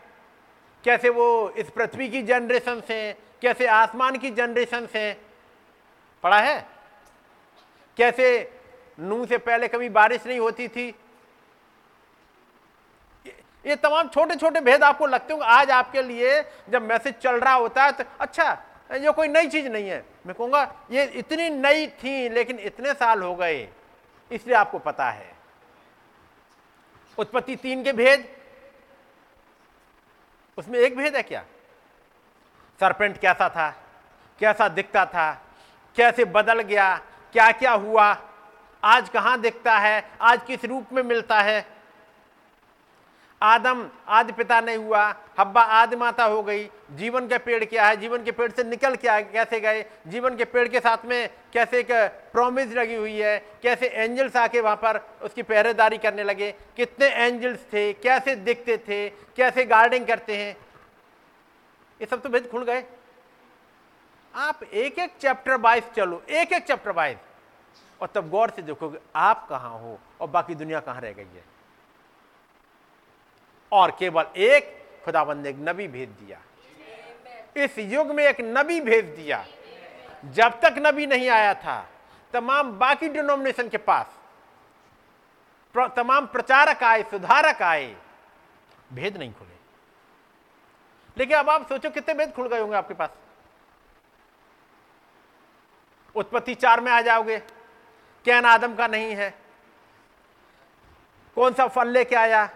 कैसे 0.85 1.09
वो 1.09 1.51
इस 1.51 1.71
पृथ्वी 1.71 2.09
की 2.09 2.23
जनरेशन 2.23 2.81
से 2.81 3.13
कैसे 3.43 3.67
आसमान 3.67 4.17
की 4.17 4.31
जनरेशन 4.31 4.87
से 4.87 5.21
पढ़ा 6.23 6.39
है? 6.39 6.69
कैसे 7.97 8.61
नू 9.01 9.27
से 9.27 9.39
पहले 9.39 9.69
कभी 9.69 9.89
बारिश 9.89 10.27
नहीं 10.27 10.41
होती 10.41 10.69
थी? 10.69 10.95
ये 13.65 13.77
तमाम 13.77 14.09
छोटे 14.09 14.35
छोटे 14.37 14.61
भेद 14.61 14.85
आपको 14.85 15.07
लगते 15.07 15.33
होंगे। 15.33 15.47
आज 15.49 15.71
आपके 15.71 16.03
लिए 16.03 16.41
जब 16.71 16.83
मैसेज 16.83 17.15
चल 17.15 17.41
रहा 17.41 17.55
होता 17.55 17.85
है 17.85 17.93
तो 17.93 18.05
अच्छा 18.21 18.51
ये 18.93 19.13
कोई 19.13 19.29
नई 19.29 19.49
चीज़ 19.49 19.69
नहीं 19.69 19.89
है। 19.89 20.05
मैं 20.27 20.35
कहूँगा, 20.35 20.63
ये 20.91 21.05
इतनी 21.05 21.49
नई 21.51 21.87
थी, 21.87 22.29
लेकिन 22.29 22.59
इतने 22.61 22.93
साल 22.93 23.23
हो 23.23 23.35
गए, 23.35 23.69
इसलिए 24.31 24.57
आपको 24.57 24.79
पता 24.79 25.09
है। 25.11 25.31
उत्पत्ति 27.19 27.57
तीन 27.57 27.85
के 27.85 27.93
भेद। 27.93 28.29
उसमें 30.59 30.79
एक 30.79 30.97
भेद 30.97 31.17
है 31.17 31.23
क्या? 31.23 31.45
सरपेंट 32.81 33.17
कैसा 33.21 33.49
था? 33.49 33.71
कैसा 34.41 34.69
दिखता 34.69 35.05
था? 35.07 35.33
कैसे 35.97 36.25
बदल 36.27 36.61
गया? 36.61 36.95
क्या 37.35 37.51
क्या 37.53 37.73
हुआ? 37.73 38.17
आज 38.83 39.09
कहाँ 39.09 39.41
दिखता 39.41 39.79
है? 39.79 40.11
आज 40.21 40.41
किस 40.47 40.65
रूप 40.65 40.93
में 40.93 41.03
मिलता 41.03 41.41
है? 41.41 41.65
आदम, 43.43 43.89
आदि 44.09 44.33
पिता 44.33 44.61
नहीं 44.61 44.77
हुआ, 44.77 45.03
हब्बा, 45.39 45.63
आदि 45.63 45.97
माता 45.97 46.25
हो 46.25 46.43
गई। 46.43 46.65
जीवन 46.93 47.27
के 47.29 47.39
पेड़ 47.39 47.65
क्या 47.65 47.87
है? 47.87 47.97
जीवन 47.97 48.25
के 48.25 48.33
पेड़ 48.33 48.51
से 48.53 48.65
निकल 48.65 48.97
क्या 48.97 49.21
कैसे 49.21 49.61
गए? 49.61 49.85
जीवन 50.07 50.37
के 50.37 50.45
पेड़ 50.45 50.67
के 50.69 50.81
साथ 50.81 51.05
में 51.05 51.29
कैसे 51.53 51.81
एक 51.81 51.91
प्रॉमिस 52.33 52.73
लगी 52.73 52.95
हुई 52.95 53.19
है? 53.19 53.39
कैसे 53.63 53.89
एंजल्स 53.89 54.37
आके 54.37 54.61
वहाँ 54.61 54.77
पर 54.77 55.01
उसकी 55.23 55.43
पहरेदारी 55.43 55.99
करने 55.99 56.25
लगे? 56.25 56.51
कितने 56.77 57.07
एंजल्स 57.07 57.61
थे? 57.73 57.93
कैसे 57.93 58.37
दिखते 58.37 58.77
थे? 58.79 59.09
कैसे 59.37 59.65
गार्डिंग 59.65 60.07
करते 60.07 60.37
हैं? 60.37 60.57
ये 62.01 62.07
सब 62.07 62.23
तो 62.23 62.29
भेद 62.29 62.49
खुल 62.51 62.65
गए। 62.65 62.85
आप 64.35 64.63
एक 64.65 64.99
एक 64.99 65.17
चैप्टर 65.21 65.57
वाइज 65.57 65.85
चलो 65.97 66.23
एक 66.31 66.53
एक 66.53 66.67
चैप्टर 66.67 66.91
वाइज 66.91 67.19
और 68.01 68.09
तब 68.15 68.29
गौर 68.31 68.51
से 68.51 68.63
देखोगे, 68.63 68.99
आप 69.17 69.47
कहाँ 69.49 69.79
हो? 69.79 69.99
और 70.21 70.29
बाकी 70.29 70.55
दुनिया 70.55 70.81
कहाँ 70.81 71.01
रह 71.01 71.13
गई 71.13 71.23
है? 71.23 71.52
और 73.73 73.91
केवल 73.91 74.27
एक 74.37 74.87
खुदाबंद 75.05 75.43
ने 75.43 75.51
एक 75.51 75.57
नबी 75.59 75.89
भेज 75.89 76.09
दिया। 76.09 76.41
इस 77.57 77.79
युग 77.79 78.11
में 78.11 78.25
एक 78.25 78.41
नबी 78.41 78.81
भेज 78.81 79.05
दिया। 79.05 79.47
जब 80.25 80.61
तक 80.61 80.75
नबी 80.79 81.07
नहीं 81.07 81.29
आया 81.29 81.55
था, 81.55 81.89
तमाम 82.33 82.73
बाकी 82.73 83.09
डिनोमिनेशन 83.09 83.69
के 83.69 83.77
पास 83.77 84.19
तमाम 85.97 86.27
प्रचारक 86.27 86.83
आए, 86.83 87.03
सुधारक 87.03 87.63
आए, 87.63 87.97
भेद 88.93 89.17
नहीं 89.17 89.33
खुले। 89.33 89.57
लेकिन 91.19 91.37
अब 91.37 91.51
आप 91.51 91.69
सोचो 91.69 91.91
कितने 91.91 92.15
भेद 92.15 92.33
खुल 92.33 92.49
गए 92.49 92.59
होंगे 92.59 92.77
आपके 92.77 92.95
पास। 92.95 93.11
उत्पत्ति 96.15 96.55
चार 96.55 96.81
में 96.81 96.93
आ 96.93 97.01
जाओगे, 97.01 97.39
कैन 98.25 98.45
आदम 98.45 98.75
का 98.75 98.87
नहीं 98.87 99.15
है। 99.15 99.35
कौन 101.35 101.55
सा 101.55 101.69
फल 101.69 101.89
लेके 101.89 102.17
आया? 102.17 102.49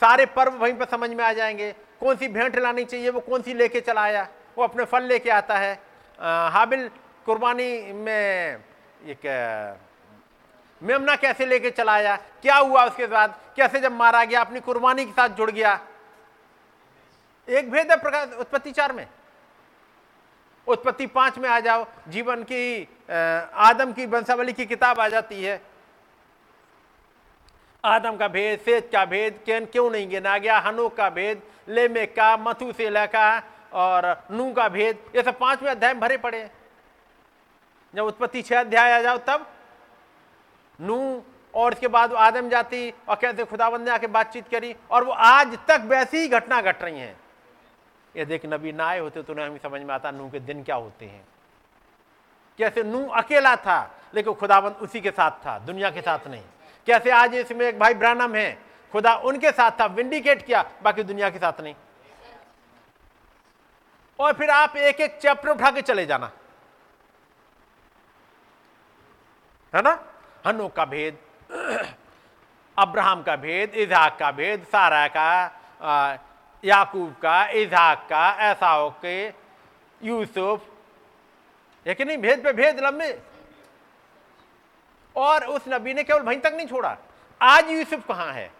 सारे 0.00 0.26
पर्व 0.26 0.52
वहीं 0.54 0.74
पर 0.74 0.84
समझ 0.86 1.10
में 1.10 1.24
आ 1.24 1.32
जाएँगे। 1.32 1.72
कौन 2.00 2.16
सी 2.16 2.28
भेंट 2.28 2.56
लानी 2.58 2.84
चाहिए, 2.84 3.10
वो 3.10 3.20
कौन 3.20 3.42
सी 3.42 3.54
लेके 3.54 3.80
चला 3.80 4.02
आया, 4.02 4.26
वो 4.58 4.64
अपने 4.64 4.84
फल 4.84 5.02
लेके 5.04 5.30
आता 5.30 5.56
है। 5.58 5.74
हाबिल 6.50 6.88
कुर्बानी 7.26 7.92
में 7.94 8.56
एक 9.04 9.78
मेमना 10.82 11.14
कैसे 11.16 11.46
लेके 11.46 11.70
चला 11.70 11.92
आया, 11.92 12.16
क्या 12.42 12.56
हुआ 12.56 12.84
उसके 12.84 13.06
बाद, 13.06 13.38
कैसे 13.56 13.80
जब 13.80 13.92
मारा 13.92 14.24
गया, 14.24 14.40
अपनी 14.40 14.60
कुर्बानी 14.60 15.04
के 15.04 15.12
साथ 15.12 15.28
जुड़ 15.30 15.50
गया। 15.50 15.78
एक 17.48 17.70
भेद 17.70 17.90
है 17.90 17.96
प्रकाश, 17.96 18.28
उत्पत्ति 18.40 18.70
चार 18.72 18.92
में। 18.92 19.06
उत्पत्ति 20.66 21.06
पाँच 21.08 21.38
में 21.38 21.48
आ 21.48 21.58
जाओ, 21.60 21.86
जीवन 22.08 22.42
की 22.42 22.88
आदम 23.10 23.92
की, 23.92 24.06
वंशावली 24.06 24.52
की 24.52 24.66
किताब 24.66 25.00
आ 25.00 25.08
जाती 25.08 25.42
है। 25.44 25.60
आदम 27.84 28.16
का 28.16 28.28
भेद 28.28 28.60
सेज 28.60 28.88
का 28.92 29.04
भेद 29.04 29.38
कैन 29.46 29.66
क्यों 29.66 29.90
नहीं 29.90 30.08
गिना 30.08 30.36
गया? 30.38 30.58
हनोक 30.58 30.96
का 30.96 31.08
भेद, 31.10 31.42
लेमे 31.68 32.06
का 32.08 32.36
मथु 32.38 32.72
से 32.72 33.06
का 33.06 33.42
और 33.74 34.26
नू 34.30 34.52
का 34.52 34.68
भेद, 34.68 34.98
ये 35.16 35.22
सब 35.22 35.38
पाँचवें 35.38 35.70
अध्याय 35.70 35.94
भरे 35.94 36.16
पड़े 36.18 36.50
जब 37.94 38.04
उत्पत्ति 38.04 38.42
छह 38.42 38.60
अध्याय 38.60 38.92
आ 38.92 39.00
जाओ, 39.02 39.18
तब 39.18 39.46
नू 40.78 41.22
और 41.54 41.72
इसके 41.72 41.88
बाद 41.88 42.10
वो 42.10 42.16
आदम 42.18 42.48
जाती 42.48 42.92
और 43.08 43.16
कैसे 43.16 43.44
खुदाबंद 43.44 43.84
ने 43.84 43.90
आके 43.90 44.06
बातचीत 44.08 44.48
करी 44.48 44.74
और 44.90 45.04
वो 45.04 45.12
आज 45.12 45.58
तक 45.68 45.82
वैसी 45.86 46.18
ही 46.18 46.28
घटना 46.28 46.60
घट 46.62 46.82
रही 46.82 46.98
हैं। 46.98 47.16
ये 48.14 48.24
देख 48.24 48.46
नबी 48.46 48.72
ना 48.72 48.86
आए 48.86 48.98
होते 48.98 49.22
तो 49.22 49.32
हमें 49.34 49.58
समझ 49.58 49.80
में 49.80 49.94
आता 49.94 50.10
नू 50.10 50.28
के 50.30 50.40
दिन 50.40 50.62
क्या 50.62 50.76
होते 50.76 51.06
हैं। 51.06 51.24
कैसे 52.58 52.82
नू 52.82 53.06
अकेला 53.08 53.54
था, 53.56 53.90
लेकिन 54.14 54.32
खुदाबंद 54.34 54.76
उसी 54.82 55.00
के 55.00 55.10
साथ 55.10 55.30
था, 55.46 55.58
दुनिया 55.60 55.90
के 55.90 56.00
साथ 56.00 56.26
नहीं। 56.28 56.42
कैसे 56.86 57.10
आज 57.10 57.34
इसमें 57.34 57.66
एक 57.66 57.78
भाई 57.78 57.94
ब्रानम 57.94 58.34
है? 58.34 58.58
खुदा 58.92 59.14
उनके 59.14 59.50
साथ 59.50 59.80
था 59.80 59.86
विंडिकेट 59.86 60.44
किया, 60.46 60.62
बाकी 60.82 61.02
दुनिया 61.02 61.30
के 61.30 61.38
साथ 61.38 61.60
नहीं। 61.60 61.74
और 64.18 64.32
फिर 64.32 64.50
आप 64.50 64.76
एक 64.76 65.00
एक 65.00 65.18
चैप्टर 65.18 65.48
उठा 65.48 65.70
के 65.70 65.82
चले 65.82 66.06
जाना। 66.06 66.30
है 69.72 69.82
ना? 69.82 69.98
हनु 70.46 70.68
का 70.68 70.84
भेद, 70.84 71.18
अब्राहम 72.76 73.22
का 73.22 73.36
भेद, 73.36 73.74
इजहाक 73.74 74.18
का 74.18 74.30
भेद, 74.32 74.64
सारा 74.64 75.06
का 75.08 75.30
याकूब 76.64 77.12
का, 77.22 77.46
इजहाक 77.48 78.06
का, 78.10 78.30
ऐसा 78.40 78.88
के 79.04 79.26
यूसुफ 80.02 80.66
लेकिन 81.86 82.06
नहीं? 82.06 82.18
भेद 82.18 82.42
पे 82.44 82.52
भेद, 82.52 82.80
लंबे। 82.80 83.10
और 85.16 85.44
उस 85.46 85.68
नबी 85.68 85.94
ने 85.94 86.02
केवल 86.04 86.22
वहीं 86.22 86.38
तक 86.40 86.52
नहीं 86.56 86.66
छोड़ा। 86.66 86.96
आज 87.40 87.70
यूसुफ 87.70 88.06
कहाँ 88.08 88.32
है? 88.32 88.50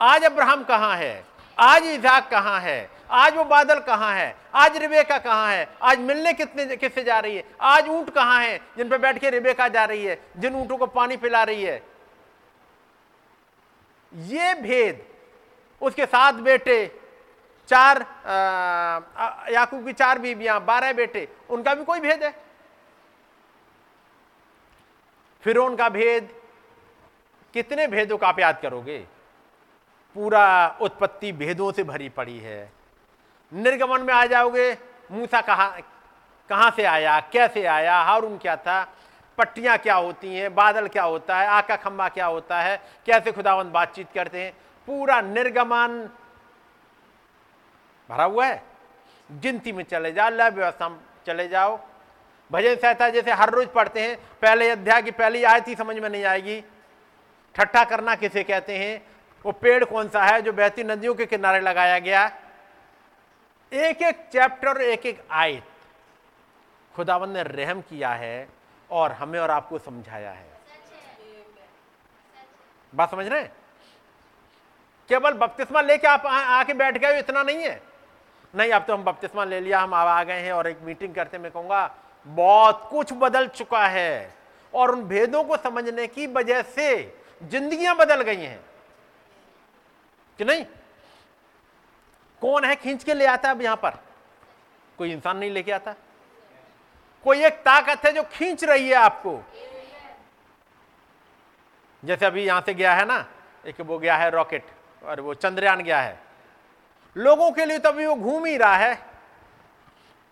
आज 0.00 0.24
अब्राहम 0.24 0.64
कहाँ 0.64 0.96
है? 0.96 1.24
आज 1.58 1.86
इजाक 1.86 2.28
कहाँ 2.30 2.60
है? 2.60 2.90
आज 3.10 3.36
वो 3.36 3.44
बादल 3.44 3.78
कहाँ 3.80 4.12
है? 4.14 4.34
आज 4.54 4.76
रिबेका 4.76 5.18
कहाँ 5.18 5.52
है? 5.52 5.68
आज 5.82 5.98
मिलने 6.00 6.32
कितने 6.32 6.76
किससे 6.76 7.02
जा 7.04 7.18
रही 7.18 7.36
है? 7.36 7.44
आज 7.60 7.88
ऊँट 7.88 8.10
कहाँ 8.10 8.40
है 8.42 8.58
जिन 8.76 8.88
पर 8.88 8.98
बैठ 8.98 9.18
के 9.18 9.30
रिबेका 9.30 9.68
जा 9.68 9.84
रही 9.84 10.04
है, 10.04 10.18
जिन 10.36 10.54
ऊंटों 10.56 10.76
को 10.76 10.86
पानी 10.88 11.16
पिला 11.16 11.42
रही 11.42 11.62
है? 11.62 11.82
ये 14.12 14.54
भेद, 14.54 15.02
उसके 15.82 16.06
सात 16.06 16.34
बेटे, 16.36 16.86
चार 17.68 18.00
याकूब 19.52 19.84
की 19.86 19.92
चार 19.92 20.18
बीबियाँ 20.18 20.60
बारह 20.64 20.92
बेटे, 20.92 21.28
उनका 21.50 21.74
भी 21.74 21.84
कोई 21.84 22.00
भेद 22.00 22.22
है? 22.22 22.34
फिर 25.42 25.76
का 25.76 25.88
भेद, 25.88 26.28
कितने 27.54 27.86
भेदों 27.86 28.18
का 28.18 28.28
आप 28.28 28.38
याद 28.38 28.60
करोगे? 28.62 28.98
पूरा 30.16 30.78
उत्पत्ति 30.80 31.32
भेदों 31.32 31.72
से 31.72 31.82
भरी 31.82 32.08
पड़ी 32.08 32.38
है। 32.38 32.72
निर्गमन 33.52 34.00
में 34.00 34.14
आ 34.14 34.26
जाओगे, 34.26 34.78
मूसा 35.10 35.40
कहा, 35.40 35.66
कहाँ 36.50 36.70
से 36.70 36.84
आया, 36.84 37.20
कैसे 37.20 37.64
आया, 37.66 38.00
हारून 38.00 38.38
क्या 38.38 38.56
था, 38.56 38.82
पट्टियाँ 39.38 39.78
क्या 39.78 39.94
होती 39.94 40.34
हैं, 40.34 40.54
बादल 40.54 40.88
क्या 40.88 41.02
होता 41.02 41.38
है 41.38 41.46
आका 41.46 41.76
खम्बा 41.76 42.08
क्या 42.08 42.26
होता 42.26 42.60
है, 42.60 42.80
कैसे 43.06 43.32
खुदावंत 43.32 43.72
बातचीत 43.72 44.08
करते 44.14 44.42
हैं। 44.42 44.52
पूरा 44.86 45.20
निर्गमन 45.20 46.10
भरा 48.08 48.24
हुआ 48.24 48.46
है। 48.46 48.62
गिनती 49.32 49.72
में 49.72 49.84
चले 49.84 50.12
जाओ, 50.12 50.30
लय 50.30 50.50
व्यवस्था 50.50 51.00
चले 51.26 51.48
जाओ 51.48 51.80
भजन 52.50 52.76
सहता 52.76 53.08
जैसे 53.08 53.32
हर 53.32 53.50
रोज 53.50 53.68
पढ़ते 53.68 54.00
हैं, 54.00 54.16
पहले 54.40 54.70
अध्याय 54.70 55.02
की 55.02 55.10
पहली 55.10 55.44
आयत 55.44 55.68
ही 55.68 55.74
समझ 55.74 55.96
में 55.96 56.08
नहीं 56.08 56.24
आएगी। 56.24 56.60
ठट्ठा 57.54 57.84
करना 57.84 58.14
किसे 58.14 58.42
कहते 58.44 58.78
हैं? 58.78 59.02
वो 59.44 59.52
पेड़ 59.52 59.84
कौन 59.84 60.08
सा 60.08 60.24
है 60.24 60.40
जो 60.42 60.52
बहती 60.52 60.84
नदियों 60.84 61.14
के 61.14 61.26
किनारे 61.26 61.60
लगाया 61.60 61.98
गया? 61.98 62.30
एक 63.72 64.02
एक 64.02 64.28
चैप्टर 64.32 64.80
एक 64.80 65.06
एक 65.06 65.22
आयत। 65.30 65.64
खुदावन 66.94 67.30
ने 67.30 67.42
रहम 67.42 67.80
किया 67.80 68.08
है 68.08 68.48
और 68.90 69.12
हमें 69.12 69.38
और 69.40 69.50
आपको 69.50 69.78
समझाया 69.78 70.30
है। 70.30 70.50
बात 72.92 73.10
समझ 73.10 73.26
रहे 73.26 73.40
हैं? 73.40 73.52
केवल 75.08 75.32
बपतिस्मा 75.32 75.80
लेके 75.80 76.06
आप 76.06 76.26
आके 76.26 76.74
बैठ 76.74 76.98
गए 76.98 77.18
इतना 77.18 77.42
नहीं 77.42 77.62
है। 77.64 77.80
नहीं, 78.54 78.70
अब 78.72 78.84
तो 78.84 78.92
हम 78.94 79.04
बपतिस्मा 79.04 79.44
ले 79.44 79.60
लिया, 79.60 79.80
हम 79.80 79.94
आ 79.94 80.22
गए 80.24 80.40
हैं 80.40 80.52
और 80.52 80.66
एक 80.66 80.80
मीटिंग 80.82 81.14
करते 81.14 81.38
मैं 81.38 81.50
कहूँगा 81.50 81.84
बहुत 82.26 82.88
कुछ 82.90 83.12
बदल 83.12 83.48
चुका 83.48 83.86
है। 83.86 84.34
और 84.74 84.90
उन 84.90 85.02
भेदों 85.02 85.44
को 85.44 85.56
समझने 85.56 86.06
की 86.06 86.26
वजह 86.26 86.62
से 86.62 87.18
जिंदगियाँ 87.42 87.96
बदल 87.96 88.22
गई 88.22 88.40
हैं। 88.40 88.64
कि 90.38 90.44
नहीं? 90.44 90.64
कौन 92.40 92.64
है 92.64 92.76
खींच 92.76 93.04
के 93.04 93.14
ले 93.14 93.26
आता 93.26 93.48
है 93.48 93.54
अब 93.54 93.62
यहाँ 93.62 93.76
पर? 93.76 93.90
कोई 94.98 95.12
इंसान 95.12 95.36
नहीं 95.36 95.50
लेके 95.50 95.72
आता। 95.72 95.94
कोई 97.24 97.44
एक 97.44 97.52
ताकत 97.52 98.04
है 98.06 98.12
जो 98.12 98.22
खींच 98.22 98.64
रही 98.64 98.88
है 98.88 98.94
आपको। 98.94 99.44
जैसे 102.04 102.26
अभी 102.26 102.44
यहाँ 102.44 102.62
से 102.66 102.74
गया 102.74 102.94
है 102.94 103.04
ना, 103.04 103.26
एक 103.66 103.80
वो 103.80 103.98
गया 103.98 104.16
है 104.16 104.30
रॉकेट, 104.30 104.64
और 105.04 105.20
वो 105.20 105.34
चंद्रयान 105.34 105.80
गया 105.80 106.00
है। 106.00 106.20
लोगों 107.16 107.52
के 107.52 107.64
लिए 107.64 107.78
तो 107.78 107.88
अभी 107.88 108.06
वो 108.06 108.14
घूम 108.14 108.44
ही 108.44 108.56
रहा 108.56 108.76
है। 108.76 109.11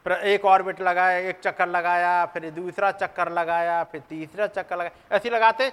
एक 0.07 0.45
ऑर्बिट 0.45 0.81
लगाया, 0.81 1.19
एक 1.19 1.41
चक्कर 1.41 1.69
लगाया, 1.69 2.27
फिर 2.27 2.51
दूसरा 2.51 2.91
चक्कर 2.93 3.31
लगाया, 3.33 3.83
फिर 3.85 4.01
तीसरा 4.01 4.47
चक्कर 4.47 4.77
लगाया। 4.77 5.17
ऐसे 5.17 5.31
लगाते, 5.31 5.73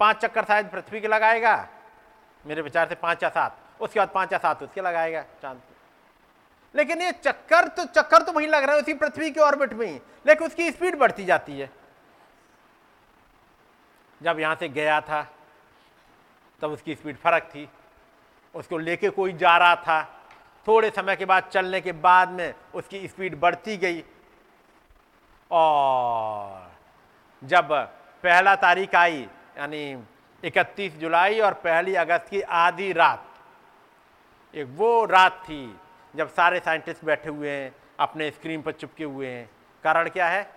पाँच 0.00 0.16
चक्कर 0.16 0.44
शायद 0.44 0.70
पृथ्वी 0.70 1.00
के 1.00 1.08
लगाएगा। 1.08 1.68
मेरे 2.46 2.62
विचार 2.62 2.88
से 2.88 2.94
पाँच 2.94 3.22
या 3.22 3.28
सात। 3.28 3.56
उसके 3.80 4.00
बाद 4.00 4.10
पाँच 4.14 4.32
या 4.32 4.38
सात 4.38 4.62
उसके 4.62 4.80
लगाएगा, 4.80 5.22
चाँद 5.42 5.60
लेकिन 6.74 7.02
ये 7.02 7.12
चक्कर 7.12 7.68
तो 7.68 7.84
चक्कर 7.84 8.22
तो 8.22 8.32
वहीं 8.32 8.48
लग 8.48 8.64
रहा 8.64 8.74
है, 8.76 8.82
उसी 8.82 8.94
पृथ्वी 8.94 9.30
के 9.30 9.40
ऑर्बिट 9.40 9.72
में 9.72 9.86
ही। 9.86 10.00
लेकिन 10.26 10.46
उसकी 10.46 10.70
स्पीड 10.70 10.98
बढ़ती 10.98 11.24
जाती 11.24 11.58
है। 11.58 11.70
जब 14.22 14.40
यहाँ 14.40 14.56
से 14.56 14.68
गया 14.68 15.00
था, 15.00 15.22
तब 16.62 16.70
उसकी 16.70 16.94
स्पीड 16.94 17.16
फ़र्क 17.16 17.42
थी। 17.42 17.68
उसको 18.54 18.78
लेके 18.78 19.10
कोई 19.10 19.32
जा 19.32 19.56
रहा 19.56 19.76
था 19.76 20.15
थोड़े 20.66 20.90
समय 20.90 21.16
के 21.16 21.24
बाद, 21.24 21.42
चलने 21.52 21.80
के 21.80 21.92
बाद 21.92 22.30
में 22.30 22.54
उसकी 22.74 23.06
स्पीड 23.08 23.38
बढ़ती 23.40 23.76
गई। 23.76 24.04
और 25.50 26.70
जब 27.42 27.72
पहला 28.24 28.54
तारीख 28.56 28.94
आई, 28.94 29.28
यानी 29.58 29.96
31 30.42 30.96
जुलाई 30.98 31.40
और 31.40 31.54
पहली 31.54 31.94
अगस्त 31.94 32.28
की 32.28 32.40
आधी 32.40 32.92
रात, 32.92 33.24
एक 34.54 34.66
वो 34.70 35.04
रात 35.04 35.42
थी 35.44 35.78
जब 36.14 36.28
सारे 36.28 36.60
साइंटिस्ट 36.60 37.04
बैठे 37.04 37.28
हुए 37.28 37.50
हैं, 37.50 37.74
अपने 38.00 38.30
स्क्रीन 38.30 38.62
पर 38.62 38.72
चिपके 38.72 39.04
हुए 39.04 39.26
हैं। 39.26 39.48
कारण 39.84 40.08
क्या 40.08 40.28
है? 40.28 40.50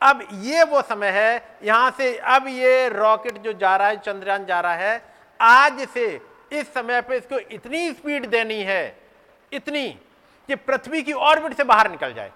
अब 0.00 0.26
ये 0.32 0.62
वो 0.64 0.82
समय 0.82 1.10
है, 1.10 1.58
यहाँ 1.62 1.90
से 1.90 2.16
अब 2.18 2.46
ये 2.48 2.88
रॉकेट 2.88 3.38
जो 3.38 3.52
जा 3.52 3.76
रहा 3.76 3.88
है, 3.88 3.96
चंद्रयान 3.96 4.44
जा 4.46 4.60
रहा 4.60 4.74
है, 4.74 5.02
आज 5.40 5.80
से 5.88 6.20
इस 6.52 6.72
समय 6.74 7.00
पे 7.02 7.16
इसको 7.16 7.38
इतनी 7.38 7.92
स्पीड 7.92 8.26
देनी 8.26 8.62
है 8.62 9.05
इतनी 9.52 9.88
कि 10.48 10.54
पृथ्वी 10.56 11.02
की 11.02 11.12
ऑर्बिट 11.12 11.54
से 11.56 11.64
बाहर 11.64 11.90
निकल 11.90 12.12
जाए। 12.14 12.32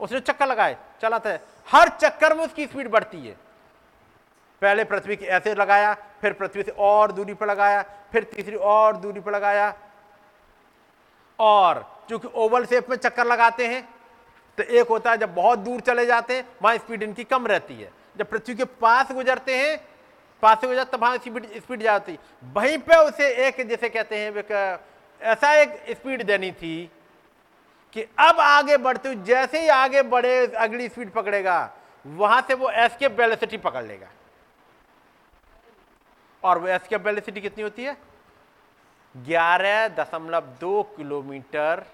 उसने 0.00 0.20
चक्कर 0.20 0.46
लगाए 0.46 0.76
चलाता 1.02 1.30
है 1.30 1.42
हर 1.68 1.88
चक्कर 1.90 2.36
में 2.36 2.44
उसकी 2.44 2.66
स्पीड 2.66 2.88
बढ़ती 2.90 3.26
है। 3.26 3.34
पहले 4.62 4.84
पृथ्वी 4.84 5.16
की 5.16 5.24
ऐसे 5.26 5.54
लगाया, 5.54 5.92
फिर 6.20 6.32
पृथ्वी 6.32 6.62
से 6.62 6.70
और 6.70 7.12
दूरी 7.12 7.34
पर 7.34 7.46
लगाया, 7.46 7.82
फिर 8.12 8.24
तीसरी 8.24 8.56
और 8.56 8.96
दूरी 8.96 9.20
पर 9.20 9.32
लगाया। 9.32 9.74
और 11.38 11.84
चूँकि 12.08 12.28
ओवल 12.34 12.64
शेप 12.66 12.90
में 12.90 12.96
चक्कर 12.96 13.26
लगाते 13.26 13.66
हैं 13.66 13.82
तो 14.58 14.62
एक 14.62 14.88
होता 14.88 15.10
है 15.10 15.18
जब 15.18 15.34
बहुत 15.34 15.58
दूर 15.58 15.80
चले 15.80 16.04
जाते 16.06 16.36
हैं, 16.36 16.44
वहाँ 16.62 16.76
स्पीड 16.76 17.02
इनकी 17.02 17.24
कम 17.24 17.46
रहती 17.46 17.74
है। 17.74 17.90
जब 18.16 18.28
पृथ्वी 18.30 18.54
के 18.54 18.64
पास 18.64 19.12
गुजरते 19.12 19.56
हैं, 19.56 19.76
पास 20.42 20.60
से 20.60 20.66
गुजरते 20.66 20.96
वहाँ 20.96 21.16
स्पीड 21.16 21.46
स्पीड 21.56 21.82
जाती 21.82 22.18
वहीं 22.52 22.78
पे 22.78 22.96
उसे 22.98 23.28
एक, 23.46 23.60
जैसे 23.68 23.88
कहते 23.88 24.16
हैं 24.16 24.32
ऐसा 25.26 25.52
एक 25.54 25.70
स्पीड 25.90 26.22
देनी 26.26 26.50
थी 26.52 26.90
कि 27.96 28.02
अब 28.20 28.40
आगे 28.40 28.76
बढ़ते 28.76 29.08
हुए, 29.08 29.24
जैसे 29.24 29.60
ही 29.60 29.68
आगे 29.68 30.02
बढ़े, 30.04 30.46
अगली 30.46 30.88
स्पीड 30.88 31.10
पकड़ेगा, 31.12 31.58
वहाँ 32.04 32.40
से 32.48 32.54
वो 32.54 32.70
एस्केप 32.70 33.18
वेलोसिटी 33.20 33.56
पकड़ 33.58 33.84
लेगा। 33.84 34.08
और 36.42 36.58
वो 36.58 36.68
एस्केप 36.68 37.06
वेलोसिटी 37.06 37.40
कितनी 37.40 37.62
होती 37.62 37.84
है? 37.84 37.96
ग्यारह 39.14 39.88
दशमलव 39.94 40.46
दो 40.60 40.82
किलोमीटर, 40.96 41.84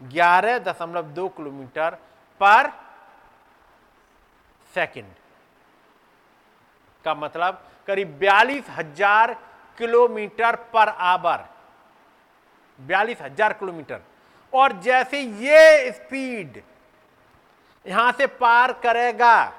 ग्यारह 0.00 0.58
दशमलव 0.60 1.02
दो 1.14 1.28
किलोमीटर 1.28 1.98
पर 2.40 2.70
सेकंड। 4.74 5.14
का 7.04 7.14
मतलब 7.14 7.62
करीब 7.88 8.18
बयालीस 8.18 8.64
हज़ार 8.70 9.34
किलोमीटर 9.78 10.56
पर 10.72 10.88
आवर। 10.88 11.44
बयालीस 12.78 13.20
हज़ार 13.22 13.52
किलोमीटर। 13.54 14.00
और 14.52 14.72
जैसे 14.82 15.20
ये 15.20 15.90
स्पीड 15.92 16.60
यहाँ 17.86 18.12
से 18.12 18.26
पार 18.28 18.72
करेगा, 18.82 19.52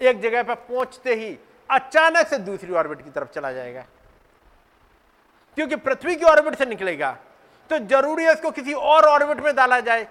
एक 0.00 0.20
जगह 0.20 0.42
पर 0.42 0.54
पहुँचते 0.56 1.14
ही 1.14 1.36
अचानक 1.70 2.26
से 2.26 2.38
दूसरी 2.40 2.72
ऑर्बिट 2.74 3.02
की 3.04 3.10
तरफ़ 3.10 3.32
चला 3.32 3.52
जाएगा। 3.52 3.84
क्योंकि 5.56 5.76
पृथ्वी 5.78 6.16
की 6.16 6.24
ऑर्बिट 6.26 6.54
से 6.54 6.66
निकलेगा 6.66 7.10
तो 7.70 7.78
ज़रूरी 7.80 8.24
है 8.24 8.32
इसको 8.32 8.50
किसी 8.52 8.72
और 8.72 9.04
ऑर्बिट 9.06 9.40
में 9.40 9.54
डाला 9.56 9.78
जाए। 9.80 10.06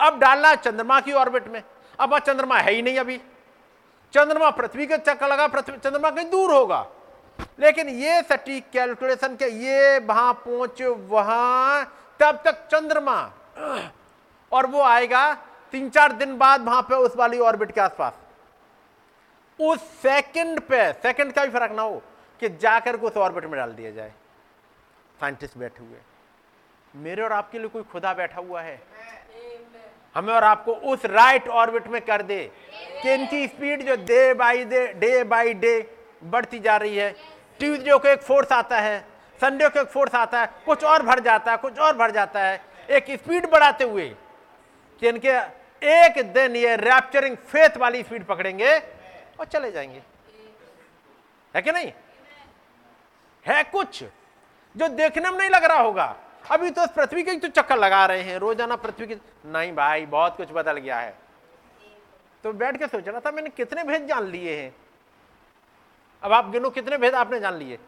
अब 0.00 0.18
डालना 0.20 0.54
चंद्रमा 0.56 1.00
की 1.00 1.12
ऑर्बिट 1.14 1.46
में। 1.48 1.62
अब 1.98 2.18
चंद्रमा 2.20 2.58
है 2.58 2.72
ही 2.72 2.82
नहीं 2.82 2.98
अभी। 2.98 3.16
चंद्रमा 4.14 4.50
पृथ्वी 4.52 4.86
के 4.86 4.96
चक्कर 4.98 5.28
लगा 5.28 5.46
चंद्रमा 5.60 6.10
कहीं 6.10 6.30
दूर 6.30 6.52
होगा। 6.52 6.86
लेकिन 7.60 7.88
ये 7.88 8.22
सटीक 8.22 8.64
कैलकुलेशन 8.72 9.36
के 9.36 9.48
ये 9.64 9.98
वहाँ 9.98 10.32
पहुँच 10.44 10.82
वहाँ 11.10 11.84
तब 12.20 12.42
तक 12.44 12.66
चंद्रमा। 12.72 13.20
और 14.52 14.66
वो 14.66 14.82
आएगा 14.82 15.32
तीन 15.72 15.88
चार 15.90 16.12
दिन 16.12 16.36
बाद 16.38 16.64
वहाँ 16.64 16.82
पे 16.82 16.94
उस 16.96 17.16
वाली 17.16 17.38
ऑर्बिट 17.40 17.72
के 17.72 17.80
आसपास। 17.80 18.18
उस 19.58 19.80
सेकंड 20.02 20.60
पे 20.60 20.92
सेकंड 20.92 21.32
का 21.32 21.44
भी 21.44 21.50
फ़र्क 21.50 21.72
ना 21.72 21.82
हो 21.82 22.02
कि 22.40 22.48
जाकर 22.56 22.96
को 22.96 23.06
उस 23.06 23.16
ऑर्बिट 23.16 23.44
में 23.44 23.56
डाल 23.56 23.72
दिया 23.72 23.90
जाए। 23.90 24.12
साइंटिस्ट 25.20 25.58
बैठे 25.58 25.84
हुए। 25.84 25.98
मेरे 26.94 27.22
और 27.22 27.32
आपके 27.32 27.58
लिए 27.58 27.68
कोई 27.68 27.82
खुदा 27.82 28.12
बैठा 28.14 28.40
हुआ 28.40 28.62
है? 28.62 28.80
हमें 30.14 30.32
और 30.34 30.44
आपको 30.44 30.72
उस 30.72 31.04
राइट 31.06 31.48
ऑर्बिट 31.48 31.86
में 31.86 32.00
कर 32.00 32.22
दे। 32.22 32.44
कि 33.02 33.12
इनकी 33.14 33.46
स्पीड 33.48 33.82
जो 33.86 33.96
day 34.04 34.34
by 34.34 34.64
day 34.64 34.86
day 34.94 35.22
by 35.24 35.54
day 35.54 35.80
बढ़ती 36.24 36.58
जा 36.58 36.76
रही 36.76 36.96
है। 36.96 37.10
ट्यूजडे 37.60 37.98
को 37.98 38.08
एक 38.08 38.22
फोर्स 38.22 38.52
आता 38.52 38.78
है, 38.80 39.00
संडे 39.40 39.68
को 39.68 39.80
एक 39.80 39.88
फोर्स 39.88 40.14
आता 40.14 40.40
है, 40.40 40.48
कुछ 40.66 40.84
और 40.84 41.02
भर 41.02 41.20
जाता 41.20 41.50
है, 41.50 41.56
कुछ 41.56 41.78
और 41.78 41.96
भर 41.96 42.10
जाता 42.10 42.40
है। 42.40 42.60
एक 42.90 43.10
स्पीड 43.10 43.50
बढ़ाते 43.50 43.84
हुए 43.84 44.08
कि 45.02 45.08
इनके 45.08 45.36
एक 45.82 46.22
दिन 46.32 46.56
ये 46.56 46.76
रैप्चरिंग 46.76 47.36
फेथ 47.36 47.76
वाली 47.76 48.02
स्पीड 48.02 48.24
पकड़ेंगे 48.24 48.76
और 49.40 49.44
चले 49.44 49.70
जाएँगे। 49.72 50.02
है 51.54 51.62
कि 51.62 51.72
नहीं? 51.72 51.92
है 53.46 53.62
कुछ 53.64 54.02
जो 54.74 54.88
देखने 54.88 55.30
में 55.30 55.38
नहीं 55.38 55.50
लग 55.50 55.64
रहा 55.64 55.80
होगा। 55.80 56.14
अभी 56.50 56.70
तो 56.70 56.86
पृथ्वी 56.86 57.22
के 57.22 57.36
तो 57.36 57.48
चक्कर 57.48 57.78
लगा 57.78 58.04
रहे 58.06 58.22
हैं। 58.22 58.38
रोज़ाना 58.38 58.76
पृथ्वी 58.76 59.06
की 59.06 59.14
नहीं 59.46 59.72
भाई, 59.74 60.06
बहुत 60.06 60.36
कुछ 60.36 60.48
बदल 60.52 60.76
गया 60.76 60.98
है। 60.98 61.14
तो 62.44 62.52
बैठ 62.52 62.76
के 62.76 62.86
सोच 62.86 63.08
रहा 63.08 63.20
था, 63.20 63.30
मैंने 63.30 63.50
कितने 63.50 63.84
भेद 63.84 64.06
जान 64.06 64.26
लिए 64.26 64.60
हैं। 64.60 64.74
अब 66.24 66.32
आप 66.32 66.50
गिनो, 66.50 66.70
कितने 66.70 66.98
भेद 66.98 67.14
आपने 67.14 67.40
जान 67.40 67.54
लिए? 67.54 67.78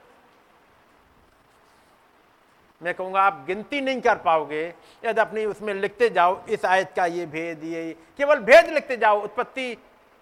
मैं 2.82 2.95
कहूँगा, 2.95 3.20
आप 3.22 3.45
गिनती 3.47 3.80
नहीं 3.80 4.01
कर 4.01 4.18
पाओगे, 4.18 4.74
यदि 5.05 5.20
अपनी 5.20 5.45
उसमें 5.45 5.74
लिखते 5.74 6.11
जाओ, 6.11 6.47
इस 6.47 6.64
आयत 6.64 6.93
का 6.97 7.07
ये 7.07 7.26
भेद, 7.26 7.64
ये 7.64 7.97
केवल 8.16 8.39
भेद 8.39 8.66
लिखते 8.66 8.97
जाओ, 8.97 9.22
उत्पत्ति 9.22 9.76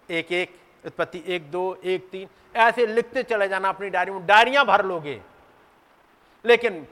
एक 0.09 0.31
एक, 0.31 0.55
उत्पत्ति 0.85 1.23
एक 1.27 1.51
दो, 1.51 1.77
एक 1.83 2.09
तीन, 2.09 2.27
ऐसे 2.55 2.85
लिखते 2.85 3.23
चले 3.23 3.47
जाना 3.47 3.69
अपनी 3.69 3.89
डायरी 3.89 4.11
में, 4.11 4.25
डायरियाँ 4.25 4.65
भर 4.65 4.85
लोगे। 4.85 5.21
लेकिन 6.45 6.87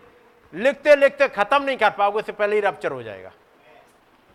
लिखते 0.53 0.95
लिखते 0.95 1.27
खत्म 1.27 1.63
नहीं 1.63 1.77
कर 1.77 1.89
पाओगे, 1.89 2.19
उससे 2.19 2.31
पहले 2.31 2.55
ही 2.55 2.61
रप्चर 2.61 2.91
हो 2.91 3.03
जाएगा। 3.03 3.31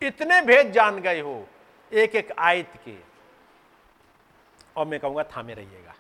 इतने 0.03 0.41
भेद 0.43 0.73
जान 0.73 1.01
गए 1.01 1.21
हो, 1.21 1.47
एक 1.93 2.17
एक 2.17 2.33
आयत 2.39 2.73
के। 2.85 2.97
और 4.77 4.87
मैं 4.87 5.01
कहूँगा, 5.01 5.23
थामे 5.23 5.55
रहिएगा। 5.55 5.95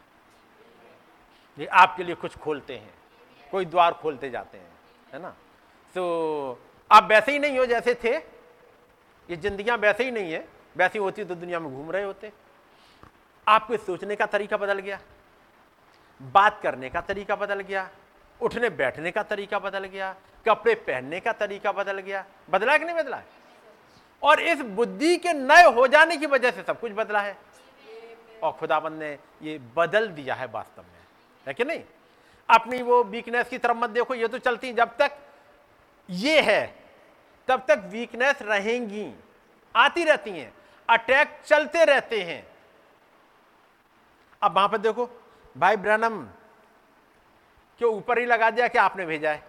ये 1.58 1.66
आपके 1.66 2.04
लिए 2.04 2.14
कुछ 2.14 2.36
खोलते 2.36 2.76
हैं। 2.76 2.94
कोई 3.50 3.64
द्वार 3.64 3.92
खोलते 3.92 4.30
जाते 4.30 4.58
हैं, 4.58 4.70
है 5.12 5.22
ना? 5.22 5.30
तो 5.96 6.58
आप 6.90 7.04
वैसे 7.04 7.32
ही 7.32 7.38
नहीं 7.38 7.58
हो 7.58 7.66
जैसे 7.66 7.94
थे। 7.94 8.14
ये 9.28 9.36
जिंदगियाँ 9.36 9.76
वैसे 9.76 10.04
ही 10.04 10.10
नहीं 10.10 10.32
है। 10.32 10.48
वैसी 10.76 10.98
होती 10.98 11.24
तो 11.24 11.34
दुनिया 11.34 11.60
में 11.60 11.70
घूम 11.74 11.90
रहे 11.90 12.02
होते। 12.02 12.32
आपके 13.46 13.76
सोचने 13.76 14.16
का 14.16 14.26
तरीका 14.26 14.56
बदल 14.56 14.78
गया। 14.78 14.98
बात 16.20 16.60
करने 16.62 16.90
का 16.90 17.00
तरीका 17.00 17.36
बदल 17.36 17.60
गया। 17.60 17.88
उठने 18.40 18.70
बैठने 18.70 19.10
का 19.10 19.22
तरीका 19.22 19.58
बदल 19.58 19.84
गया। 19.84 20.14
कपड़े 20.46 20.74
पहनने 20.74 21.20
का 21.20 21.32
तरीका 21.32 21.72
बदल 21.72 21.98
गया। 21.98 22.24
बदला 22.50 22.76
कि 22.78 22.84
नहीं 22.84 22.96
बदला 22.96 23.22
और 24.22 24.40
इस 24.40 24.60
बुद्धि 24.60 25.16
के 25.16 25.32
नए 25.32 25.64
हो 25.64 25.86
जाने 25.86 26.16
की 26.16 26.26
वजह 26.26 26.50
से 26.50 26.62
सब 26.62 26.80
कुछ 26.80 26.92
बदला 26.92 27.20
है। 27.20 27.36
और 28.42 28.52
खुदाबंद 28.52 28.98
ने 28.98 29.18
ये 29.42 29.58
बदल 29.76 30.08
दिया 30.08 30.34
है 30.34 30.46
वास्तव 30.46 30.82
में। 30.82 30.97
है 31.48 31.54
कि 31.54 31.64
नहीं? 31.64 31.82
अपनी 32.48 32.82
वो 32.82 33.02
वीकनेस 33.04 33.48
की 33.48 33.58
तरफ़ 33.58 33.76
मत 33.76 33.90
देखो, 33.90 34.14
ये 34.14 34.28
तो 34.28 34.38
चलती 34.38 34.72
जब 34.72 34.96
तक 34.96 35.18
ये 36.10 36.40
है, 36.40 36.74
तब 37.48 37.64
तक 37.68 37.82
वीकनेस 37.84 38.42
रहेंगी, 38.42 39.14
आती 39.74 40.04
रहती 40.04 40.30
हैं 40.30 40.52
अटैक 40.88 41.40
चलते 41.46 41.84
रहते 41.84 42.22
हैं। 42.22 42.46
अब 44.42 44.54
वहाँ 44.54 44.68
पर 44.68 44.78
देखो, 44.78 45.08
भाई 45.56 45.76
ब्रनम 45.76 46.22
के 47.80 47.84
ऊपर 47.84 48.18
ही 48.18 48.26
लगा 48.26 48.50
दिया 48.50 48.68
कि 48.68 48.78
आपने 48.78 49.06
भेजा 49.06 49.30
है? 49.30 49.42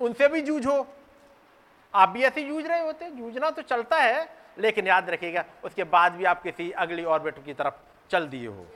उनसे 0.00 0.28
भी 0.28 0.40
जूझो 0.40 0.86
आप 1.94 2.08
भी 2.08 2.22
ऐसे 2.22 2.44
जूझ 2.44 2.66
रहे 2.66 2.80
होते, 2.80 3.10
जूझना 3.10 3.50
तो 3.50 3.62
चलता 3.62 3.96
है, 3.96 4.28
लेकिन 4.58 4.86
याद 4.86 5.10
रखिएगा, 5.10 5.44
उसके 5.64 5.84
बाद 5.84 6.12
भी 6.12 6.24
आप 6.24 6.42
किसी 6.42 6.70
अगली 6.70 7.04
ऑर्बिट 7.04 7.44
की 7.44 7.54
तरफ़ 7.54 7.74
चल 8.10 8.26
दिए 8.28 8.46
हो। 8.46 8.66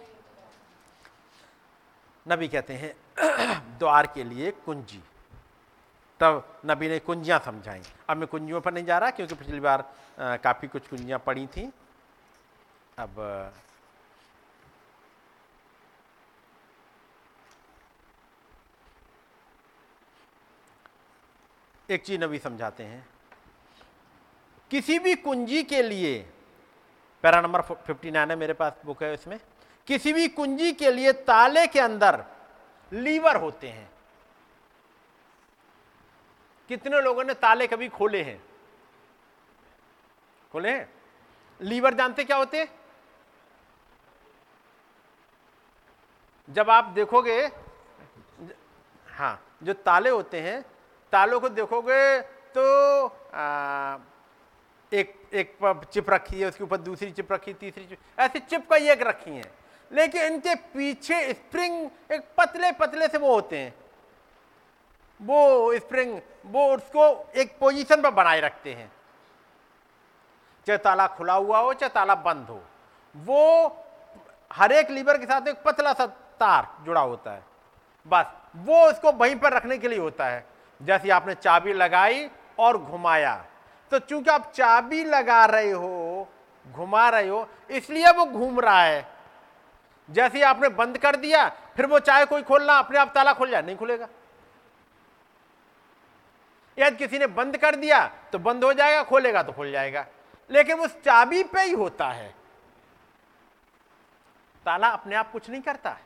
नबी 2.27 2.49
कहते 2.49 2.75
हैं, 2.75 2.95
द्वार 3.79 4.07
के 4.15 4.25
लिए 4.25 4.51
कुंजी। 4.65 5.03
तब 6.21 6.61
नबी 6.67 6.89
ने 6.89 6.99
कुंजियाँ 6.99 7.39
समझाई। 7.45 7.83
अब 8.09 8.17
मैं 8.17 8.27
कुंजियों 8.29 8.61
पर 8.61 8.73
नहीं 8.73 8.85
जा 8.85 8.99
रहा, 8.99 9.11
क्योंकि 9.11 9.35
पिछली 9.35 9.61
बार 9.61 9.85
काफ़ी 10.19 10.69
कुछ 10.69 10.89
कुंजियाँ 10.89 11.19
पड़ी 11.27 11.47
थी। 11.47 11.71
अब 12.99 13.53
एक 21.89 22.05
चीज़ 22.05 22.21
नबी 22.21 22.39
समझाते 22.39 22.85
हैं, 22.85 23.07
किसी 24.71 24.99
भी 24.99 25.15
कुंजी 25.17 25.63
के 25.63 25.83
लिए, 25.83 26.19
पैरा 27.25 27.41
नंबर 27.41 27.61
59 27.63 28.31
है 28.31 28.37
मेरे 28.37 28.53
पास, 28.53 28.81
बुक 28.85 29.03
है 29.03 29.13
इसमें। 29.15 29.39
किसी 29.89 30.13
भी 30.13 30.29
कुंजी 30.29 30.73
के 30.73 30.91
लिए 30.91 31.13
ताले 31.13 31.67
के 31.67 31.81
अंदर 31.81 32.25
लीवर 32.93 33.37
होते 33.37 33.69
हैं। 33.69 33.89
कितने 36.71 37.01
लोगों 37.03 37.25
ने 37.25 37.35
ताले 37.35 37.67
कभी 37.67 37.89
खोले 37.89 38.23
हैं? 38.23 38.41
खोले 40.53 40.71
हैं? 40.71 40.89
लीवर 41.61 41.95
जानते 41.95 42.25
क्या 42.25 42.37
होते 42.37 42.69
जब 46.49 46.71
आप 46.71 46.85
देखोगे 46.85 47.41
हाँ 49.09 49.41
जो 49.63 49.73
ताले 49.73 50.11
होते 50.11 50.41
हैं 50.41 50.61
तालों 51.13 51.41
को 51.41 51.49
देखोगे 51.49 52.21
तो 52.55 53.07
आ, 53.35 53.99
एक 54.93 55.15
एक 55.33 55.57
चिप 55.93 56.11
रखी 56.11 56.41
है 56.41 56.49
उसके 56.49 56.65
ऊपर 56.65 56.77
दूसरी 56.77 57.11
चिप 57.13 57.33
रखी 57.33 57.55
तीसरी 57.55 57.87
चिप 57.87 57.99
ऐसी 58.19 58.39
चिप 58.41 58.69
का 58.71 58.77
एक 58.77 59.03
रखी 59.03 59.31
है। 59.31 59.56
लेकिन 59.93 60.23
इनके 60.23 60.55
पीछे 60.55 61.33
स्प्रिंग 61.33 61.91
एक 62.13 62.23
पतले 62.39 62.73
पतले 62.73 63.09
से 63.09 63.19
वो 63.19 63.35
होते 63.35 63.59
हैं। 63.59 63.75
वो 65.23 65.79
स्प्रिंग, 65.79 66.21
वो 66.47 66.75
उसको 66.75 67.33
एक 67.37 67.59
पोजीशन 67.59 68.03
पर 68.03 68.11
बनाए 68.11 68.41
रखते 68.41 68.73
हैं। 68.75 68.93
चाहे 70.67 70.79
ताला 70.79 71.07
खुला 71.07 71.33
हुआ 71.33 71.59
हो, 71.59 71.73
चाहे 71.75 71.91
ताला 71.95 72.15
बंद 72.15 72.47
हो। 72.49 72.63
वो 73.17 73.85
हर 74.53 74.73
एक 74.73 74.91
लीवर 74.91 75.19
के 75.19 75.27
साथ 75.27 75.49
एक 75.49 75.63
पतला 75.63 75.93
सा 75.93 76.07
तार 76.41 76.77
जुड़ा 76.85 77.01
होता 77.01 77.31
है। 77.31 77.45
बस, 78.07 78.27
वो 78.57 78.87
उसको 78.87 79.13
वहीं 79.13 79.37
पर 79.37 79.53
रखने 79.53 79.79
के 79.79 79.89
लिए 79.89 79.99
होता 79.99 80.27
है। 80.27 80.47
जैसे 80.83 81.11
आपने 81.11 81.35
चाबी 81.35 81.73
लगाई 81.73 82.31
और 82.59 82.79
घुमाया। 82.79 83.45
तो 83.91 83.99
चूँकि 83.99 84.31
आप 84.31 84.53
चाबी 84.53 85.05
लगा 85.05 85.45
रहे 85.45 85.71
हो, 85.71 86.29
घुमा 86.73 87.09
रहे 87.09 87.29
हो, 87.29 87.49
इसलिए 87.71 88.11
वो 88.11 88.27
घूम 88.27 88.61
रहा 88.61 88.83
है। 88.83 89.16
जैसे 90.11 90.39
ही 90.39 90.43
आपने 90.45 90.69
बंद 90.69 90.99
कर 90.99 91.17
दिया, 91.17 91.49
फिर 91.77 91.87
वो 91.87 91.99
चाहे 91.99 92.25
कोई 92.27 92.43
खोलना, 92.43 92.73
अपने 92.73 92.99
आप 92.99 93.13
ताला 93.15 93.33
खुल 93.33 93.51
जाए 93.51 93.63
नहीं 93.63 93.77
खुलेगा। 93.77 94.09
यदि 96.79 96.97
किसी 96.97 97.19
ने 97.19 97.27
बंद 97.27 97.57
कर 97.57 97.77
दिया 97.77 98.07
तो 98.33 98.39
बंद 98.39 98.65
हो 98.65 98.73
जाएगा, 98.73 99.03
खोलेगा 99.03 99.43
तो 99.43 99.53
खुल 99.53 99.71
जाएगा। 99.73 100.07
लेकिन 100.51 100.81
उस 100.81 100.97
चाबी 100.97 101.43
पे 101.45 101.63
ही 101.63 101.73
होता 101.73 102.09
है। 102.09 102.35
ताला 104.67 104.89
अपने 104.89 105.17
आप 105.17 105.31
कुछ 105.33 105.49
नहीं 105.51 105.63
करता 105.63 105.91
है। 105.91 106.05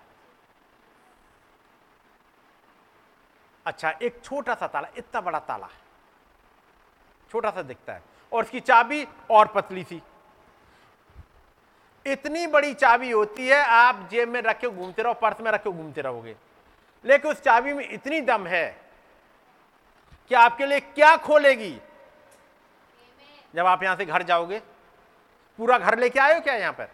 अच्छा 3.67 3.91
एक 4.03 4.21
छोटा 4.25 4.55
सा 4.55 4.67
ताला, 4.67 4.89
इतना 4.97 5.21
बड़ा 5.21 5.39
ताला 5.39 5.67
है 5.67 5.89
छोटा 7.31 7.51
सा 7.51 7.63
दिखता 7.63 7.93
है। 7.93 8.03
और 8.33 8.43
उसकी 8.43 8.61
चाबी 8.61 9.07
और 9.31 9.47
पतली 9.47 9.85
सी। 9.85 10.03
इतनी 12.07 12.47
बड़ी 12.47 12.73
चाबी 12.75 13.11
होती 13.11 13.49
है, 13.49 13.59
आप 13.59 14.09
जेब 14.11 14.29
में 14.29 14.41
रखे 14.43 14.69
घूमते 14.69 15.03
रहो, 15.03 15.15
पर्स 15.15 15.41
में 15.41 15.51
रखे 15.53 15.71
घूमते 15.71 16.01
रहोगे। 16.01 16.37
लेकिन 17.05 17.31
उस 17.31 17.41
चाबी 17.43 17.73
में 17.73 17.89
इतनी 17.89 18.21
दम 18.21 18.47
है 18.47 18.67
कि 20.31 20.35
आपके 20.35 20.67
लिए 20.67 20.81
क्या 20.81 21.17
खोलेगी? 21.17 21.79
जब 23.55 23.67
आप 23.67 23.83
यहाँ 23.83 23.97
से 23.97 24.05
घर 24.07 24.23
जाओगे, 24.23 24.59
पूरा 25.59 25.79
घर 25.79 25.99
लेके 25.99 26.21
आयो 26.21 26.41
क्या 26.41 26.55
यहाँ 26.55 26.73
पर? 26.73 26.89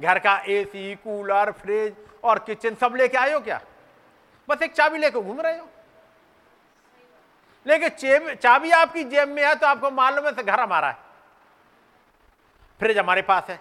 घर 0.00 0.18
का 0.18 0.36
एसी 0.48 0.94
कूलर 0.94 1.50
फ्रिज 1.52 1.96
और 2.24 2.38
किचन 2.38 2.74
सब 2.74 2.94
लेके 2.96 3.18
आयो 3.18 3.40
क्या? 3.40 3.60
बस 4.48 4.62
एक 4.62 4.72
चाबी 4.72 4.98
लेकर 4.98 5.20
घूम 5.20 5.40
रहे 5.40 5.58
हो। 5.58 5.68
लेकिन 7.66 8.34
चाबी 8.34 8.70
आपकी 8.70 9.04
जेब 9.04 9.28
में 9.28 9.44
है 9.44 9.54
तो 9.54 9.66
आपको 9.66 9.90
मालूम 9.90 10.26
है 10.26 10.32
घर 10.34 10.60
हमारा 10.60 10.88
है। 10.88 10.96
फ्रिज 12.80 12.98
हमारे 12.98 13.22
पास 13.22 13.48
है। 13.50 13.58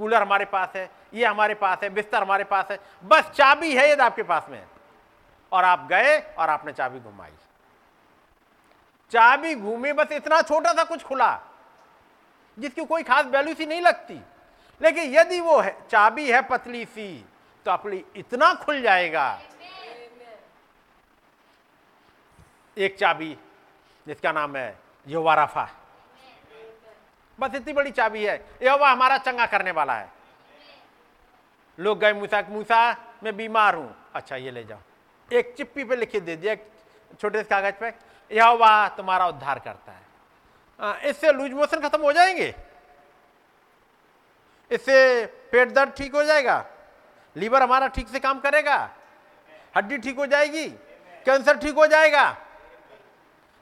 कूलर 0.00 0.22
हमारे 0.22 0.44
पास 0.44 0.72
है, 0.76 0.90
ये 1.14 1.24
हमारे 1.26 1.54
पास 1.54 1.78
है, 1.82 1.88
बिस्तर 1.90 2.22
हमारे 2.22 2.44
पास 2.44 2.70
है, 2.70 2.78
बस 3.04 3.30
चाबी 3.30 3.74
है 3.76 3.90
यदि 3.90 4.02
आपके 4.02 4.22
पास 4.22 4.46
में। 4.48 4.64
और 5.52 5.64
आप 5.64 5.86
गए 5.90 6.18
और 6.38 6.50
आपने 6.50 6.72
चाबी 6.72 7.00
घुमाई। 7.00 7.32
चाबी 9.12 9.54
घूमी, 9.54 9.92
बस 9.92 10.12
इतना 10.12 10.40
छोटा 10.42 10.72
सा 10.72 10.84
कुछ 10.84 11.02
खुला, 11.02 11.40
जिसकी 12.58 12.84
कोई 12.84 13.02
खास 13.02 13.26
वैल्यू 13.26 13.54
सी 13.54 13.66
नहीं 13.66 13.80
लगती। 13.80 14.20
लेकिन 14.80 15.14
यदि 15.14 15.40
वो 15.40 15.58
है, 15.60 15.76
चाबी 15.90 16.30
है 16.30 16.40
पतली 16.42 16.84
सी 16.84 17.24
तो 17.66 17.70
अपनी 17.70 18.04
इतना 18.16 18.52
खुल 18.54 18.80
जाएगा। 18.82 19.40
एक 22.76 22.98
चाबी, 22.98 23.36
जिसका 24.06 24.32
नाम 24.32 24.56
है 24.56 24.78
योवाराफा 25.06 25.68
बस 27.40 27.54
इतनी 27.54 27.72
बड़ी 27.72 27.90
चाबी 27.90 28.24
है। 28.24 28.36
यहोवा 28.62 28.90
हमारा 28.90 29.18
चंगा 29.18 29.46
करने 29.46 29.70
वाला 29.70 29.94
है। 29.94 30.08
लोग 31.78 31.98
गए 31.98 32.12
मूसा 32.12 32.42
मूसा, 32.48 32.96
मैं 33.22 33.36
बीमार 33.36 33.74
हूँ। 33.74 33.94
अच्छा 34.14 34.36
ये 34.36 34.50
ले 34.50 34.64
जाओ। 34.64 34.78
एक 35.30 35.54
चिप्पी 35.56 35.84
पे 35.84 35.96
लिखे 35.96 36.20
दे 36.20 36.36
दिया 36.36 36.54
छोटे 37.20 37.38
से 37.38 37.44
कागज़ 37.44 37.74
पे, 37.74 37.92
यहोवा 38.30 38.88
तुम्हारा 38.88 39.26
उद्धार 39.26 39.58
करता 39.58 39.92
है। 39.92 41.08
इससे 41.10 41.32
लूज 41.32 41.52
मोशन 41.52 41.80
खत्म 41.80 42.00
हो 42.02 42.12
जाएँगे? 42.12 42.54
इससे 44.70 45.26
पेट 45.52 45.72
दर्द 45.72 45.92
ठीक 45.92 46.14
हो 46.14 46.22
जाएगा? 46.24 46.64
लीवर 47.36 47.62
हमारा 47.62 47.86
ठीक 47.86 48.08
से 48.08 48.18
काम 48.20 48.40
करेगा? 48.40 48.78
हड्डी 49.76 49.98
ठीक 49.98 50.16
हो 50.16 50.26
जाएगी? 50.26 50.68
कैंसर 51.26 51.56
ठीक 51.56 51.74
हो 51.74 51.86
जाएगा? 51.86 52.24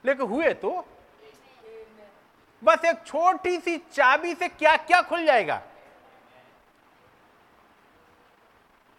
लेकिन 0.03 0.27
हुए 0.27 0.53
तो? 0.53 0.85
बस 2.63 2.85
एक 2.85 3.03
छोटी 3.05 3.59
सी 3.59 3.77
चाबी 3.77 4.33
से 4.35 4.47
क्या 4.47 4.77
क्या 4.77 5.01
खुल 5.01 5.25
जाएगा? 5.25 5.61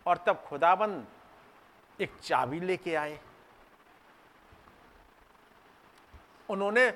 और 0.06 0.18
तब 0.26 0.44
खुदाबंद 0.48 1.06
एक 2.00 2.12
चाबी 2.22 2.60
लेके 2.60 2.94
आए। 2.94 3.18
उन्होंने, 6.48 6.90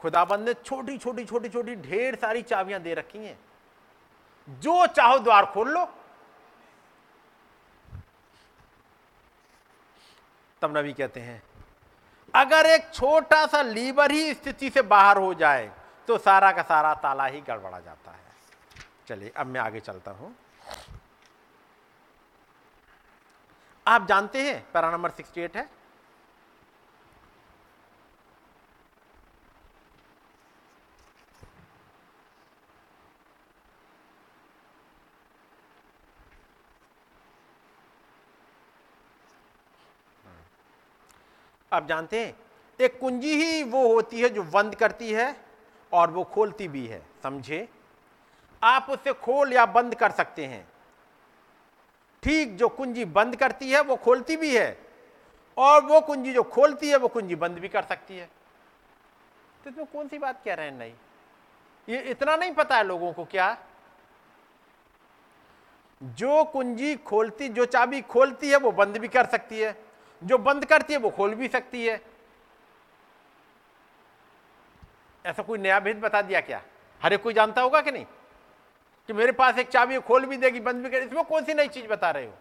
खुदाबंद 0.00 0.48
ने 0.48 0.54
छोटी 0.54 0.98
छोटी 0.98 1.24
छोटी 1.24 1.48
छोटी 1.48 1.74
ढेर 1.76 2.14
सारी 2.16 2.42
चाबियाँ 2.42 2.80
दे 2.80 2.94
रखी 2.94 3.18
हैं। 3.18 3.38
जो 4.48 4.86
चाहो 4.86 5.18
द्वार 5.18 5.46
खोल 5.46 5.68
लो। 5.68 5.84
तब 10.62 10.76
नबी 10.76 10.92
कहते 10.92 11.20
हैं, 11.20 11.42
अगर 12.34 12.66
एक 12.66 12.90
छोटा 12.94 13.46
सा 13.46 13.62
लीवर 13.62 14.10
ही 14.10 14.34
स्थिति 14.34 14.70
से 14.70 14.82
बाहर 14.82 15.16
हो 15.16 15.32
जाए 15.34 15.70
तो 16.08 16.18
सारा 16.18 16.52
का 16.52 16.62
सारा 16.62 16.94
ताला 16.94 17.26
ही 17.26 17.40
गड़बड़ा 17.40 17.80
जाता 17.80 18.10
है। 18.10 18.20
चलिए, 19.08 19.32
अब 19.36 19.46
मैं 19.46 19.60
आगे 19.60 19.80
चलता 19.80 20.10
हूँ। 20.10 20.34
आप 23.86 24.06
जानते 24.06 24.42
हैं 24.42 24.72
पैरा 24.72 24.90
नंबर 24.90 25.10
68 25.10 25.56
है? 25.56 25.68
आप 41.72 41.86
जानते 41.86 42.18
हैं, 42.20 42.34
एक 42.80 42.98
कुंजी 43.00 43.34
ही 43.36 43.62
वो 43.62 43.86
होती 43.94 44.20
है 44.20 44.28
जो 44.28 44.42
बंद 44.42 44.74
करती 44.74 45.12
है। 45.12 45.51
और 45.92 46.10
वो 46.10 46.24
खोलती 46.24 46.68
भी 46.68 46.86
है, 46.86 47.02
समझे? 47.22 47.68
आप 48.62 48.86
उसे 48.90 49.12
खोल 49.12 49.52
या 49.52 49.66
बंद 49.66 49.94
कर 49.94 50.10
सकते 50.10 50.46
हैं। 50.46 50.68
ठीक 52.22 52.56
जो 52.56 52.68
कुंजी 52.68 53.04
बंद 53.04 53.36
करती 53.36 53.70
है, 53.70 53.80
वो 53.80 53.96
खोलती 53.96 54.36
भी 54.36 54.56
है। 54.56 54.78
और 55.56 55.84
वो 55.84 56.00
कुंजी 56.00 56.32
जो 56.32 56.42
खोलती 56.42 56.88
है, 56.88 56.96
वो 56.96 57.08
कुंजी 57.08 57.34
बंद 57.34 57.58
भी 57.58 57.68
कर 57.68 57.82
सकती 57.82 58.18
है। 58.18 58.30
तो 59.64 59.70
इसमें 59.70 59.86
कौन 59.86 60.08
सी 60.08 60.18
बात 60.18 60.42
कह 60.44 60.54
रहे 60.54 60.66
हैं 60.66 60.78
नहीं? 60.78 60.92
ये 61.88 61.98
इतना 61.98 62.36
नहीं 62.36 62.52
पता 62.52 62.76
है 62.76 62.84
लोगों 62.84 63.12
को 63.12 63.24
क्या? 63.24 63.58
जो 66.02 66.44
कुंजी 66.44 66.96
खोलती, 66.96 67.48
जो 67.48 67.64
चाबी 67.64 68.02
खोलती 68.02 68.50
है, 68.50 68.56
वो 68.56 68.72
बंद 68.72 68.96
भी 68.96 69.08
कर 69.08 69.26
सकती 69.26 69.60
है। 69.60 69.84
जो 70.24 70.38
बंद 70.38 70.64
करती 70.64 70.92
है, 70.92 70.98
वो 70.98 71.10
खोल 71.10 71.34
भी 71.34 71.48
सकती 71.48 71.86
है। 71.86 72.11
ऐसा 75.24 75.42
कोई 75.42 75.58
नया 75.58 75.78
भेद 75.80 76.00
बता 76.00 76.22
दिया 76.22 76.40
क्या? 76.40 76.62
हर 77.02 77.12
एक 77.12 77.22
कोई 77.22 77.34
जानता 77.34 77.62
होगा 77.62 77.80
कि 77.80 77.90
नहीं? 77.90 78.06
कि 79.08 79.12
मेरे 79.12 79.32
पास 79.32 79.58
एक 79.58 79.68
चाबी 79.68 79.98
खोल 79.98 80.26
भी 80.26 80.36
देगी, 80.36 80.60
बंद 80.60 80.82
भी 80.82 80.90
करेगी 80.90 81.06
इसमें 81.06 81.24
कौन 81.24 81.44
सी 81.44 81.54
नई 81.54 81.68
चीज़ 81.68 81.86
बता 81.86 82.10
रहे 82.10 82.26
हो? 82.26 82.32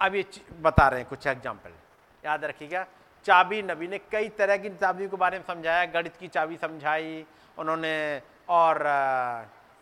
अब 0.00 0.14
ये 0.14 0.24
बता 0.60 0.88
रहे 0.88 1.00
हैं 1.00 1.08
कुछ 1.08 1.26
एग्ज़ाम्पल 1.26 1.72
याद 2.24 2.44
रखिएगा, 2.44 2.86
चाबी, 3.26 3.62
नबी 3.62 3.88
ने 3.88 3.98
कई 4.12 4.28
तरह 4.28 4.56
की 4.56 4.68
चाबी 4.70 5.08
के 5.08 5.16
बारे 5.16 5.38
में 5.38 5.44
समझाया। 5.44 5.84
गणित 5.86 6.16
की 6.16 6.28
चाबी 6.28 6.56
समझाई, 6.56 7.24
उन्होंने 7.58 8.22
और 8.48 8.82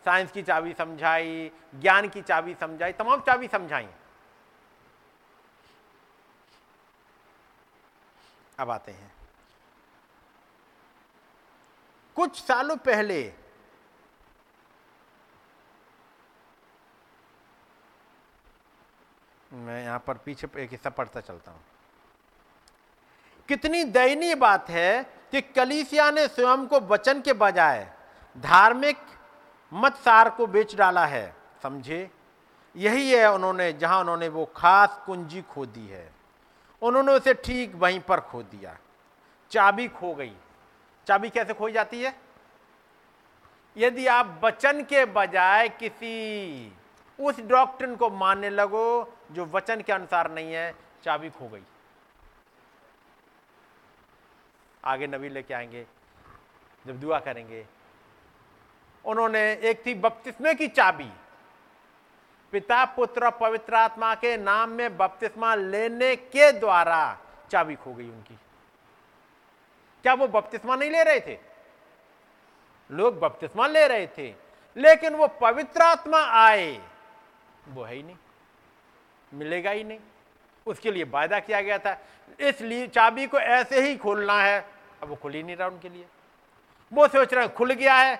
साइंस 0.05 0.31
की 0.31 0.41
चाबी 0.43 0.73
समझाई, 0.73 1.51
ज्ञान 1.75 2.07
की 2.09 2.21
चाबी 2.21 2.53
समझाई, 2.53 2.93
तमाम 2.93 3.21
चाबी 3.21 3.47
समझाई। 3.47 3.87
अब 8.59 8.71
आते 8.71 8.91
हैं। 8.91 9.16
कुछ 12.17 12.41
सालों 12.41 12.75
पहले 12.75 13.33
मैं 19.51 19.83
यहाँ 19.83 19.99
पर 20.07 20.17
पीछे 20.17 20.47
एक 20.57 20.71
हिस्सा 20.71 20.89
पढ़ता 20.89 21.21
चलता 21.21 21.51
हूँ। 21.51 21.61
कितनी 23.49 23.83
दयनीय 23.83 24.35
बात 24.35 24.69
है 24.69 25.03
कि 25.31 25.41
कलीसिया 25.41 26.09
ने 26.11 26.27
स्वयं 26.27 26.65
को 26.67 26.79
वचन 26.79 27.21
के 27.21 27.33
बजाय 27.33 27.87
धार्मिक 28.37 28.97
मत 29.71 29.95
सार 29.95 30.29
को 30.29 30.47
बेच 30.47 30.75
डाला 30.75 31.05
है, 31.05 31.35
समझे? 31.63 32.09
यही 32.75 33.11
है 33.11 33.31
उन्होंने, 33.33 33.71
जहाँ 33.73 33.99
उन्होंने 33.99 34.27
वो 34.29 34.45
खास 34.55 34.99
कुंजी 35.05 35.41
खो 35.41 35.65
दी 35.65 35.87
है। 35.87 36.11
उन्होंने 36.81 37.11
उसे 37.11 37.33
ठीक 37.33 37.75
वहीं 37.75 37.99
पर 37.99 38.19
खो 38.19 38.43
दिया। 38.43 38.77
चाबी 39.51 39.87
खो 39.87 40.13
गई। 40.15 40.35
चाबी 41.07 41.29
कैसे 41.29 41.53
खोई 41.53 41.71
जाती 41.71 42.03
है? 42.03 42.15
यदि 43.77 44.07
आप 44.07 44.41
वचन 44.43 44.83
के 44.83 45.05
बजाय 45.05 45.69
किसी 45.69 46.73
उस 47.19 47.39
डॉक्ट्रिन 47.39 47.95
को 47.95 48.09
मानने 48.09 48.49
लगो 48.49 49.13
जो 49.31 49.45
वचन 49.45 49.81
के 49.81 49.93
अनुसार 49.93 50.31
नहीं 50.31 50.53
है, 50.53 50.75
चाबी 51.03 51.29
खो 51.29 51.47
गई। 51.47 51.63
आगे 54.85 55.07
नबी 55.07 55.29
लेके 55.29 55.53
आएँगे, 55.53 55.87
जब 56.87 56.99
दुआ 56.99 57.19
करेंगे। 57.19 57.67
उन्होंने 59.05 59.53
एक 59.53 59.85
थी 59.85 59.93
बपतिस्मे 59.93 60.55
की 60.55 60.67
चाबी। 60.67 61.11
पिता, 62.51 62.85
पुत्र 62.85 63.31
पवित्र 63.31 63.75
आत्मा 63.75 64.15
के 64.15 64.37
नाम 64.37 64.69
में 64.69 64.97
बपतिस्मा 64.97 65.55
लेने 65.55 66.15
के 66.15 66.51
द्वारा 66.51 67.17
चाबी 67.51 67.75
खो 67.75 67.93
गई 67.93 68.09
उनकी। 68.09 68.37
क्या 70.07 70.13
वो 70.13 70.27
बपतिस्मा 70.29 70.75
नहीं 70.75 70.89
ले 70.91 71.03
रहे 71.03 71.19
थे? 71.19 71.37
लोग 72.89 73.19
बपतिस्मा 73.19 73.65
ले 73.67 73.87
रहे 73.87 74.05
थे, 74.07 74.27
लेकिन 74.75 75.15
वो 75.15 75.27
पवित्र 75.41 75.81
आत्मा 75.81 76.21
आए। 76.33 76.79
वो 77.67 77.83
है 77.83 77.95
ही 77.95 78.03
नहीं, 78.03 78.15
मिलेगा 79.31 79.71
ही 79.71 79.83
नहीं। 79.83 79.99
उसके 80.67 80.91
लिए 80.91 81.03
वायदा 81.03 81.39
किया 81.39 81.61
गया 81.61 81.77
था 81.77 81.97
इसलिए 82.39 82.87
चाबी 82.87 83.27
को 83.27 83.39
ऐसे 83.39 83.81
ही 83.81 83.97
खोलना 83.97 84.39
है। 84.41 84.59
अब 85.03 85.09
वो 85.09 85.15
खुल 85.15 85.33
ही 85.33 85.43
नहीं 85.43 85.55
रहा 85.55 85.67
उनके 85.67 85.89
लिए। 85.89 86.05
वो 86.91 87.07
सोच 87.07 87.33
रहे 87.33 87.47
खुल 87.49 87.73
गया 87.73 87.95
है। 87.95 88.19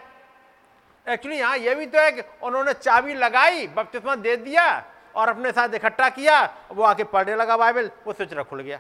एक्चुअली 1.07 1.37
यहाँ 1.37 1.57
ये 1.57 1.75
भी 1.75 1.85
तो 1.85 1.99
है 1.99 2.11
कि 2.11 2.21
उन्होंने 2.43 2.73
चाबी 2.73 3.13
लगाई, 3.13 3.67
बपतिस्मा 3.67 4.15
दे 4.17 4.35
दिया 4.37 4.67
और 5.15 5.29
अपने 5.29 5.51
साथ 5.51 5.75
इकट्ठा 5.75 6.09
किया, 6.09 6.43
वो 6.71 6.83
आके 6.83 7.03
पढ़ने 7.05 7.35
लगा 7.35 7.57
बाइबल, 7.57 7.91
वो 8.07 8.13
सोच 8.13 8.33
रहा 8.33 8.43
खुल 8.43 8.61
गया। 8.61 8.79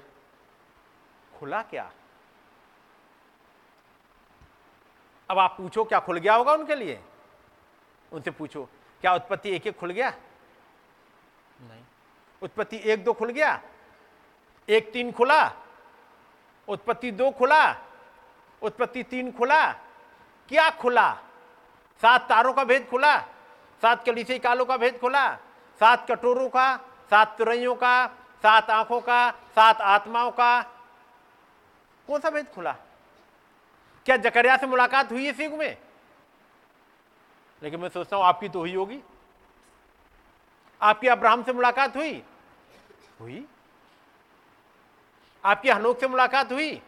खुला 1.33 1.61
क्या? 1.61 1.89
अब 5.29 5.39
आप 5.39 5.55
पूछो 5.57 5.83
क्या 5.83 5.99
खुल 5.99 6.17
गया 6.17 6.35
होगा 6.35 6.53
उनके 6.53 6.75
लिए? 6.75 7.01
उनसे 8.13 8.31
पूछो 8.31 8.69
क्या 9.01 9.13
उत्पत्ति 9.13 9.49
एक 9.49 9.67
एक 9.67 9.79
खुल 9.79 9.91
गया? 9.91 10.09
नहीं। 11.61 11.83
उत्पत्ति 12.41 12.81
एक 12.85 13.03
दो 13.03 13.13
खुल 13.13 13.29
गया? 13.29 13.61
एक 14.69 14.91
तीन 14.91 15.11
खुला? 15.11 15.51
उत्पत्ति 16.67 17.11
दो 17.11 17.31
खुला? 17.31 17.75
उत्पत्ति 18.61 19.03
तीन 19.03 19.31
खुला? 19.31 19.71
क्या 20.49 20.69
खुला? 20.69 21.13
सात 22.01 22.29
तारों 22.29 22.53
का 22.53 22.63
भेद 22.63 22.87
खुला? 22.89 23.17
सात 23.81 24.05
कलिसे 24.05 24.39
कालों 24.39 24.65
का 24.65 24.77
भेद 24.77 24.99
खुला? 24.99 25.35
सात 25.79 26.11
कटोरों 26.11 26.49
का? 26.49 26.77
सात 27.09 27.37
तुरैयों 27.37 27.75
का? 27.75 28.07
सात 28.41 28.69
आँखों 28.69 29.01
का? 29.01 29.31
सात 29.31 29.81
आत्माओं 29.81 30.31
का? 30.31 30.61
कौन 32.07 32.19
सा 32.19 32.29
भेद 32.29 32.47
खुला? 32.47 32.75
क्या 34.07 34.15
जकरिया 34.17 34.57
से 34.57 34.67
मुलाकात 34.67 35.11
हुई 35.11 35.25
है 35.25 35.43
युग 35.43 35.53
में? 35.53 35.77
लेकिन 37.63 37.79
मैं 37.79 37.89
सोचता 37.89 38.17
हूँ 38.17 38.23
आपकी 38.25 38.49
तो 38.49 38.59
हुई 38.59 38.75
होगी। 38.75 38.99
आपकी 40.81 41.07
अब्राहम 41.07 41.43
से 41.43 41.53
मुलाकात 41.53 41.95
हुई? 41.95 42.23
हुई। 43.19 43.45
आपकी 45.43 45.69
हनोक 45.69 45.99
से 45.99 46.07
मुलाकात 46.07 46.51
हुई? 46.51 46.81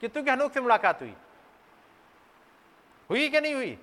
कितु 0.00 0.22
की 0.22 0.30
हनोक 0.30 0.52
से 0.52 0.60
मुलाकात 0.60 1.00
हुई? 1.00 1.14
हुई 3.10 3.28
कि 3.28 3.40
नहीं 3.40 3.54
हुई? 3.54 3.78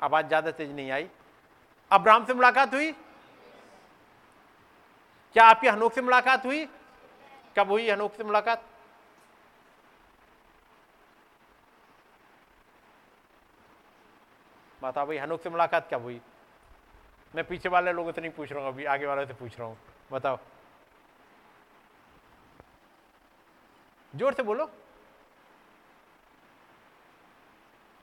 आवाज़ 0.00 0.26
ज़्यादा 0.26 0.50
तेज 0.50 0.70
नहीं 0.70 0.90
आई। 0.90 1.08
अब्राहम 1.90 2.24
से 2.26 2.34
मुलाकात 2.34 2.74
हुई? 2.74 2.92
क्या 5.32 5.44
आपकी 5.44 5.68
हनोक 5.68 5.92
से 5.92 6.00
मुलाकात 6.00 6.46
हुई? 6.46 6.68
कब 7.56 7.70
हुई 7.70 7.88
हनोक 7.90 8.14
से 8.14 8.24
मुलाकात 8.24 8.64
बताओ 14.82 15.06
भाई 15.06 15.16
हनोक 15.18 15.42
से 15.42 15.50
मुलाकात 15.50 15.88
कब 15.92 16.02
हुई 16.02 16.20
मैं 17.34 17.44
पीछे 17.46 17.68
वाले 17.68 17.92
लोगों 17.92 18.12
से 18.12 18.20
नहीं 18.20 18.30
पूछ 18.32 18.52
रहा 18.52 18.64
हूँ 18.64 18.72
अभी 18.72 18.84
आगे 18.84 19.06
वाले 19.06 19.26
से 19.26 19.34
पूछ 19.34 19.58
रहा 19.58 19.68
हूँ 19.68 19.78
बताओ 20.12 20.38
ज़ोर 24.12 24.34
से 24.34 24.42
बोलो 24.42 24.70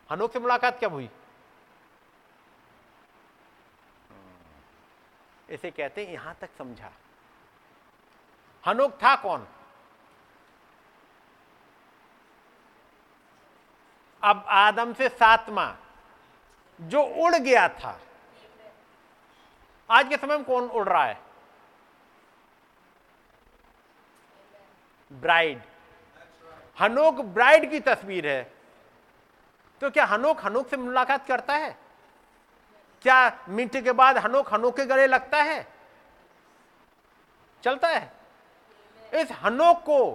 हनोक 0.09 0.33
से 0.33 0.39
मुलाकात 0.39 0.79
कब 0.83 0.93
हुई 0.93 1.09
इसे 5.49 5.71
कहते 5.71 6.05
हैं, 6.05 6.13
यहाँ 6.13 6.35
तक 6.41 6.49
समझा। 6.57 6.91
हनोक 8.67 8.91
था 9.03 9.15
कौन 9.15 9.47
अब 14.23 14.45
आदम 14.47 14.93
से 14.93 15.09
सातवा, 15.09 15.75
जो 16.79 17.01
उड़ 17.03 17.35
गया 17.35 17.67
था। 17.69 17.99
आज 19.89 20.09
के 20.09 20.17
समय 20.17 20.37
में 20.37 20.45
कौन 20.45 20.69
उड़ 20.69 20.87
रहा 20.89 21.03
है? 21.05 21.19
ब्राइड 25.11 25.61
हनोक 26.79 27.15
ब्राइड 27.15 27.69
की 27.71 27.79
तस्वीर 27.79 28.27
है। 28.27 28.43
तो 29.81 29.89
क्या 29.89 30.05
हनोक 30.05 30.45
हनोक 30.45 30.67
से 30.67 30.77
मुलाकात 30.77 31.27
करता 31.27 31.53
है? 31.53 31.75
क्या 33.01 33.45
मिनट 33.49 33.83
के 33.83 33.91
बाद 33.91 34.17
हनोक 34.17 34.53
हनोक 34.53 34.75
के 34.75 34.85
गले 34.85 35.07
लगता 35.07 35.37
है? 35.37 35.67
चलता 37.63 37.87
है। 37.87 38.22
इस 39.13 39.31
हनोक 39.31 39.77
को 39.77 40.13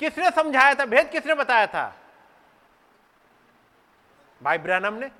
किसने 0.00 0.30
समझाया 0.30 0.74
था? 0.74 0.84
भेद 0.84 1.10
किसने 1.10 1.34
बताया 1.34 1.66
था? 1.66 1.96
भाई 4.42 4.58
ब्रहणम 4.58 4.94
ने। 4.94 5.10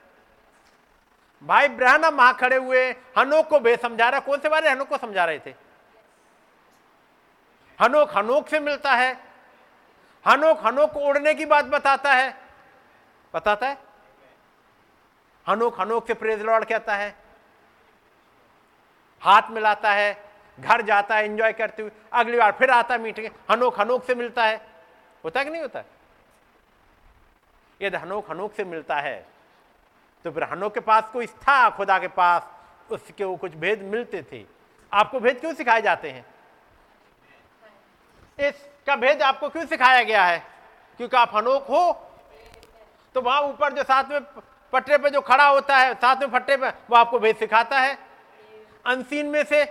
भाई 1.44 1.68
ब्रहणम 1.68 2.14
वहाँ 2.14 2.36
खड़े 2.36 2.56
हुए 2.56 2.90
हनोक 2.90 3.48
को 3.48 3.60
भेद 3.60 3.80
समझा 3.80 4.08
रहा। 4.08 4.20
कौन 4.20 4.40
से 4.40 4.48
बारे 4.48 4.70
हनोक 4.70 4.88
को 4.88 4.98
समझा 4.98 5.24
रहे 5.24 5.38
थे? 5.38 5.54
हनोक 7.80 8.16
हनोक 8.16 8.48
से 8.48 8.60
मिलता 8.60 8.92
है। 8.92 9.14
हनोक 10.28 10.66
हनोक 10.66 10.92
को 10.92 11.00
उड़ने 11.00 11.34
की 11.34 11.46
बात 11.46 11.64
बताता 11.64 12.12
है। 12.12 12.36
बताता 13.34 13.68
है? 13.68 13.78
हनोक 15.48 15.80
हनोक 15.80 16.06
से 16.06 16.14
प्रेज 16.14 16.42
लॉर्ड 16.42 16.64
कहता 16.64 16.96
है। 16.96 17.16
हाथ 19.20 19.42
मिलाता 19.50 19.92
है। 19.92 20.31
घर 20.58 20.82
जाता 20.82 21.16
है 21.16 21.24
एंजॉय 21.24 21.52
करते 21.52 21.82
हुए, 21.82 21.90
अगली 22.12 22.38
बार 22.38 22.52
फिर 22.52 22.70
आता 22.70 22.94
है 22.94 23.00
मीटिंग 23.00 23.28
हनोक 23.50 23.80
हनोक 23.80 24.04
से 24.04 24.14
मिलता 24.14 24.44
है। 24.44 24.60
होता 25.24 25.40
है 25.40 25.44
कि 25.44 25.50
नहीं 25.50 25.62
होता 25.62 25.82
यदि 27.80 27.96
हनोक 27.96 28.30
हनोक 28.30 28.54
से 28.54 28.64
मिलता 28.64 28.96
है 28.96 29.14
तो 30.24 30.30
फिर 30.30 30.42
हनोक 30.44 30.74
के 30.74 30.80
पास 30.80 31.08
कोई 31.12 31.26
था, 31.26 31.70
खुदा 31.70 31.98
के 31.98 32.08
पास, 32.08 32.42
उसके 32.90 33.24
वो 33.24 33.36
कुछ 33.36 33.54
भेद 33.56 33.82
मिलते 33.84 34.22
थे। 34.22 34.44
आपको 34.92 35.20
भेद 35.20 35.40
क्यों 35.40 35.52
सिखाए 35.54 35.82
जाते 35.82 36.10
हैं? 36.10 36.24
इसका 38.38 38.96
भेद 38.96 39.22
आपको 39.22 39.48
क्यों 39.48 39.64
सिखाया 39.66 40.02
गया 40.02 40.24
है? 40.24 40.38
क्योंकि 40.98 41.16
आप 41.16 41.36
हनोक 41.36 41.66
हो 41.66 41.92
तो 43.14 43.20
वहाँ 43.20 43.40
ऊपर 43.42 43.72
जो 43.72 43.82
साथ 43.82 44.04
में 44.04 44.20
पटरे 44.72 44.98
पे 44.98 45.10
जो 45.10 45.20
खड़ा 45.20 45.46
होता 45.46 45.76
है, 45.76 45.94
साथ 45.94 46.16
में 46.16 46.28
फट्टे 46.30 46.56
पे, 46.56 46.68
वो 46.68 46.96
आपको 46.96 47.18
भेद 47.18 47.36
सिखाता 47.36 47.80
है। 47.80 47.98
अनसीन 48.86 49.26
में 49.26 49.42
से 49.44 49.64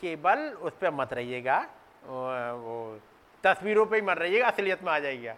केवल 0.00 0.38
उस 0.60 0.72
पर 0.80 0.90
मत 0.92 1.12
रहिएगा 1.12 1.58
वो 2.04 3.00
तस्वीरों 3.44 3.86
पे 3.86 3.96
ही 3.96 4.02
मर 4.02 4.18
रहिएगा 4.18 4.46
असलियत 4.46 4.82
में 4.82 4.92
आ 4.92 4.98
जाएगा 4.98 5.34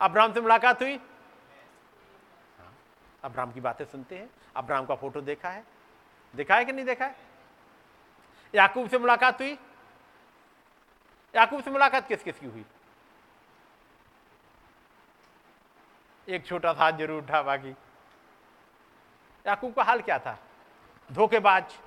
अब्राम 0.00 0.32
से 0.32 0.40
मुलाकात 0.40 0.82
हुई। 0.82 0.96
हाँ, 2.58 2.72
अब्राम 3.24 3.52
की 3.52 3.60
बातें 3.60 3.84
सुनते 3.84 4.16
हैं। 4.16 4.28
अब्राम 4.56 4.86
का 4.86 4.94
फ़ोटो 4.94 5.20
देखा 5.22 5.48
है। 5.48 5.64
देखा 6.34 6.56
है 6.56 6.64
कि 6.64 6.72
नहीं 6.72 6.84
देखा 6.84 7.04
है? 7.04 7.16
याकूब 8.54 8.88
से 8.88 8.98
मुलाकात 8.98 9.40
हुई। 9.40 9.52
याकूब 11.34 11.62
से 11.62 11.70
मुलाकात 11.70 12.08
किस 12.08 12.22
किस 12.22 12.38
की 12.38 12.46
हुई? 12.46 12.64
एक 16.28 16.46
छोटा 16.46 16.72
सा 16.72 16.80
हाथ 16.80 16.92
ज़रूर 16.98 17.22
उठा 17.22 17.42
बाकी। 17.42 17.74
याकूब 19.44 19.72
का 19.74 19.82
हाल 19.82 20.00
क्या 20.02 20.18
था? 20.18 20.38
धोखेबाज। 21.10 21.78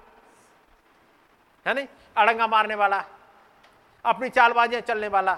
है 1.68 1.74
नहीं? 1.74 1.88
अड़ंगा 2.18 2.48
मारने 2.48 2.76
वाला, 2.76 3.04
अपनी 4.06 4.30
चालबाजियाँ 4.30 4.82
चलने 4.82 5.08
वाला। 5.08 5.38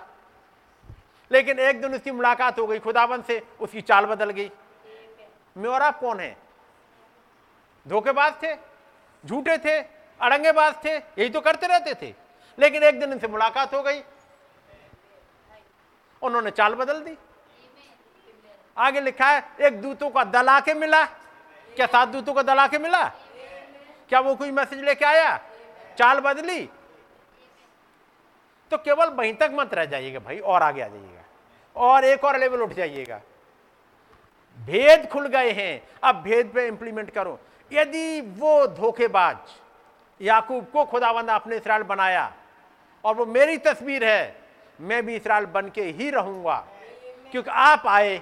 लेकिन 1.31 1.60
एक 1.60 1.81
दिन 1.81 1.95
उसकी 1.95 2.11
मुलाकात 2.11 2.60
हो 2.60 2.68
गई 2.68 2.80
खुदाबंद 2.80 3.23
से, 3.23 3.47
उसकी 3.60 3.81
चाल 3.81 4.06
बदल 4.06 4.30
गई। 4.30 4.51
मैं 5.57 5.69
और 5.69 5.81
आप 5.81 5.99
कौन 5.99 6.19
है? 6.19 6.38
धोखेबाज 7.88 8.34
थे, 8.43 8.56
झूठे 9.26 9.57
थे, 9.57 9.80
अड़ंगेबाज 10.19 10.76
थे, 10.85 10.95
यही 10.95 11.30
तो 11.30 11.41
करते 11.41 11.68
रहते 11.68 11.93
थे। 11.93 12.14
लेकिन 12.60 12.84
एक 12.84 12.99
दिन 12.99 13.14
इनसे 13.14 13.27
मुलाकात 13.27 13.73
हो 13.73 13.81
गई। 13.81 14.01
उन्होंने 16.22 16.51
चाल 16.51 16.76
बदल 16.76 17.01
दी। 17.01 17.18
आगे 18.77 19.01
लिखा 19.01 19.27
है, 19.27 19.56
एक 19.61 19.81
दूतों 19.81 20.10
का 20.10 20.23
दल 20.23 20.49
आके 20.49 20.73
मिला। 20.73 21.06
क्या 21.76 21.85
सात 21.85 22.07
दूतों 22.07 22.34
का 22.34 22.41
दल 22.41 22.60
आके 22.60 22.77
मिला? 22.77 23.07
क्या 24.10 24.19
वो 24.19 24.35
कोई 24.35 24.51
मैसेज 24.51 24.80
लेके 24.80 25.06
आया? 25.06 25.48
चाल 25.99 26.19
बदली। 26.21 26.69
तो 28.71 28.77
केवल 28.80 29.09
वहीं 29.09 29.34
तक 29.35 29.51
मत 29.53 29.73
रह 29.73 29.85
जाइएगा 29.85 30.19
भाई, 30.19 30.38
और 30.39 30.63
आगे 30.63 30.81
आ 30.81 30.88
जाइएगा, 30.88 31.23
और 31.76 32.05
एक 32.05 32.23
और 32.23 32.39
लेवल 32.39 32.61
उठ 32.61 32.73
जाइएगा। 32.73 33.21
भेद 34.59 35.07
खुल 35.09 35.27
गए 35.27 35.51
हैं, 35.51 35.81
अब 36.03 36.15
भेद 36.15 36.51
पे 36.53 36.67
इंप्लीमेंट 36.67 37.09
करो। 37.09 37.39
यदि 37.71 38.21
वो 38.21 38.65
धोखेबाज 38.67 39.38
याकूब 40.21 40.65
को 40.73 40.84
खुदावंद 40.85 41.30
आपने 41.30 41.57
इसराइल 41.57 41.84
बनाया, 41.84 42.31
और 43.03 43.15
वो 43.15 43.26
मेरी 43.27 43.57
तस्वीर 43.59 44.03
है, 44.03 44.35
मैं 44.80 45.05
भी 45.05 45.15
इसराइल 45.15 45.45
बन 45.47 45.69
के 45.69 45.84
ही 45.84 46.09
रहूँगा, 46.09 46.55
क्योंकि 47.31 47.49
आप 47.51 47.88
आए, 47.88 48.21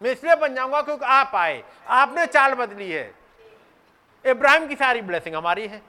मैं 0.00 0.10
इसलिए 0.10 0.34
बन 0.36 0.54
जाऊँगा 0.54 0.80
क्योंकि 0.82 1.04
आप 1.04 1.34
आए, 1.34 1.62
आपने 1.88 2.26
चाल 2.28 2.54
बदली 2.54 2.90
है। 2.90 3.12
इब्राहिम 4.24 4.66
की 4.68 4.76
सारी 4.76 5.02
ब्लेसिंग 5.02 5.34
हमारी 5.36 5.66
है। 5.66 5.82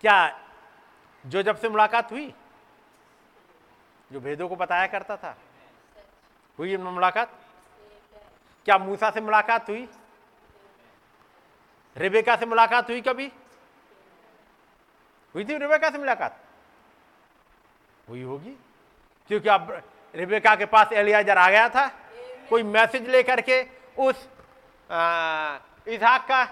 क्या 0.00 0.38
जो 1.24 1.42
जब 1.42 1.56
से 1.56 1.68
मुलाकात 1.68 2.12
हुई, 2.12 2.32
जो 4.10 4.20
भेदों 4.20 4.48
को 4.48 4.56
बताया 4.56 4.86
करता 4.86 5.16
था, 5.16 5.36
हुई 6.58 6.76
मुलाकात? 6.76 7.32
क्या 8.66 8.78
मूसा 8.78 9.10
से 9.10 9.20
मुलाकात 9.20 9.68
हुई? 9.68 9.88
रेबेका 11.96 12.36
से 12.36 12.46
मुलाकात 12.46 12.90
हुई 12.90 13.00
कभी? 13.00 13.30
हुई 15.34 15.44
थी 15.44 15.56
रेबेका 15.58 15.90
से 15.90 15.98
मुलाकात? 15.98 16.38
हुई 18.08 18.22
होगी। 18.22 18.56
क्योंकि 19.30 19.48
अब 19.48 19.70
रेबेका 20.14 20.54
के 20.56 20.66
पास 20.66 20.92
एलियाजर 20.92 21.38
आ 21.38 21.48
गया 21.50 21.68
था। 21.68 21.86
कोई 22.50 22.62
मैसेज 22.62 23.08
लेकर 23.08 23.40
के 23.40 23.62
उस 23.98 24.28
इजहाक 25.88 26.26
का 26.28 26.44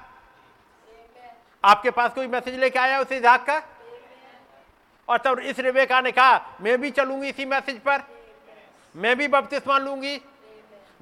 आपके 1.65 1.91
पास 1.91 2.13
कोई 2.15 2.27
मैसेज 2.27 2.55
लेके 2.55 2.79
आया 2.79 3.01
उस 3.01 3.13
इजहाक 3.13 3.47
का 3.47 3.63
और 5.09 5.19
तब 5.19 5.39
इस 5.39 5.59
रेबेका 5.59 6.01
ने 6.01 6.13
कहा, 6.13 6.57
मैं 6.61 6.81
भी 6.81 6.91
चलूँगी 6.91 7.29
इसी 7.29 7.45
मैसेज 7.45 7.79
पर। 7.81 8.03
मैं 8.95 9.17
भी 9.17 9.29
बपतिस्मा 9.29 9.79
लूँगी। 9.79 10.21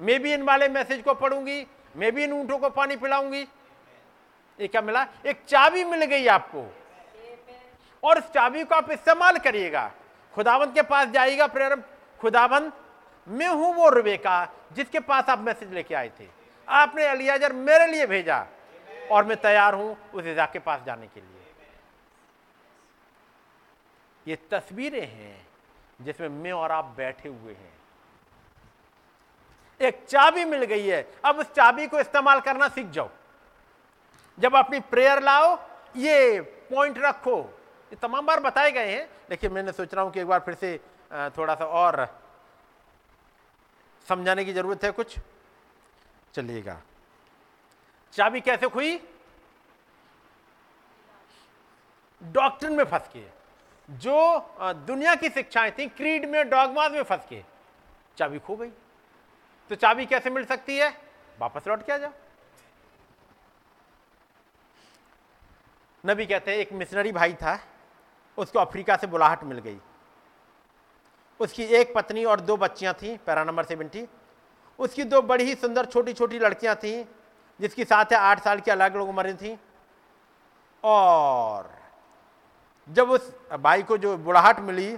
मैं 0.01 0.19
भी 0.21 0.33
इन 0.33 0.41
वाले 0.43 0.67
मैसेज 0.67 1.01
को 1.03 1.13
पढ़ूँगी। 1.13 1.65
मैं 1.95 2.11
भी 2.11 2.23
इन 2.23 2.33
ऊंटों 2.33 2.57
को 2.57 2.69
पानी 2.69 2.95
पिलाऊँगी। 2.95 3.41
ये 4.59 4.67
क्या 4.67 4.81
मिला? 4.81 5.05
एक 5.25 5.43
चाबी 5.47 5.83
मिल 5.83 6.05
गई 6.05 6.27
आपको। 6.27 6.65
और 8.03 8.17
इस 8.17 8.23
चाबी 8.23 8.63
को 8.63 8.75
आप 8.75 8.91
इस्तेमाल 8.91 9.37
करिएगा। 9.37 9.91
खुदावंत 10.33 10.73
के 10.73 10.81
पास 10.81 11.07
जाएगा 11.07 11.47
प्रेरम। 11.47 11.81
खुदावंत, 12.21 12.73
मैं 13.27 13.47
हूँ 13.47 13.73
वो 13.75 13.89
रुबेका 13.89 14.47
जिसके 14.73 14.99
पास 14.99 15.29
आप 15.29 15.39
मैसेज 15.39 15.73
लेके 15.73 15.95
आए 15.95 16.11
थे। 16.19 16.27
आपने 16.67 17.05
अलियाजर 17.05 17.53
मेरे 17.53 17.87
लिए 17.87 18.05
भेजा। 18.05 18.45
और 19.11 19.25
मैं 19.25 19.37
तैयार 19.41 19.73
हूँ 19.73 19.95
उस 20.13 20.25
इजाक 20.25 20.51
के 20.51 20.59
पास 20.59 20.83
जाने 20.85 21.07
के 21.07 21.19
लिए। 21.19 21.33
ये 24.25 24.35
तस्वीरें 24.51 25.05
हैं 25.07 25.47
जिसमें 26.01 26.29
मैं 26.29 26.51
और 26.51 26.71
आप 26.71 26.93
बैठे 26.97 27.29
हुए 27.29 27.53
हैं। 27.53 27.73
एक 29.81 30.05
चाबी 30.07 30.45
मिल 30.45 30.63
गई 30.63 30.87
है। 30.87 31.01
अब 31.25 31.39
उस 31.39 31.51
चाबी 31.53 31.87
को 31.87 31.99
इस्तेमाल 31.99 32.39
करना 32.41 32.67
सीख 32.67 32.87
जाओ। 32.87 33.09
जब 34.37 34.55
अपनी 34.55 34.79
प्रेयर 34.79 35.21
लाओ, 35.23 35.57
ये 35.95 36.41
पॉइंट 36.71 36.97
रखो। 36.97 37.37
ये 37.91 37.95
तमाम 37.95 38.25
बार 38.25 38.39
बताए 38.39 38.71
गए 38.71 38.91
हैं। 38.91 39.07
लेकिन 39.29 39.51
मैंने 39.51 39.71
सोच 39.71 39.93
रहा 39.93 40.03
हूँ 40.03 40.11
कि 40.11 40.19
एक 40.19 40.27
बार 40.27 40.39
फिर 40.39 40.53
से 40.53 40.77
थोड़ा 41.37 41.55
सा 41.55 41.65
और 41.65 42.07
समझाने 44.05 44.45
की 44.45 44.53
ज़रूरत 44.53 44.83
है 44.83 44.91
कुछ। 44.91 45.15
चलिएगा। 46.33 46.81
चाबी 48.15 48.41
कैसे 48.41 48.67
खुई? 48.67 48.97
डॉक्टर 52.21 52.69
में 52.69 52.83
फंस 52.83 53.09
के 53.15 53.23
जो 53.89 54.17
दुनिया 54.87 55.15
की 55.15 55.29
शिक्षाएँ 55.29 55.71
थी, 55.71 55.87
क्रीड 55.87 56.25
में, 56.25 56.49
डॉगमाज 56.49 56.91
में 56.91 57.03
फंस 57.03 57.25
के 57.29 57.41
चाबी 58.17 58.39
खो 58.39 58.55
गई। 58.55 58.69
तो 59.69 59.75
चाबी 59.75 60.05
कैसे 60.05 60.29
मिल 60.29 60.45
सकती 60.45 60.77
है? 60.77 60.89
वापस 61.39 61.67
लौट 61.67 61.85
के 61.85 61.93
आ 61.93 61.97
जाओ 61.97 62.11
नबी 66.03 66.25
कहते 66.25 66.51
हैं, 66.51 66.57
एक 66.57 66.71
मिशनरी 66.73 67.11
भाई 67.11 67.33
था, 67.33 67.59
उसको 68.37 68.59
अफ्रीका 68.59 68.95
से 68.95 69.07
बुलाहट 69.07 69.43
मिल 69.43 69.59
गई। 69.59 69.77
उसकी 71.39 71.63
एक 71.75 71.93
पत्नी 71.95 72.23
और 72.25 72.41
दो 72.41 72.57
बच्चियाँ 72.57 72.93
थीं, 72.93 73.17
पैरा 73.17 73.43
नंबर 73.43 73.63
सेवेंटी 73.65 74.07
उसकी 74.79 75.03
दो 75.03 75.21
बड़ी 75.23 75.43
ही 75.43 75.55
सुंदर 75.55 75.85
छोटी 75.85 76.13
छोटी 76.13 76.39
लड़कियाँ 76.39 76.75
थीं 76.75 77.03
जिसकी 77.59 77.85
साथ 77.85 78.05
है 78.05 78.17
आठ 78.17 78.43
साल 78.43 78.59
की 78.59 78.71
अलग 78.71 78.95
अलग 78.95 79.09
उम्र 79.09 79.33
थी। 79.33 79.57
और 80.83 81.69
जब 82.87 83.09
उस 83.09 83.31
भाई 83.53 83.83
को 83.83 83.97
जो 83.97 84.17
बुढ़ाहट 84.17 84.59
मिली, 84.59 84.97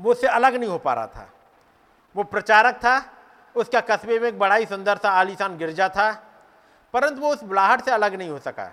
वो 0.00 0.10
उससे 0.10 0.26
अलग 0.26 0.54
नहीं 0.54 0.70
हो 0.70 0.78
पा 0.78 0.94
रहा 0.94 1.06
था। 1.06 1.28
वो 2.14 2.22
प्रचारक 2.24 2.76
था, 2.76 3.02
उसका 3.56 3.80
कस्बे 3.80 4.18
में 4.18 4.28
एक 4.28 4.38
बड़ा 4.38 4.54
ही 4.54 4.66
सुंदर 4.66 4.96
सा 4.96 5.10
आलीशान 5.10 5.56
गिरजा 5.58 5.88
था, 5.88 6.12
परंतु 6.94 7.20
वो 7.20 7.32
उस 7.32 7.42
बुलाहट 7.42 7.80
से 7.80 7.90
अलग 7.90 8.14
नहीं 8.14 8.30
हो 8.30 8.38
सका। 8.38 8.70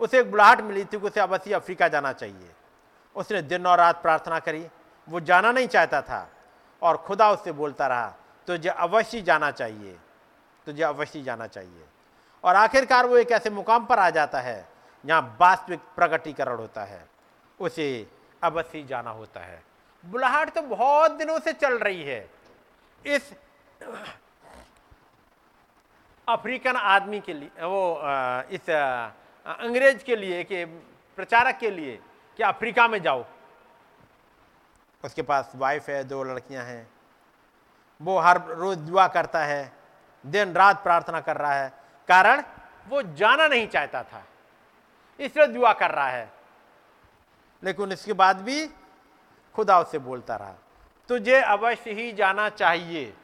उसे 0.00 0.18
एक 0.20 0.30
बुलाहट 0.30 0.60
मिली 0.60 0.84
थी 0.84 0.98
कि 1.00 1.06
उसे 1.06 1.20
अवश्य 1.20 1.52
अफ्रीका 1.54 1.88
जाना 1.88 2.12
चाहिए। 2.12 2.50
उसने 3.16 3.42
दिन 3.42 3.66
और 3.66 3.78
रात 3.78 4.02
प्रार्थना 4.02 4.38
करी, 4.38 4.66
वो 5.08 5.20
जाना 5.20 5.52
नहीं 5.52 5.68
चाहता 5.68 6.02
था 6.02 6.28
और 6.82 6.96
खुदा 6.96 7.30
उससे 7.30 7.52
बोलता 7.52 7.86
रहा, 7.86 8.12
तुझे 8.48 8.68
अवश्य 8.68 9.22
जाना 9.22 9.50
चाहिए। 9.50 9.96
तुझे 10.68 10.82
अवश्य 10.82 11.22
जाना 11.22 11.46
चाहिए। 11.46 11.84
और 12.44 12.56
आखिरकार 12.56 13.06
वो 13.06 13.16
एक 13.16 13.30
ऐसे 13.32 13.50
मुकाम 13.50 13.84
पर 13.86 13.98
आ 13.98 14.08
जाता 14.10 14.40
है, 14.40 14.68
जहाँ 15.04 15.36
वास्तविक 15.40 15.80
प्रकटीकरण 15.96 16.56
होता 16.56 16.84
है। 16.84 17.06
उसे 17.60 17.86
अवश्य 18.42 18.82
जाना 18.82 19.10
होता 19.10 19.40
है। 19.40 19.62
बुलाहट 20.04 20.50
तो 20.54 20.62
बहुत 20.62 21.12
दिनों 21.12 21.38
से 21.38 21.52
चल 21.52 21.78
रही 21.78 22.02
है। 22.02 22.20
इस 23.06 23.32
अफ्रीकन 26.28 26.76
आदमी 26.76 27.20
के 27.20 27.32
लिए, 27.32 27.64
वो 27.64 28.00
इस 28.50 28.70
अंग्रेज़ 28.70 30.04
के 30.04 30.16
लिए, 30.16 30.44
कि 30.44 30.64
प्रचारक 31.18 31.58
के 31.58 31.70
लिए 31.70 31.96
कि 32.38 32.42
अफ्रीका 32.42 32.86
में 32.88 33.00
जाओ। 33.02 33.24
उसके 35.04 35.22
पास 35.22 35.52
वाइफ 35.56 35.88
है, 35.88 36.04
दो 36.04 36.22
लड़कियाँ 36.24 36.64
हैं। 36.64 36.88
वो 38.00 38.18
हर 38.18 38.42
रोज 38.48 38.78
दुआ 38.78 39.06
करता 39.08 39.44
है 39.44 39.77
दिन 40.30 40.52
रात 40.52 40.82
प्रार्थना 40.82 41.20
कर 41.20 41.36
रहा 41.36 41.52
है। 41.52 41.72
कारण, 42.08 42.42
वो 42.88 43.02
जाना 43.02 43.48
नहीं 43.48 43.68
चाहता 43.68 44.02
था। 44.02 44.22
इसलिए 45.20 45.46
दुआ 45.46 45.72
कर 45.72 45.90
रहा 45.90 46.08
है। 46.08 46.32
लेकिन 47.64 47.92
इसके 47.92 48.12
बाद 48.12 48.40
भी 48.40 48.66
खुदा 49.54 49.80
उससे 49.80 49.98
बोलता 49.98 50.36
रहा, 50.36 50.54
तुझे 51.08 51.40
अवश्य 51.40 51.92
ही 51.92 52.12
जाना 52.12 52.48
चाहिए। 52.48 53.14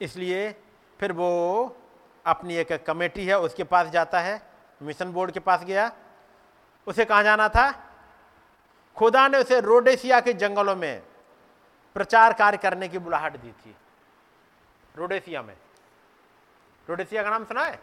इसलिए 0.00 0.52
फिर 1.00 1.12
वो 1.12 1.76
अपनी 2.26 2.56
एक 2.56 2.72
कमेटी 2.86 3.26
है, 3.26 3.38
उसके 3.38 3.64
पास 3.64 3.86
जाता 3.86 4.20
है, 4.20 4.42
मिशन 4.82 5.12
बोर्ड 5.12 5.30
के 5.30 5.40
पास 5.40 5.64
गया। 5.64 5.90
उसे 6.86 7.04
कहाँ 7.04 7.22
जाना 7.22 7.48
था? 7.48 7.72
खुदा 8.96 9.28
ने 9.28 9.38
उसे 9.38 9.60
रोडेसिया 9.60 10.20
के 10.20 10.32
जंगलों 10.32 10.76
में 10.76 11.02
प्रचार 11.94 12.32
कार्य 12.32 12.58
करने 12.58 12.88
की 12.88 12.98
बुलाहट 12.98 13.36
दी 13.36 13.52
थी। 13.52 13.76
रोडेसिया 14.96 15.42
में। 15.42 15.56
रोडेसिया 16.88 17.22
का 17.22 17.30
नाम 17.30 17.44
सुना 17.44 17.64
है? 17.64 17.80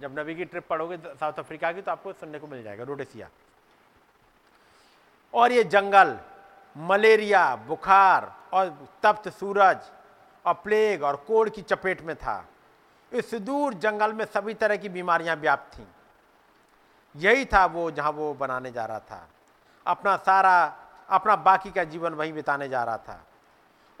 जब 0.00 0.18
नबी 0.18 0.34
की 0.34 0.44
ट्रिप 0.44 0.68
पढ़ोगे 0.68 0.96
साउथ 0.96 1.32
अफ्रीका 1.32 1.72
की 1.72 1.82
तो 1.82 1.90
आपको 1.90 2.12
सुनने 2.12 2.38
को 2.38 2.46
मिल 2.46 2.62
जाएगा, 2.62 2.84
रोडेसिया। 2.84 3.28
और 5.34 5.52
ये 5.52 5.64
जंगल, 5.64 6.18
मलेरिया, 6.76 7.56
बुखार 7.56 8.36
और 8.52 8.88
तप्त 9.02 9.28
सूरज 9.28 9.90
और 10.46 10.54
प्लेग 10.54 11.02
और 11.02 11.16
कोड़ 11.16 11.48
की 11.48 11.62
चपेट 11.62 12.02
में 12.02 12.16
था। 12.16 12.48
इस 13.12 13.34
दूर 13.34 13.74
जंगल 13.74 14.12
में 14.12 14.24
सभी 14.24 14.54
तरह 14.54 14.76
की 14.76 14.88
बीमारियाँ 14.88 15.36
व्याप्त 15.36 15.78
थीं। 15.78 15.86
यही 17.16 17.44
था 17.44 17.66
वो 17.66 17.90
जहाँ 17.90 18.10
वो 18.10 18.34
बनाने 18.34 18.72
जा 18.72 18.84
रहा 18.86 19.00
था। 19.00 19.28
अपना 19.86 20.16
सारा, 20.16 20.78
अपना 21.08 21.36
बाकी 21.36 21.70
का 21.70 21.84
जीवन 21.84 22.14
वहीं 22.14 22.32
बिताने 22.32 22.68
जा 22.68 22.84
रहा 22.84 22.98
था। 22.98 23.24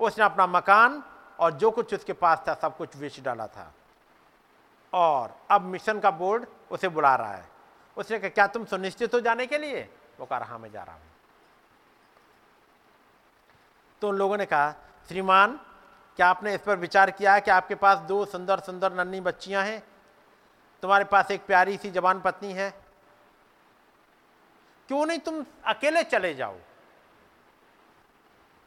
उसने 0.00 0.24
अपना 0.24 0.46
मकान 0.46 1.02
और 1.40 1.50
जो 1.50 1.70
कुछ 1.70 1.94
उसके 1.94 2.12
पास 2.12 2.44
था, 2.48 2.54
सब 2.54 2.76
कुछ 2.76 2.96
बेच 2.96 3.20
डाला 3.20 3.46
था। 3.46 3.74
और 4.92 5.40
अब 5.50 5.60
मिशन 5.60 6.00
का 6.00 6.10
बोर्ड 6.10 6.46
उसे 6.70 6.88
बुला 6.88 7.16
रहा 7.16 7.32
है। 7.32 7.48
उसने 7.96 8.18
कहा, 8.18 8.28
क्या 8.28 8.46
तुम 8.46 8.64
सुनिश्चित 8.64 9.14
हो 9.14 9.20
जाने 9.20 9.46
के 9.46 9.58
लिए? 9.58 9.90
वो 10.20 10.26
कहा 10.26 10.44
हाँ 10.44 10.58
मैं 10.58 10.72
जा 10.72 10.82
रहा 10.82 10.94
हूँ। 10.94 11.02
तो 14.00 14.08
उन 14.08 14.16
लोगों 14.16 14.36
ने 14.36 14.46
कहा, 14.46 14.74
श्रीमान, 15.08 15.60
क्या 16.16 16.28
आपने 16.28 16.54
इस 16.54 16.60
पर 16.60 16.76
विचार 16.76 17.10
किया 17.10 17.34
है 17.34 17.40
कि 17.40 17.50
आपके 17.50 17.74
पास 17.74 17.98
दो 17.98 18.24
सुंदर 18.24 18.60
सुंदर 18.60 18.92
नन्ही 18.92 19.20
बच्चियाँ 19.20 19.64
हैं? 19.64 19.82
तुम्हारे 20.82 21.04
पास 21.04 21.30
एक 21.30 21.46
प्यारी 21.46 21.76
सी 21.76 21.90
जवान 21.90 22.20
पत्नी 22.20 22.52
है। 22.52 22.70
क्यों 24.88 25.06
नहीं 25.06 25.18
तुम 25.18 25.44
अकेले 25.64 26.02
चले 26.02 26.34
जाओ? 26.34 26.56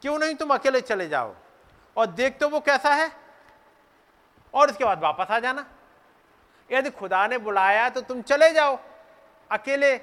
क्यों 0.02 0.18
नहीं 0.18 0.34
तुम 0.34 0.54
अकेले 0.54 0.80
चले 0.80 1.08
जाओ? 1.08 1.34
और 1.96 2.06
देख 2.06 2.38
तो 2.38 2.48
वो 2.48 2.60
कैसा 2.60 2.94
है? 2.94 3.10
और 4.54 4.70
उसके 4.70 4.84
बाद 4.84 5.00
वापस 5.00 5.26
आ 5.30 5.38
जाना। 5.38 5.66
यदि 6.72 6.90
खुदा 6.90 7.26
ने 7.26 7.38
बुलाया 7.38 7.88
तो 7.88 8.00
तुम 8.00 8.22
चले 8.22 8.52
जाओ। 8.52 8.78
अकेले 9.50 10.00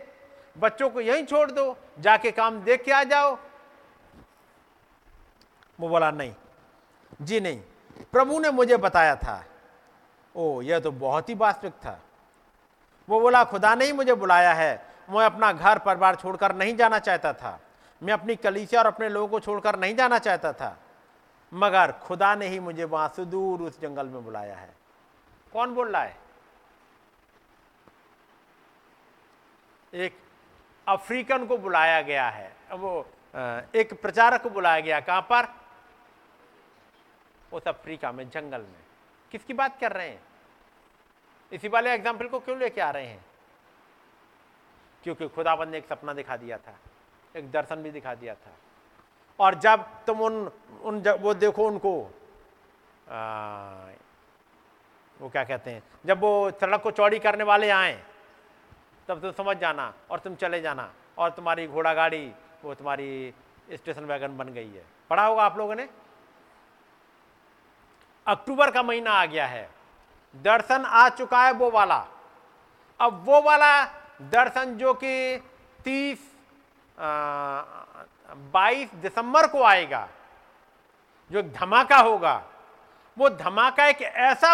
बच्चों 0.57 0.89
को 0.89 1.01
यहीं 1.01 1.25
छोड़ 1.25 1.51
दो, 1.51 1.77
जाके 1.99 2.31
काम 2.31 2.59
देख 2.59 2.83
के 2.83 2.91
आ 2.91 3.03
जाओ। 3.03 3.37
वो 5.79 5.89
बोला, 5.89 6.11
नहीं, 6.11 6.35
जी 7.21 7.39
नहीं, 7.39 7.61
प्रभु 8.11 8.39
ने 8.39 8.49
मुझे 8.49 8.77
बताया 8.77 9.15
था। 9.15 9.45
ओ, 10.35 10.61
यह 10.61 10.79
तो 10.79 10.91
बहुत 10.91 11.29
ही 11.29 11.35
वास्तविक 11.35 11.73
था। 11.73 11.99
वो 13.09 13.19
बोला, 13.19 13.43
खुदा 13.43 13.75
ने 13.75 13.85
ही 13.85 13.91
मुझे 13.91 14.13
बुलाया 14.13 14.53
है, 14.53 14.85
मैं 15.09 15.25
अपना 15.25 15.51
घर 15.51 15.79
परिवार 15.79 16.15
छोड़कर 16.15 16.55
नहीं 16.55 16.75
जाना 16.75 16.99
चाहता 16.99 17.33
था। 17.33 17.59
मैं 18.01 18.13
अपनी 18.13 18.35
कलीसिया 18.35 18.81
और 18.81 18.87
अपने 18.87 19.09
लोगों 19.09 19.27
को 19.27 19.39
छोड़कर 19.39 19.79
नहीं 19.79 19.95
जाना 19.95 20.19
चाहता 20.19 20.53
था, 20.53 20.77
मगर 21.51 21.91
खुदा 22.03 22.33
ने 22.35 22.47
ही 22.47 22.59
मुझे 22.59 22.83
वहाँ 22.83 23.07
सुदूर 23.15 23.61
उस 23.61 23.79
जंगल 23.81 24.07
में 24.07 24.23
बुलाया 24.23 24.55
है। 24.55 24.73
कौन 25.53 25.73
बोल 25.75 25.91
रहा 25.91 26.01
है? 26.03 26.17
एक 29.93 30.17
अफ्रीकन 30.87 31.45
को 31.47 31.57
बुलाया 31.57 32.01
गया 32.01 32.29
है। 32.29 32.51
वो 32.71 33.05
एक 33.75 34.01
प्रचारक 34.01 34.41
को 34.43 34.49
बुलाया 34.49 34.79
गया। 34.79 34.99
कहाँ 34.99 35.21
पर? 35.21 35.47
उस 37.51 37.67
अफ्रीका 37.67 38.11
में, 38.11 38.29
जंगल 38.29 38.61
में। 38.61 38.83
किसकी 39.31 39.53
बात 39.53 39.79
कर 39.79 39.91
रहे 39.91 40.09
हैं? 40.09 40.21
इसी 41.51 41.67
वाले 41.67 41.93
एग्ज़ाम्पल 41.93 42.27
को 42.27 42.39
क्यों 42.39 42.57
लेके 42.57 42.81
आ 42.81 42.89
रहे 42.89 43.05
हैं? 43.05 43.25
क्योंकि 45.03 45.27
खुदाबंद 45.27 45.69
ने 45.69 45.77
एक 45.77 45.87
सपना 45.87 46.13
दिखा 46.13 46.37
दिया 46.37 46.57
था। 46.57 46.77
एक 47.37 47.51
दर्शन 47.51 47.83
भी 47.83 47.91
दिखा 47.91 48.13
दिया 48.15 48.33
था। 48.35 48.51
और 49.39 49.55
जब 49.55 49.85
तुम 50.07 50.21
उन 50.21 50.51
उन 50.83 51.01
जब 51.01 51.21
वो 51.21 51.33
देखो 51.33 51.67
उनको 51.67 51.93
आ, 53.07 53.19
वो 55.19 55.29
क्या 55.29 55.43
कहते 55.43 55.71
हैं 55.71 55.83
जब 56.05 56.19
वो 56.19 56.51
सड़क 56.51 56.81
को 56.81 56.91
चौड़ी 56.91 57.19
करने 57.19 57.43
वाले 57.43 57.69
आए 57.69 57.93
तब 59.07 59.21
तुम 59.21 59.31
समझ 59.33 59.57
जाना 59.57 59.93
और 60.11 60.19
तुम 60.19 60.35
चले 60.35 60.61
जाना 60.61 60.91
और 61.17 61.29
तुम्हारी 61.29 61.67
घोड़ा 61.67 61.93
गाड़ी 61.93 62.25
वो 62.63 62.73
तुम्हारी 62.75 63.33
स्टेशन 63.73 64.05
वैगन 64.05 64.37
बन 64.37 64.47
गई 64.53 64.69
है। 64.69 64.83
पढ़ा 65.09 65.25
होगा 65.25 65.43
आप 65.43 65.57
लोगों 65.57 65.75
ने? 65.75 65.87
अक्टूबर 68.27 68.71
का 68.71 68.83
महीना 68.83 69.11
आ 69.11 69.25
गया 69.25 69.45
है। 69.47 69.69
दर्शन 70.35 70.85
आ 70.85 71.07
चुका 71.09 71.43
है 71.45 71.51
वो 71.53 71.69
वाला। 71.71 72.05
अब 72.99 73.23
वो 73.25 73.41
वाला 73.41 73.71
दर्शन 74.21 74.77
जो 74.77 74.93
कि 74.93 75.37
तीस 75.83 76.19
बाईस 76.97 78.93
दिसंबर 78.95 79.47
को 79.47 79.63
आएगा, 79.63 80.07
जो 81.31 81.41
धमाका 81.41 81.97
होगा, 81.97 82.43
वो 83.17 83.29
धमाका 83.29 83.85
एक 83.85 84.01
ऐसा 84.01 84.53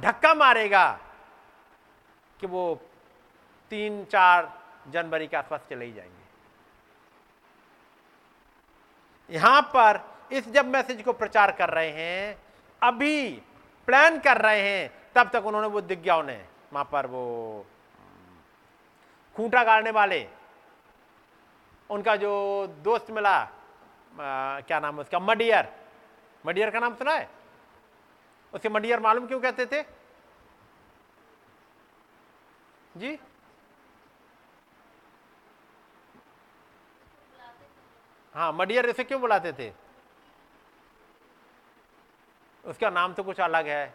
धक्का 0.00 0.34
मारेगा 0.34 0.86
कि 2.40 2.46
वो 2.46 2.80
तीन 3.70 4.04
चार 4.04 4.52
जनवरी 4.90 5.26
के 5.26 5.36
आसपास 5.36 5.66
चले 5.70 5.84
ही 5.84 5.92
जाएँगे। 5.92 6.22
यहाँ 9.30 9.60
पर 9.76 10.00
इस 10.32 10.48
जब 10.48 10.66
मैसेज 10.66 11.02
को 11.02 11.12
प्रचार 11.12 11.52
कर 11.52 11.70
रहे 11.70 11.90
हैं, 11.90 12.36
अभी 12.82 13.30
प्लान 13.88 14.18
कर 14.18 14.40
रहे 14.40 14.60
हैं, 14.60 14.90
तब 15.14 15.30
तक 15.32 15.46
उन्होंने 15.46 15.68
वो 15.68 15.80
दिख 15.80 16.02
ने, 16.06 16.44
वहाँ 16.72 16.88
पर 16.92 17.06
वो 17.06 17.66
खूंटा 19.36 19.62
गाड़ने 19.64 19.90
वाले 19.90 20.28
उनका 21.90 22.16
जो 22.16 22.66
दोस्त 22.82 23.10
मिला 23.10 23.36
आ, 24.14 24.60
क्या 24.60 24.78
नाम 24.80 24.94
है 24.94 25.00
उसका 25.00 25.18
मडियर। 25.18 25.68
मडियर 26.46 26.70
का 26.70 26.80
नाम 26.80 26.94
सुना 26.94 27.12
है? 27.12 27.28
उसे 28.52 28.68
मडियर 28.68 29.00
मालूम 29.00 29.26
क्यों 29.26 29.40
कहते 29.40 29.66
थे? 29.66 29.82
जी? 32.96 33.18
हाँ 38.34 38.52
मडियर 38.52 38.86
इसे 38.86 39.04
क्यों 39.04 39.20
बुलाते 39.20 39.52
थे? 39.52 39.72
उसका 42.64 42.90
नाम 42.90 43.14
तो 43.14 43.22
कुछ 43.22 43.40
अलग 43.40 43.66
है। 43.66 43.94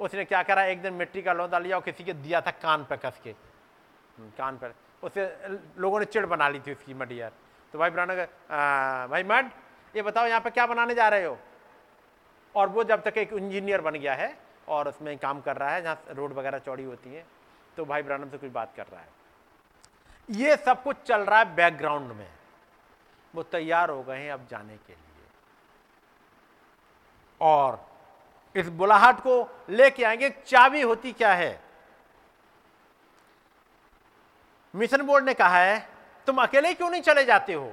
उसने 0.00 0.24
क्या 0.24 0.42
करा? 0.42 0.64
एक 0.64 0.82
दिन 0.82 0.92
मिट्टी 0.92 1.22
का 1.22 1.32
लौंदा 1.32 1.58
लिया 1.58 1.76
और 1.76 1.82
किसी 1.82 2.04
के 2.04 2.12
दिया 2.12 2.40
था 2.40 2.50
कान 2.50 2.84
पर 2.84 2.96
कस 2.96 3.20
के। 3.24 3.30
हम्म, 3.30 4.30
कान 4.30 4.58
पर 4.58 4.74
उसे 5.02 5.26
लोगों 5.78 5.98
ने 6.00 6.04
चिड़ 6.06 6.24
बना 6.26 6.48
ली 6.48 6.60
थी 6.60 6.72
उसकी 6.72 6.94
मडियर 6.94 7.32
तो 7.74 7.78
भाई 7.78 7.90
ब्राह्मण 7.90 8.16
भाई 9.10 9.22
मड, 9.24 9.50
ये 9.94 10.02
बताओ 10.02 10.26
यहाँ 10.26 10.40
पे 10.40 10.50
क्या 10.50 10.66
बनाने 10.66 10.94
जा 10.94 11.08
रहे 11.08 11.24
हो? 11.24 11.38
और 12.54 12.68
वो 12.68 12.84
जब 12.84 13.02
तक 13.02 13.18
एक 13.18 13.32
इंजीनियर 13.32 13.80
बन 13.80 13.92
गया 13.92 14.14
है 14.14 14.32
और 14.68 14.88
उसमें 14.88 15.16
काम 15.18 15.40
कर 15.40 15.56
रहा 15.56 15.70
है, 15.70 15.82
जहाँ 15.82 16.02
रोड 16.10 16.32
वगैरह 16.32 16.58
चौड़ी 16.58 16.84
होती 16.84 17.14
है 17.14 17.24
तो 17.76 17.84
भाई 17.84 18.02
ब्राह्मण 18.02 18.28
से 18.28 18.38
कुछ 18.38 18.50
बात 18.50 18.72
कर 18.76 18.86
रहा 18.86 19.00
है। 19.00 19.08
ये 20.28 20.56
सब 20.56 20.82
कुछ 20.82 20.96
चल 21.06 21.20
रहा 21.20 21.38
है 21.38 21.54
बैकग्राउंड 21.54 22.12
में। 22.12 22.28
वो 23.34 23.42
तैयार 23.42 23.90
हो 23.90 24.02
गए 24.02 24.18
हैं 24.18 24.32
अब 24.32 24.46
जाने 24.50 24.76
के 24.76 24.92
लिए। 24.92 25.24
और 27.40 27.84
इस 28.54 28.68
बुलाहट 28.70 29.20
को 29.20 29.48
लेके 29.70 30.04
आएँगे, 30.04 30.30
चाबी 30.46 30.82
होती 30.82 31.12
क्या 31.12 31.32
है? 31.34 31.60
मिशन 34.76 35.02
बोर्ड 35.02 35.24
ने 35.24 35.34
कहा 35.34 35.58
है, 35.58 35.88
तुम 36.26 36.42
अकेले 36.42 36.72
क्यों 36.74 36.90
नहीं 36.90 37.02
चले 37.02 37.24
जाते 37.24 37.52
हो? 37.52 37.72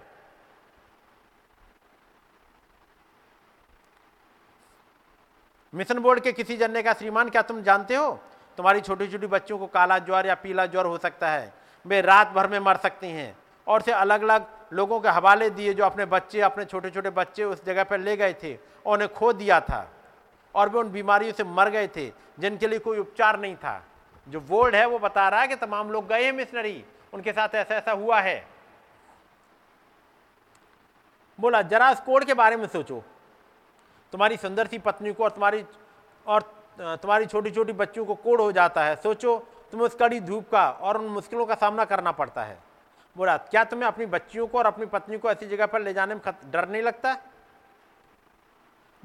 मिशन 5.73 5.99
बोर्ड 5.99 6.19
के 6.19 6.31
किसी 6.31 6.57
जन 6.57 6.71
ने 6.71 6.83
कहा 6.83 6.93
श्रीमान, 6.93 7.29
क्या 7.29 7.41
तुम 7.41 7.61
जानते 7.63 7.95
हो? 7.95 8.11
तुम्हारी 8.57 8.81
छोटी 8.81 9.07
छोटी 9.07 9.27
बच्चों 9.27 9.57
को 9.57 9.67
काला 9.67 9.97
ज्वर 9.99 10.27
या 10.27 10.35
पीला 10.35 10.65
ज्वर 10.65 10.85
हो 10.85 10.97
सकता 10.97 11.29
है। 11.29 11.53
वे 11.85 12.01
रात 12.01 12.29
भर 12.29 12.47
में 12.47 12.59
मर 12.59 12.77
सकती 12.77 13.07
हैं 13.07 13.35
और 13.67 13.81
से 13.81 13.91
अलग 13.91 14.21
अलग 14.21 14.45
लोगों 14.73 14.99
के 14.99 15.09
हवाले 15.09 15.49
दिए 15.49 15.73
जो 15.73 15.83
अपने 15.85 16.05
बच्चे, 16.05 16.41
अपने 16.41 16.65
छोटे 16.65 16.89
छोटे 16.89 17.09
बच्चे 17.09 17.43
उस 17.43 17.63
जगह 17.65 17.83
पर 17.83 17.99
ले 17.99 18.15
गए 18.17 18.33
थे 18.33 18.53
और 18.85 18.93
उन्हें 18.93 19.13
खो 19.13 19.31
दिया 19.33 19.59
था 19.61 19.87
और 20.55 20.69
वे 20.69 20.79
उन 20.79 20.91
बीमारियों 20.91 21.33
से 21.33 21.43
मर 21.43 21.69
गए 21.69 21.87
थे, 21.87 22.11
जिनके 22.39 22.67
लिए 22.67 22.79
कोई 22.79 22.97
उपचार 22.99 23.39
नहीं 23.39 23.55
था। 23.55 23.83
जो 24.27 24.39
बोर्ड 24.39 24.75
है, 24.75 24.85
वो 24.85 24.99
बता 24.99 25.29
रहा 25.29 25.41
है 25.41 25.47
कि 25.47 25.55
तमाम 25.55 25.91
लोग 25.91 26.07
गए 26.07 26.23
हैं 26.23 26.31
मिशनरी 26.31 26.85
उनके 27.13 27.33
साथ 27.33 27.55
ऐसा 27.55 27.75
ऐसा 27.75 27.91
हुआ 27.91 28.19
है। 28.21 28.47
बोला, 31.39 31.61
जरा 31.61 31.89
इस 31.91 31.99
कोड 31.99 32.23
के 32.23 32.33
बारे 32.33 32.57
में 32.57 32.67
सोचो। 32.67 33.03
तुम्हारी 34.11 34.37
सुंदर 34.37 34.67
सी 34.67 34.77
पत्नी 34.77 35.13
को 35.13 35.23
और 35.23 35.29
तुम्हारी 35.29 35.65
और 36.27 36.41
तुम्हारी 36.79 37.25
छोटी 37.25 37.51
छोटी 37.51 37.73
बच्चियों 37.73 38.05
को 38.05 38.15
कोड 38.15 38.41
हो 38.41 38.51
जाता 38.51 38.83
है। 38.83 38.95
सोचो, 38.95 39.37
तुम्हें 39.71 39.87
उस 39.87 39.95
कड़ी 39.95 40.19
धूप 40.19 40.49
का 40.49 40.69
और 40.69 40.97
उन 40.97 41.05
मुश्किलों 41.05 41.45
का 41.45 41.55
सामना 41.55 41.85
करना 41.85 42.11
पड़ता 42.11 42.43
है। 42.43 42.57
बोला, 43.17 43.37
क्या 43.37 43.63
तुम्हें 43.63 43.87
अपनी 43.87 44.05
बच्चियों 44.05 44.47
को 44.47 44.57
और 44.57 44.65
अपनी 44.65 44.85
पत्नी 44.85 45.17
को 45.17 45.31
ऐसी 45.31 45.47
जगह 45.47 45.65
पर 45.65 45.81
ले 45.81 45.93
जाने 45.93 46.15
में 46.15 46.51
डर 46.51 46.69
नहीं 46.69 46.81
लगता? 46.81 47.17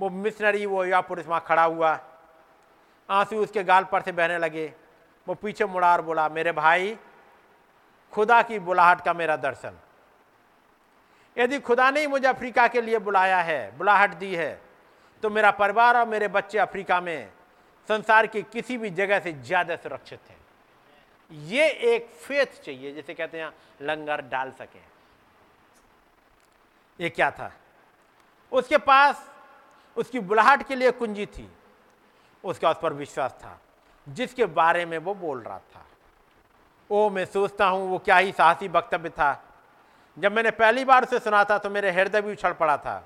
वो 0.00 0.10
मिशनरी 0.10 0.66
वो 0.66 0.84
या 0.84 1.00
पुरुष 1.00 1.26
वहाँ 1.26 1.44
खड़ा 1.46 1.64
हुआ। 1.64 1.98
आँसू 3.10 3.36
उसके 3.36 3.64
गाल 3.64 3.84
पर 3.84 4.02
से 4.02 4.12
बहने 4.12 4.38
लगे। 4.38 4.74
वो 5.28 5.34
पीछे 5.34 5.64
मुड़ा 5.66 5.92
और 5.92 6.02
बोला, 6.02 6.28
मेरे 6.28 6.52
भाई, 6.52 6.96
खुदा 8.12 8.40
की 8.42 8.58
बुलाहट 8.60 9.00
का 9.00 9.12
मेरा 9.14 9.36
दर्शन। 9.38 9.78
यदि 11.36 11.58
खुदा 11.60 11.90
ने 11.90 12.06
मुझे 12.06 12.26
अफ्रीका 12.28 12.66
के 12.68 12.80
लिए 12.80 12.98
बुलाया 13.00 13.40
है, 13.42 13.76
बुलाहट 13.78 14.14
दी 14.16 14.34
है 14.34 14.60
तो 15.22 15.30
मेरा 15.30 15.50
परिवार 15.52 15.96
और 15.96 16.06
मेरे 16.08 16.28
बच्चे 16.28 16.58
अफ्रीका 16.58 17.00
में 17.00 17.30
संसार 17.88 18.26
की 18.26 18.42
किसी 18.44 18.76
भी 18.78 18.90
जगह 18.92 19.20
से 19.20 19.32
ज़्यादा 19.34 19.76
सुरक्षित 19.76 20.20
है। 20.30 20.36
ये 21.30 21.68
एक 21.68 22.08
फेथ 22.08 22.60
चाहिए, 22.62 22.92
जैसे 22.94 23.14
कहते 23.14 23.40
हैं, 23.40 23.52
लंगर 23.82 24.20
डाल 24.24 24.50
सके। 24.52 24.80
ये 26.98 27.08
क्या 27.10 27.30
था? 27.30 27.50
उसके 28.52 28.78
पास 28.78 29.30
उसकी 29.96 30.18
बुलाहट 30.20 30.66
के 30.68 30.74
लिए 30.74 30.90
कुंजी 30.92 31.26
थी। 31.28 31.48
उसका 32.44 32.70
उस 32.70 32.76
पर 32.82 32.92
विश्वास 32.94 33.32
था। 33.34 33.58
जिसके 34.08 34.46
बारे 34.46 34.84
में 34.86 34.96
वो 34.98 35.14
बोल 35.14 35.40
रहा 35.40 35.58
था। 35.58 35.84
ओ 36.90 37.08
मैं 37.10 37.24
सोचता 37.24 37.66
हूँ 37.66 37.88
वो 37.90 37.98
क्या 37.98 38.16
ही 38.16 38.32
साहसी 38.32 38.68
वक्तव्य 38.68 39.10
था। 39.10 39.30
जब 40.16 40.32
मैंने 40.32 40.50
पहली 40.52 40.84
बार 40.84 41.04
उसे 41.04 41.18
सुना 41.18 41.42
था 41.44 41.58
तो 41.58 41.70
मेरे 41.70 41.90
हृदय 41.90 42.22
भी 42.22 42.32
उछड़ 42.32 42.52
पड़ा 42.52 42.76
था। 42.76 43.02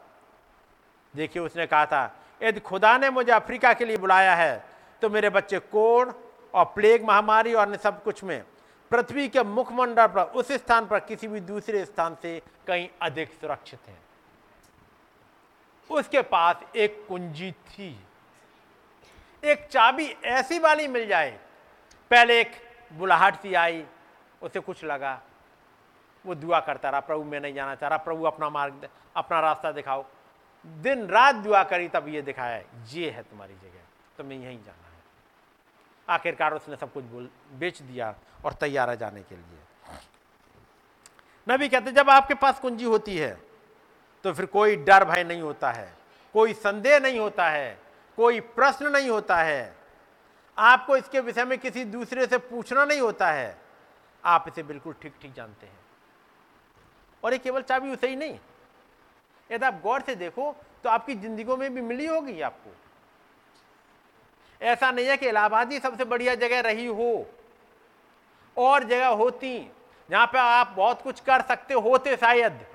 देखिए, 1.14 1.42
उसने 1.42 1.66
कहा 1.66 1.86
था, 1.86 2.14
यदि 2.40 2.60
खुदा 2.60 2.96
ने 2.98 3.10
मुझे 3.10 3.32
अफ्रीका 3.32 3.72
के 3.72 3.84
लिए 3.84 3.96
बुलाया 3.96 4.34
है 4.34 4.64
तो 5.02 5.10
मेरे 5.10 5.30
बच्चे 5.30 5.58
कोड़ 5.58 6.08
और 6.54 6.64
प्लेग 6.74 7.04
महामारी 7.04 7.54
और 7.54 7.66
अन्य 7.66 7.78
सब 7.78 8.02
कुछ 8.02 8.22
में 8.24 8.42
पृथ्वी 8.90 9.28
के 9.28 9.42
मुखमंडल 9.42 10.06
पर, 10.06 10.22
उस 10.22 10.52
स्थान 10.52 10.86
पर 10.86 10.98
किसी 11.00 11.28
भी 11.28 11.40
दूसरे 11.40 11.84
स्थान 11.84 12.16
से 12.22 12.40
कहीं 12.66 12.88
अधिक 13.02 13.32
सुरक्षित 13.32 13.88
हैं। 13.88 13.98
उसके 15.90 16.22
पास 16.22 16.62
एक 16.76 17.04
कुंजी 17.08 17.50
थी। 17.52 17.90
एक 19.42 19.66
चाबी 19.66 20.06
ऐसी 20.24 20.58
वाली 20.58 20.86
मिल 20.88 21.06
जाए। 21.08 21.30
पहले 22.10 22.40
एक 22.40 22.52
बुलाहट 22.92 23.36
सी 23.36 23.54
आई, 23.54 23.84
उसे 24.42 24.60
कुछ 24.60 24.84
लगा। 24.84 25.20
वो 26.24 26.34
दुआ 26.34 26.60
करता 26.60 26.90
रहा, 26.90 27.00
प्रभु, 27.00 27.24
मैं 27.24 27.40
नहीं 27.40 27.54
जाना 27.54 27.74
चाह 27.74 27.88
रहा, 27.88 27.98
प्रभु, 27.98 28.24
अपना 28.24 28.48
मार्ग 28.50 28.88
अपना 29.16 29.40
रास्ता 29.40 29.72
दिखाओ। 29.72 30.04
दिन 30.64 31.06
रात 31.08 31.34
दुआ 31.34 31.62
करी, 31.64 31.88
तब 31.88 32.08
ये 32.08 32.22
दिखाया, 32.22 32.62
ये 32.90 33.10
है 33.10 33.22
तुम्हारी 33.22 33.54
जगह, 33.54 33.80
तुम्हें 34.18 34.38
यहीं 34.38 34.58
जाना 34.58 34.86
है। 34.86 35.00
आखिरकार 36.08 36.54
उसने 36.54 36.76
सब 36.76 36.92
कुछ 36.92 37.04
बोल, 37.04 37.28
बेच 37.52 37.82
दिया 37.82 38.14
और 38.44 38.52
तैयार 38.52 38.90
है 38.90 38.96
जाने 38.96 39.22
के 39.22 39.34
लिए। 39.34 39.58
नबी 41.46 41.68
कहते, 41.68 41.92
जब 41.92 42.10
आपके 42.10 42.34
पास 42.34 42.60
कुंजी 42.60 42.84
होती 42.84 43.16
है 43.16 43.36
तो 44.24 44.32
फिर 44.32 44.46
कोई 44.46 44.76
डर 44.78 45.04
भय 45.04 45.24
नहीं 45.24 45.40
होता 45.42 45.70
है, 45.72 45.92
कोई 46.34 46.52
संदेह 46.54 46.98
नहीं 47.00 47.18
होता 47.18 47.48
है 47.48 47.78
कोई 48.18 48.40
प्रश्न 48.40 48.86
नहीं 48.86 49.10
होता 49.10 49.36
है। 49.36 49.76
आपको 50.58 50.96
इसके 50.96 51.20
विषय 51.20 51.44
में 51.44 51.58
किसी 51.58 51.84
दूसरे 51.84 52.26
से 52.26 52.38
पूछना 52.38 52.84
नहीं 52.84 53.00
होता 53.00 53.30
है। 53.30 53.56
आप 54.24 54.44
इसे 54.48 54.62
बिल्कुल 54.62 54.94
ठीक 55.02 55.14
ठीक 55.22 55.32
जानते 55.32 55.66
हैं। 55.66 55.80
और 57.24 57.32
ये 57.32 57.38
केवल 57.38 57.62
चाबी 57.62 57.90
उसे 57.90 58.08
ही 58.08 58.16
नहीं। 58.16 58.38
यदि 59.50 59.64
आप 59.66 59.80
गौर 59.82 60.00
से 60.00 60.14
देखो 60.14 60.54
तो 60.84 60.88
आपकी 60.88 61.14
जिंदगियों 61.14 61.56
में 61.56 61.74
भी 61.74 61.80
मिली 61.80 62.06
होगी 62.06 62.40
आपको। 62.40 62.74
ऐसा 64.60 64.90
नहीं 64.90 65.06
है 65.06 65.16
कि 65.16 65.28
इलाहाबाद 65.28 65.72
ही 65.72 65.78
सबसे 65.78 66.04
बढ़िया 66.04 66.34
जगह 66.34 66.60
रही 66.60 66.86
हो। 66.86 67.26
और 68.56 68.84
जगह 68.84 69.08
होती, 69.08 69.70
जहाँ 70.10 70.26
पे 70.26 70.38
आप 70.38 70.72
बहुत 70.76 71.02
कुछ 71.02 71.20
कर 71.20 71.42
सकते 71.42 71.74
होते 71.74 72.16
शायद, 72.16 72.66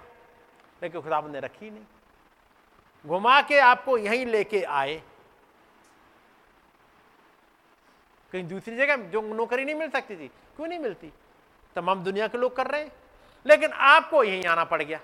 लेकिन 0.84 1.01
खुदाबंद 1.01 1.34
ने 1.34 1.39
रखी 1.39 1.69
नहीं। 1.69 1.85
घुमा 3.05 3.41
के 3.41 3.59
आपको 3.59 3.97
यहीं 3.97 4.26
लेके 4.26 4.61
आए। 4.61 5.01
कहीं 8.32 8.48
दूसरी 8.48 8.78
जगह 8.78 8.95
जो 8.95 9.22
नौकरी 9.22 9.66
नहीं 9.66 9.76
मिल 9.76 9.90
सकती 9.90 10.16
थी, 10.16 10.28
क्यों 10.28 10.68
नहीं 10.68 10.80
मिलती? 10.80 11.12
तमाम 11.76 12.04
दुनिया 12.04 12.28
के 12.28 12.38
लोग 12.38 12.56
कर 12.56 12.68
रहे 12.68 12.82
हैं। 12.82 12.91
लेकिन 13.45 13.72
आपको 13.72 14.24
यहीं 14.24 14.45
आना 14.45 14.64
पड़ 14.64 14.82
गया। 14.82 14.99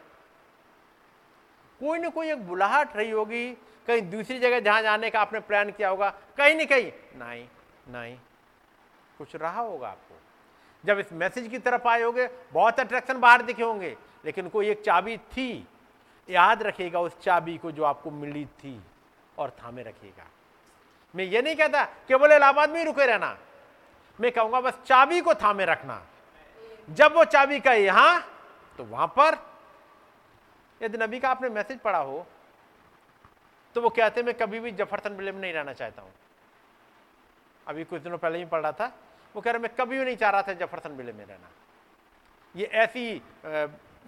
कोई 1.82 2.00
ना 2.00 2.10
कोई 2.10 2.32
एक 2.32 2.48
बुलाहट 2.48 2.96
रही 2.98 3.10
होगी, 3.12 3.52
कहीं 3.88 4.02
दूसरी 4.02 4.40
जगह 4.40 4.60
जहाँ 4.60 4.82
जाने 4.82 5.10
का 5.10 5.22
आपने 5.22 5.40
प्लान 5.40 5.72
किया 5.72 5.90
होगा, 5.90 6.10
कहीं 6.38 6.56
नहीं 6.56 6.68
कहीं। 6.68 6.92
नहीं 7.16 7.48
नहीं, 7.90 8.18
कुछ 9.18 9.36
रहा 9.36 9.62
होगा 9.62 9.88
आपको। 9.88 10.20
जब 10.86 11.00
इस 11.00 11.14
मैसेज 11.14 11.48
की 11.48 11.58
तरफ़ 11.58 11.88
आए 11.88 12.02
होंगे 12.02 12.28
बहुत 12.54 12.80
अट्रैक्शन 12.80 13.20
बाहर 13.20 13.42
दिखे 13.42 13.64
होंगे, 13.64 13.96
लेकिन 14.26 14.50
कोई 14.50 14.70
एक 14.70 14.82
चाबी 14.82 15.18
थी, 15.18 15.68
याद 16.30 16.64
रखेगा 16.64 17.00
उस 17.00 17.20
चाबी 17.20 17.58
को 17.58 17.72
जो 17.72 17.84
आपको 17.84 18.12
मिली 18.12 18.46
थी 18.46 18.80
और 19.38 19.50
थामे 19.50 19.84
रखिएगा। 19.84 20.28
मैं 21.14 21.24
ये 21.26 21.42
नहीं 21.42 21.56
कहता 21.56 21.84
केवल 22.08 22.32
इलाहाबाद 22.34 22.70
में 22.70 22.78
ही 22.80 22.86
रुके 22.86 23.06
रहना। 23.06 23.38
मैं 24.20 24.32
कहूँगा, 24.32 24.62
बस 24.62 24.74
चाबी 24.86 25.22
को 25.22 25.34
थामे 25.36 25.66
रखना। 25.66 26.02
जब 26.90 27.16
वो 27.16 27.24
चाबी 27.26 27.60
का 27.60 27.74
यहाँ 27.74 28.20
तो 28.80 28.84
वहाँ 28.86 29.08
पर। 29.10 29.38
यदि 30.82 30.98
नबी 30.98 31.20
का 31.20 31.30
आपने 31.30 31.50
मैसेज 31.52 31.80
पढ़ा 31.80 32.00
हो 32.00 32.26
तो 33.76 33.82
वो 33.82 33.90
कहते 33.90 34.24
मैं 34.24 34.34
कभी 34.34 34.60
भी 34.60 34.72
जफरसन 34.74 35.14
विले 35.16 35.32
में 35.32 35.40
नहीं 35.42 35.54
रहना 35.54 35.74
चाहता 35.74 36.02
हूँ। 36.02 36.12
अभी 37.68 37.84
कुछ 37.84 38.02
दिनों 38.02 38.18
पहले 38.18 38.38
ही 38.38 38.46
पढ़ 38.46 38.62
रहा 38.62 38.72
था। 38.72 38.92
वो 39.36 39.42
कह 39.42 39.52
रहे, 39.52 39.62
मैं 39.62 39.72
कभी 39.76 39.98
भी 39.98 40.06
नहीं 40.06 40.16
चाह 40.18 40.30
रहा 40.30 40.42
था 40.42 40.54
जफरसन 40.56 40.92
विले 40.92 41.14
में 41.14 41.26
रहना। 41.26 41.50
ये 42.56 42.66
ऐसी 42.66 43.22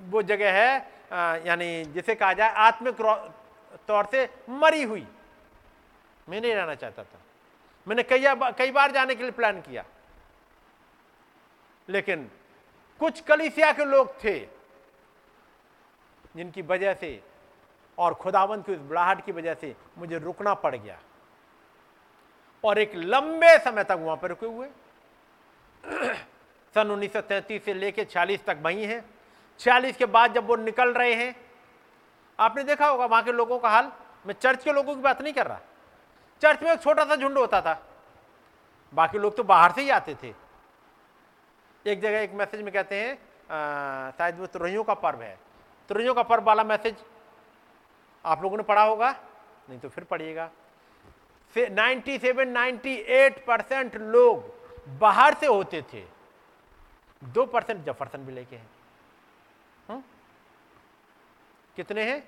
वो 0.10 0.22
जगह 0.24 0.52
है 0.54 1.46
यानी 1.48 1.86
जिसे 1.86 2.16
कहा 2.16 2.34
जाए, 2.34 2.50
आत्मिक 2.50 3.02
तौर 3.88 4.06
से 4.12 4.30
मरी 4.52 4.84
हुई। 4.84 5.06
मैं 6.30 6.42
नहीं 6.42 6.56
रहना 6.56 6.76
चाहता 6.76 7.04
था। 7.04 7.20
मैंने 7.88 8.04
कई 8.04 8.24
कई 8.58 8.72
बार 8.72 8.92
जाने 8.92 9.16
के 9.16 9.24
लिए 9.24 9.32
प्लान 9.32 9.62
किया। 9.62 9.86
लेकिन 11.90 12.32
कुछ 13.00 13.22
कलिसिया 13.22 13.74
के 13.74 13.86
लोग 13.86 14.24
थे, 14.24 14.40
जिनकी 16.36 16.62
वजह 16.62 16.94
से 16.94 17.24
और 17.98 18.14
खुदावंत 18.14 18.66
की 18.66 18.72
उस 18.72 18.80
बुढ़ाहट 18.80 19.26
की 19.26 19.32
वजह 19.32 19.54
से 19.54 19.76
मुझे 19.98 20.18
रुकना 20.18 20.54
पड़ 20.54 20.76
गया। 20.76 21.00
और 22.64 22.78
एक 22.78 22.96
लंबे 22.96 23.60
समय 23.60 23.84
तक 23.84 23.98
वहाँ 24.00 24.18
पर 24.18 24.30
रुके 24.30 24.46
हुए। 24.46 24.68
सन 26.74 26.92
उन्नीस 26.92 27.14
से 27.66 27.74
लेकर 27.74 28.04
छियालीस 28.04 28.46
तक 28.46 28.58
वही 28.62 28.86
हैं। 28.86 29.06
छियालीस 29.60 29.98
के 29.98 30.06
बाद 30.06 30.34
जब 30.34 30.46
वो 30.46 30.56
निकल 30.56 30.94
रहे 30.94 31.14
हैं, 31.14 31.52
आपने 32.40 32.64
देखा 32.64 32.88
होगा 32.88 33.06
वहाँ 33.06 33.24
के 33.24 33.32
लोगों 33.32 33.60
का 33.60 33.70
हाल? 33.70 33.92
मैं 34.26 34.34
चर्च 34.34 34.64
के 34.64 34.72
लोगों 34.72 34.96
की 34.96 35.02
बात 35.02 35.22
नहीं 35.22 35.34
कर 35.34 35.48
रहा। 35.48 35.60
चर्च 36.42 36.64
में 36.64 36.72
एक 36.72 36.82
छोटा 36.82 37.06
सा 37.06 37.16
झुंड 37.16 37.38
होता 37.38 37.62
था। 37.62 37.82
बाकी 38.94 39.18
लोग 39.18 39.36
तो 39.38 39.44
बाहर 39.44 39.72
से 39.72 39.82
ही 39.82 39.90
आते 39.90 40.16
थे। 40.24 40.34
एक 41.86 42.02
जगह 42.02 42.20
एक 42.20 42.34
मैसेज 42.34 42.62
में 42.62 42.74
कहते 42.74 42.96
हैं 42.96 43.16
शायद 44.18 44.40
वो 44.40 44.46
तुरैयों 44.48 44.84
का 44.84 44.94
पर्व 44.96 45.22
है। 45.22 45.38
तुरैयों 45.90 46.14
का 46.16 46.24
पर्व 46.24 46.44
वाला 46.44 46.64
मैसेज 46.64 47.04
आप 48.26 48.42
लोगों 48.44 48.58
ने 48.58 48.64
पढ़ा 48.64 48.84
होगा, 48.84 49.12
नहीं 49.70 49.80
तो 49.80 49.90
फिर 49.90 50.04
पढ़िएगा। 50.04 50.50
97 51.56 52.46
98 52.48 53.40
परसेंट 53.48 53.96
लोग 53.96 54.98
बाहर 55.00 55.34
से 55.34 55.48
होते 55.48 55.82
थे। 55.94 56.04
दो 57.22 57.46
परसेंट 57.46 57.86
जफरसन 57.86 58.26
भी 58.26 58.34
लेके 58.34 58.56
हैं। 58.56 58.70
हुँ? 59.90 60.04
कितने 61.78 62.04
हैं? 62.04 62.24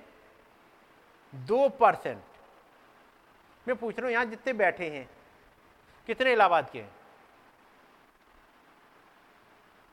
दो 1.34 1.68
परसेंट 1.72 2.22
मैं 3.68 3.76
पूछ 3.76 3.98
रहा 3.98 4.06
हूँ, 4.06 4.14
यहाँ 4.14 4.26
जितने 4.26 4.53
बैठे 4.53 4.89
हैं, 4.89 5.10
कितने 6.07 6.31
इलाहाबाद 6.34 6.69
के 6.69 6.84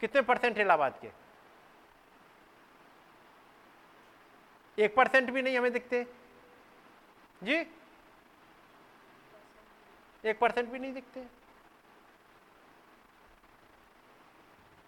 कितने 0.00 0.22
परसेंट 0.22 0.58
इलाहाबाद 0.58 0.98
के? 1.02 1.08
एक 4.78 4.94
परसेंट 4.94 5.30
भी 5.30 5.42
नहीं 5.42 5.58
हमें 5.58 5.72
दिखते। 5.72 6.02
जी? 7.42 7.56
एक 10.24 10.38
परसेंट 10.40 10.68
भी 10.70 10.78
नहीं 10.78 10.92
दिखते। 10.92 11.24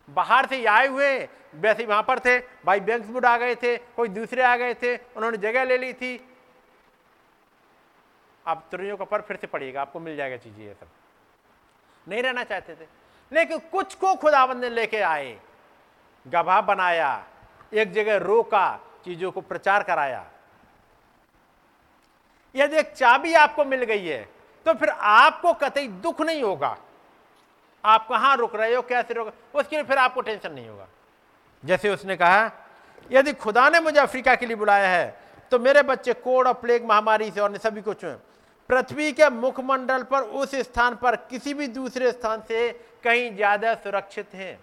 बाहर 0.09 0.47
से 0.47 0.65
आए 0.67 0.87
हुए 0.87 1.29
वैसे 1.55 1.85
वहाँ 1.87 2.03
पर 2.03 2.19
थे, 2.19 2.39
भाई 2.39 2.81
बैंक 2.81 2.87
बैंक्सवुड 2.87 3.27
आ 3.27 3.37
गए 3.39 3.55
थे, 3.55 3.77
कोई 3.77 4.09
दूसरे 4.09 4.43
आ 4.43 4.57
गए 4.57 4.75
थे, 4.75 4.97
उन्होंने 4.97 5.39
जगह 5.39 5.65
ले 5.65 5.79
ली 5.79 5.93
थी। 5.93 6.17
आप 8.47 8.65
तुरैयों 8.71 8.97
का 8.97 9.05
पर 9.05 9.21
फिर 9.21 9.37
से 9.37 9.47
पढ़िएगा 9.47 9.81
आपको 9.81 10.01
मिल 10.01 10.17
जाएगा 10.17 10.37
चीज़ें 10.37 10.65
ये 10.65 10.75
सब। 10.75 10.87
नहीं 12.07 12.23
रहना 12.23 12.45
चाहते 12.45 12.75
थे। 12.75 12.87
लेकिन 13.33 13.59
कुछ 13.73 13.95
को 13.95 14.15
खुदाबंद 14.15 14.61
ने 14.61 14.69
लेके 14.71 15.01
आए, 15.01 15.39
गवाह 16.27 16.61
बनाया, 16.61 17.25
एक 17.73 17.93
जगह 17.93 18.17
रोका, 18.19 18.79
चीज़ों 19.05 19.31
को 19.33 19.41
प्रचार 19.43 19.83
कराया। 19.83 20.25
यदि 22.55 22.77
एक 22.77 22.93
चाबी 22.93 23.33
आपको 23.35 23.65
मिल 23.65 23.83
गई 23.85 24.07
है 24.07 24.29
तो 24.67 24.75
फिर 24.75 24.89
आपको 24.91 25.53
कतई 25.55 25.87
दुख 25.89 26.21
नहीं 26.21 26.43
होगा। 26.43 26.77
आप 27.85 28.07
कहाँ 28.09 28.37
रुक 28.37 28.55
रहे 28.57 28.75
हो, 28.75 28.83
कैसे 28.83 29.15
रुक 29.15 29.33
उसके 29.55 29.77
लिए 29.77 29.85
फिर 29.85 29.99
आपको 29.99 30.21
टेंशन 30.21 30.53
नहीं 30.53 30.69
होगा। 30.69 30.87
जैसे 31.65 31.91
उसने 31.91 32.17
कहा, 32.17 32.51
यदि 33.11 33.33
खुदा 33.35 33.69
ने 33.71 33.81
मुझे 33.81 33.99
अफ्रीका 34.01 34.35
के 34.35 34.47
लिए 34.47 34.57
बुलाया 34.57 34.89
है 34.89 35.27
तो 35.53 35.59
मेरे 35.59 35.83
बच्चे 35.83 36.13
कोड़ 36.15 36.47
और 36.49 36.55
प्लेग 36.55 36.85
महामारी 36.85 37.31
से 37.31 37.41
और 37.41 37.57
सभी 37.59 37.83
कुछ 37.83 38.05
पृथ्वी 38.69 39.13
के 39.13 39.29
मुखमंडल 39.31 40.03
पर, 40.03 40.23
उस 40.23 40.55
स्थान 40.57 40.95
पर, 40.97 41.17
किसी 41.17 41.55
भी 41.55 41.67
दूसरे 41.69 42.13
स्थान 42.13 42.43
से 42.49 42.71
कहीं 43.05 43.35
ज़्यादा 43.37 43.75
सुरक्षित 43.75 44.35
हैं। 44.35 44.59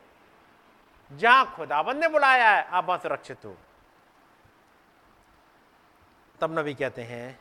जहाँ 1.11 1.53
खुदाबंद 1.55 2.01
ने 2.01 2.07
बुलाया 2.07 2.49
है, 2.49 2.63
आप 2.63 2.85
वहाँ 2.85 2.99
सुरक्षित 2.99 3.45
हो। 3.45 3.55
तब 6.39 6.59
नबी 6.59 6.73
कहते 6.73 7.01
हैं, 7.01 7.39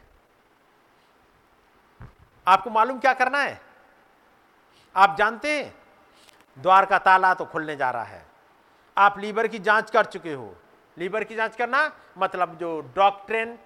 आपको 2.46 2.70
मालूम 2.70 2.98
क्या 2.98 3.12
करना 3.14 3.38
है? 3.38 3.60
आप 4.96 5.16
जानते 5.18 5.52
हैं, 5.52 5.74
द्वार 6.56 6.86
का 6.86 6.98
ताला 6.98 7.32
तो 7.34 7.44
खुलने 7.44 7.76
जा 7.76 7.90
रहा 7.90 8.04
है। 8.04 8.24
आप 8.96 9.18
लीवर 9.18 9.46
की 9.48 9.58
जाँच 9.58 9.90
कर 9.90 10.04
चुके 10.04 10.32
हो। 10.32 10.54
लीवर 10.96 11.24
की 11.24 11.34
जाँच 11.34 11.56
करना 11.56 11.90
मतलब 12.18 12.56
जो 12.58 12.80
डॉक्ट्रेन, 12.96 13.58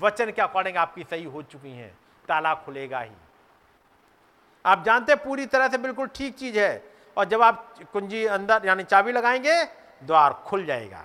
वचन 0.00 0.30
के 0.30 0.42
अकॉर्डिंग 0.42 0.76
आपकी 0.76 1.02
सही 1.02 1.24
हो 1.24 1.42
चुकी 1.42 1.70
हैं। 1.70 1.96
ताला 2.28 2.54
खुलेगा 2.54 3.00
ही। 3.00 3.12
आप 4.64 4.84
जानते 4.84 5.14
पूरी 5.16 5.46
तरह 5.46 5.68
से 5.68 5.78
बिल्कुल 5.78 6.06
ठीक 6.14 6.36
चीज़ 6.36 6.58
है 6.58 6.82
और 7.16 7.24
जब 7.24 7.42
आप 7.42 7.74
कुंजी 7.92 8.24
अंदर 8.26 8.66
यानी 8.66 8.84
चाबी 8.84 9.12
लगाएँगे, 9.12 9.64
द्वार 10.02 10.32
खुल 10.46 10.64
जाएगा। 10.66 11.04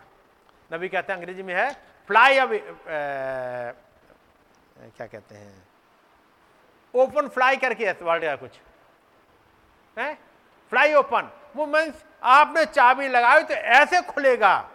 नबी 0.72 0.90
कहते 0.90 1.14
हैं, 1.14 1.20
अंग्रेज़ी 1.20 1.44
में 1.44 1.54
है 1.56 1.72
फ्लाई 2.10 2.38
अवे 2.38 2.60
क्या 4.90 5.08
कहते 5.08 5.36
हैं? 5.36 5.68
ओपन 6.94 7.28
फ्लाई 7.28 7.58
करके 7.58 7.92
वर्ड 7.94 8.24
या 8.24 8.36
कुछ। 8.36 8.60
है? 9.98 10.14
फ्लाई 10.72 10.94
ओपन 10.94 11.30
वो 11.56 11.66
मीन्स 11.66 12.04
आपने 12.24 12.66
चाबी 12.66 13.08
लगाई 13.08 13.44
तो 13.44 13.54
ऐसे 13.54 14.02
खुलेगा। 14.02 14.70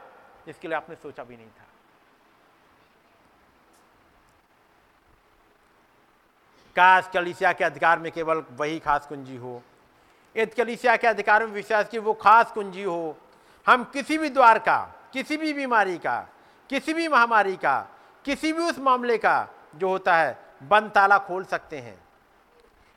जिसके 0.46 0.68
लिए 0.68 0.76
आपने 0.76 0.96
सोचा 0.96 1.24
भी 1.24 1.36
नहीं 1.36 1.46
था। 1.48 1.63
काश 6.76 7.08
कलिसिया 7.14 7.52
के 7.52 7.64
अधिकार 7.64 7.98
में 7.98 8.10
केवल 8.12 8.42
वही 8.52 8.78
खास 8.78 9.06
कुंजी 9.06 9.36
हो। 9.36 9.62
यदि 10.34 10.54
कलिसिया 10.54 10.96
के 10.96 11.06
अधिकार 11.06 11.44
में 11.46 11.52
विश्वास 11.52 11.88
की 11.88 11.98
वो 11.98 12.14
खास 12.14 12.52
कुंजी 12.52 12.82
हो। 12.82 13.16
हम 13.66 13.84
किसी 13.84 14.18
भी 14.18 14.28
द्वार 14.30 14.58
का, 14.58 14.78
किसी 15.12 15.36
भी 15.36 15.52
बीमारी 15.52 15.96
का, 15.98 16.18
किसी 16.70 16.94
भी 16.94 17.08
महामारी 17.08 17.56
का, 17.56 17.80
किसी 18.24 18.52
भी 18.52 18.62
उस 18.62 18.78
मामले 18.78 19.18
का 19.18 19.48
जो 19.76 19.88
होता 19.88 20.16
है 20.16 20.38
बंद 20.62 20.90
ताला 20.90 21.18
खोल 21.18 21.44
सकते 21.44 21.78
हैं। 21.78 21.98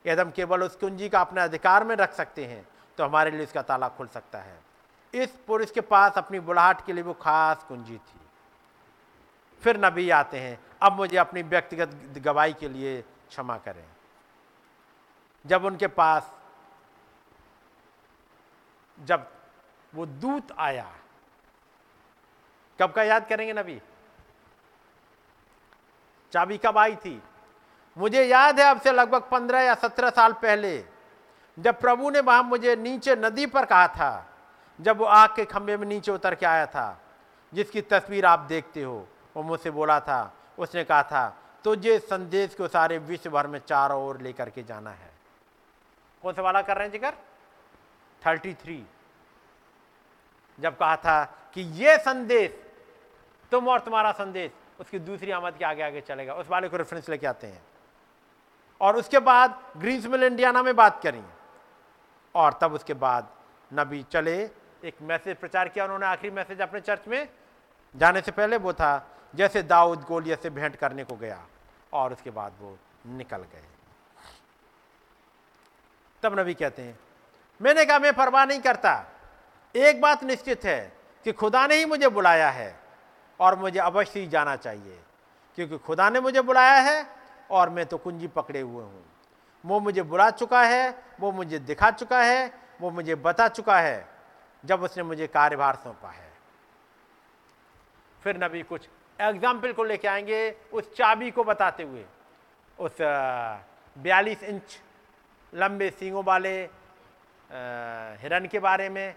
यदि 0.05 0.21
हम 0.21 0.31
केवल 0.31 0.63
उस 0.63 0.75
कुंजी 0.75 1.09
का 1.09 1.21
अपने 1.21 1.41
अधिकार 1.41 1.83
में 1.83 1.95
रख 1.95 2.13
सकते 2.13 2.45
हैं 2.45 2.67
तो 2.97 3.03
हमारे 3.03 3.31
लिए 3.31 3.43
इसका 3.43 3.61
ताला 3.61 3.87
खुल 3.87 4.07
सकता 4.07 4.39
है। 4.39 4.59
इस 5.13 5.29
पुरुष 5.47 5.71
के 5.71 5.81
पास 5.81 6.13
अपनी 6.17 6.39
बुलाहट 6.39 6.85
के 6.85 6.93
लिए 6.93 7.03
वो 7.03 7.13
खास 7.13 7.65
कुंजी 7.67 7.95
थी। 7.95 8.19
फिर 9.61 9.77
नबी 9.85 10.09
आते 10.09 10.39
हैं, 10.39 10.59
अब 10.81 10.93
मुझे 10.93 11.17
अपनी 11.17 11.41
व्यक्तिगत 11.43 12.19
गवाही 12.19 12.53
के 12.53 12.69
लिए 12.69 13.03
क्षमा 13.29 13.57
करें। 13.57 13.85
जब 15.45 15.65
उनके 15.65 15.87
पास, 15.87 16.33
जब 18.99 19.31
वो 19.95 20.05
दूत 20.05 20.51
आया, 20.57 20.91
कब 22.79 22.91
का 22.91 23.03
याद 23.03 23.27
करेंगे 23.27 23.53
नबी? 23.53 23.81
चाबी 26.31 26.57
कब 26.57 26.77
आई 26.77 26.95
थी? 26.95 27.23
मुझे 27.97 28.23
याद 28.23 28.59
है 28.59 28.65
अब 28.65 28.81
से 28.81 28.91
लगभग 28.91 29.21
पंद्रह 29.21 29.61
या 29.61 29.73
सत्रह 29.75 30.09
साल 30.09 30.33
पहले, 30.33 30.85
जब 31.59 31.79
प्रभु 31.79 32.09
ने 32.09 32.19
वहाँ 32.19 32.43
मुझे 32.43 32.75
नीचे 32.75 33.15
नदी 33.15 33.45
पर 33.45 33.65
कहा 33.65 33.87
था, 33.87 34.27
जब 34.79 34.97
वो 34.97 35.05
आग 35.05 35.35
के 35.35 35.45
खंभे 35.45 35.77
में 35.77 35.87
नीचे 35.87 36.11
उतर 36.11 36.35
के 36.35 36.45
आया 36.45 36.65
था, 36.65 37.01
जिसकी 37.53 37.81
तस्वीर 37.81 38.25
आप 38.25 38.39
देखते 38.39 38.83
हो, 38.83 39.07
वो 39.35 39.43
मुझसे 39.43 39.71
बोला 39.71 39.99
था, 39.99 40.33
उसने 40.59 40.83
कहा 40.83 41.03
था 41.03 41.37
तुझे 41.67 41.99
संदेश 41.99 42.55
को 42.55 42.67
सारे 42.67 42.97
विश्व 42.97 43.29
भर 43.29 43.47
में 43.47 43.59
चारों 43.59 44.07
ओर 44.07 44.21
लेकर 44.21 44.49
के 44.49 44.63
जाना 44.63 44.89
है। 44.89 45.11
कौन 46.23 46.33
सा 46.33 46.41
वाला 46.41 46.61
कर 46.61 46.75
रहे 46.75 46.83
हैं 46.83 46.91
जिगर? 46.91 47.13
Thirty 48.27 48.53
three. 48.53 48.85
जब 50.59 50.77
कहा 50.77 50.95
था 50.95 51.23
कि 51.53 51.61
यह 51.61 51.97
संदेश, 51.97 52.65
तुम 53.51 53.67
और 53.67 53.79
तुम्हारा 53.79 54.11
संदेश, 54.11 54.51
उसकी 54.79 54.99
दूसरी 54.99 55.31
आमद 55.31 55.53
के 55.53 55.65
आगे 55.65 55.83
आगे 55.83 56.01
चलेगा। 56.01 56.33
उस 56.33 56.47
वाले 56.47 56.69
को 56.69 56.77
रेफरेंस 56.77 57.09
लेके 57.09 57.27
आते 57.27 57.47
हैं। 57.47 57.61
और 58.81 58.95
उसके 58.95 59.19
बाद 59.19 59.63
ग्रीन्समिल 59.77 60.23
इंडियाना 60.23 60.63
में 60.63 60.75
बात 60.75 61.03
करी। 61.03 61.23
और 62.35 62.59
तब 62.61 62.73
उसके 62.73 62.93
बाद 62.93 63.27
नबी 63.73 64.03
चले, 64.03 64.49
एक 64.85 64.95
मैसेज 65.01 65.37
प्रचार 65.37 65.67
किया 65.67 65.85
उन्होंने 65.85 66.05
आखिरी 66.05 66.35
मैसेज 66.35 66.61
अपने 66.61 66.81
चर्च 66.81 67.07
में। 67.07 67.29
जाने 67.95 68.21
से 68.21 68.31
पहले 68.31 68.57
वो 68.57 68.73
था, 68.73 69.07
जैसे 69.35 69.63
दाऊद 69.63 70.03
गोलियत 70.03 70.43
से 70.43 70.49
भेंट 70.49 70.75
करने 70.75 71.03
को 71.03 71.15
गया। 71.15 71.45
और 71.93 72.13
उसके 72.13 72.31
बाद 72.31 72.53
वो 72.61 72.77
निकल 73.07 73.43
गए। 73.43 73.63
तब 76.23 76.39
नबी 76.39 76.53
कहते 76.53 76.81
हैं, 76.81 76.99
मैंने 77.59 77.85
कहा, 77.85 77.99
मैं 77.99 78.13
परवाह 78.13 78.45
नहीं 78.45 78.59
करता। 78.59 79.05
एक 79.75 80.01
बात 80.01 80.23
निश्चित 80.23 80.63
है 80.65 80.79
कि 81.25 81.31
खुदा 81.31 81.65
ने 81.67 81.75
ही 81.75 81.85
मुझे 81.85 82.09
बुलाया 82.09 82.49
है 82.49 82.75
और 83.39 83.57
मुझे 83.59 83.79
अवश्य 83.79 84.19
ही 84.19 84.27
जाना 84.27 84.55
चाहिए, 84.55 84.99
क्योंकि 85.57 85.77
खुदा 85.77 86.09
ने 86.09 86.19
मुझे 86.19 86.41
बुलाया 86.41 86.79
है 86.81 87.05
और 87.49 87.69
मैं 87.69 87.85
तो 87.85 87.97
कुंजी 87.97 88.27
पकड़े 88.27 88.61
हुए 88.61 88.83
हूँ। 88.83 89.03
वो 89.63 89.79
मुझे 89.79 90.01
बुला 90.03 90.29
चुका 90.31 90.61
है, 90.63 91.03
वो 91.19 91.31
मुझे 91.31 91.59
दिखा 91.59 91.91
चुका 91.91 92.21
है, 92.21 92.53
वो 92.81 92.91
मुझे 92.91 93.15
बता 93.15 93.47
चुका 93.47 93.79
है, 93.79 94.07
जब 94.63 94.83
उसने 94.83 95.03
मुझे 95.03 95.27
कार्यभार 95.27 95.75
सौंपा 95.75 96.09
है। 96.09 96.31
फिर 98.21 98.43
नबी 98.43 98.61
कुछ 98.63 98.87
एग्ज़ाम्पल 99.19 99.71
को 99.73 99.83
लेके 99.83 100.07
आएँगे 100.07 100.39
उस 100.73 100.93
चाबी 100.95 101.31
को 101.31 101.43
बताते 101.43 101.83
हुए। 101.83 102.03
उस 102.77 102.97
बयालीस 103.95 104.43
इंच 104.43 104.79
लंबे 105.53 105.89
सींगों 105.91 106.23
वाले 106.23 106.57
हिरन 108.21 108.47
के 108.51 108.59
बारे 108.59 108.89
में। 108.89 109.15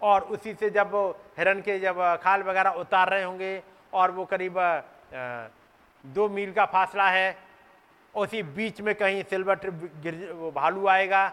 और 0.00 0.22
उसी 0.24 0.54
से 0.54 0.70
जब 0.70 0.94
हिरन 1.38 1.60
के 1.60 1.78
जब 1.78 1.96
खाल 2.22 2.42
वगैरह 2.42 2.70
उतार 2.80 3.10
रहे 3.10 3.22
होंगे 3.22 3.62
और 3.92 4.10
वो 4.10 4.24
करीब 4.24 4.54
दो 6.04 6.28
मील 6.28 6.52
का 6.52 6.64
फासला 6.66 7.08
है, 7.10 7.36
उसी 8.14 8.42
बीच 8.42 8.80
में 8.80 8.94
कहीं 8.94 9.22
सिल्वर 9.22 9.70
गिर, 10.02 10.32
वो 10.32 10.50
भालू 10.50 10.86
आएगा। 10.86 11.32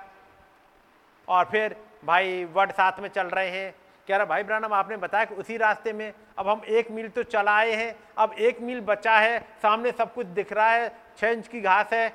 और 1.28 1.46
फिर 1.46 1.76
भाई 2.06 2.44
वर्ड 2.46 2.72
साथ 2.72 3.00
में 3.00 3.10
चल 3.10 3.28
रहे 3.28 3.50
हैं। 3.50 3.74
कह 4.08 4.16
रहा, 4.18 4.26
भाई 4.26 4.44
ब्रानम 4.44 4.74
आपने 4.74 4.98
बताया 4.98 5.26
कि 5.26 5.36
उसी 5.36 5.58
रास्ते 5.58 5.94
में 5.94 6.14
अब 6.38 6.48
हम 6.48 6.62
एक 6.70 6.92
मील 6.92 7.10
तो 7.10 7.24
चला 7.26 7.52
आए 7.52 7.74
हैं, 7.74 7.96
अब 8.18 8.34
एक 8.34 8.62
मील 8.62 8.82
बचा 8.84 9.18
है, 9.18 9.40
सामने 9.62 9.92
सब 9.92 10.14
कुछ 10.14 10.28
दिख 10.28 10.52
रहा 10.54 10.70
है, 10.70 10.92
छह 11.18 11.28
इंच 11.28 11.48
की 11.48 11.62
घास 11.62 11.94
है। 11.94 12.14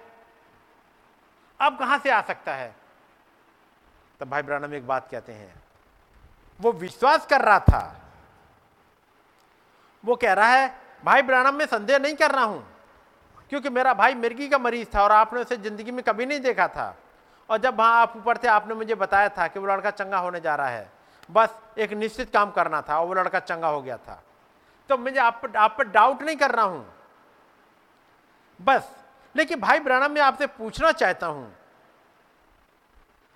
अब 1.60 1.78
कहाँ 1.78 1.98
से 1.98 2.10
आ 2.10 2.20
सकता 2.22 2.54
है? 2.54 2.74
तब 4.20 4.28
भाई 4.30 4.42
ब्रानम 4.42 4.74
एक 4.74 4.86
बात 4.86 5.08
कहते 5.10 5.32
हैं, 5.32 5.54
वो 6.60 6.72
विश्वास 6.74 7.26
कर 7.26 7.40
रहा 7.40 7.58
था। 7.60 7.96
वो 10.04 10.16
कह 10.16 10.32
रहा 10.32 10.48
है, 10.48 10.72
भाई 11.02 11.22
ब्रानम 11.22 11.54
में 11.54 11.66
संदेह 11.66 11.98
नहीं 11.98 12.14
कर 12.14 12.30
रहा 12.30 12.44
हूँ, 12.44 12.64
क्योंकि 13.52 13.68
मेरा 13.70 13.94
भाई 13.94 14.14
मिर्गी 14.14 14.48
का 14.48 14.58
मरीज़ 14.60 14.88
था 14.94 15.02
और 15.02 15.12
आपने 15.12 15.40
उसे 15.40 15.56
ज़िंदगी 15.58 15.90
में 15.90 16.02
कभी 16.04 16.26
नहीं 16.26 16.40
देखा 16.40 16.68
था। 16.68 16.94
और 17.48 17.58
जब 17.58 17.78
वहाँ 17.78 18.00
आप 18.00 18.12
ऊपर 18.16 18.36
थे, 18.36 18.48
आपने 18.48 18.74
मुझे 18.74 18.94
बताया 18.96 19.28
था 19.28 19.46
कि 19.48 19.58
वो 19.58 19.66
लड़का 19.66 19.90
चंगा 19.92 20.18
होने 20.18 20.40
जा 20.40 20.54
रहा 20.54 20.68
है। 20.68 20.99
बस 21.31 21.59
एक 21.78 21.93
निश्चित 21.93 22.31
काम 22.32 22.51
करना 22.51 22.81
था 22.82 22.98
और 23.01 23.07
वो 23.07 23.15
लड़का 23.15 23.39
चंगा 23.40 23.69
हो 23.69 23.82
गया 23.82 23.97
था। 23.97 24.23
तो 24.90 24.97
मुझे 24.98 25.19
आप 25.19 25.40
पर 25.43 25.57
आप 25.57 25.74
पर 25.78 25.89
डाउट 25.89 26.23
नहीं 26.23 26.36
कर 26.36 26.51
रहा 26.51 26.65
हूँ। 26.65 26.86
बस, 28.61 28.89
लेकिन 29.35 29.61
भाई 29.61 29.81
ब्रानम 29.81 30.12
मैं 30.12 30.23
आपसे 30.23 30.47
पूछना 30.47 30.93
चाहता 30.93 31.27
हूँ। 31.27 31.52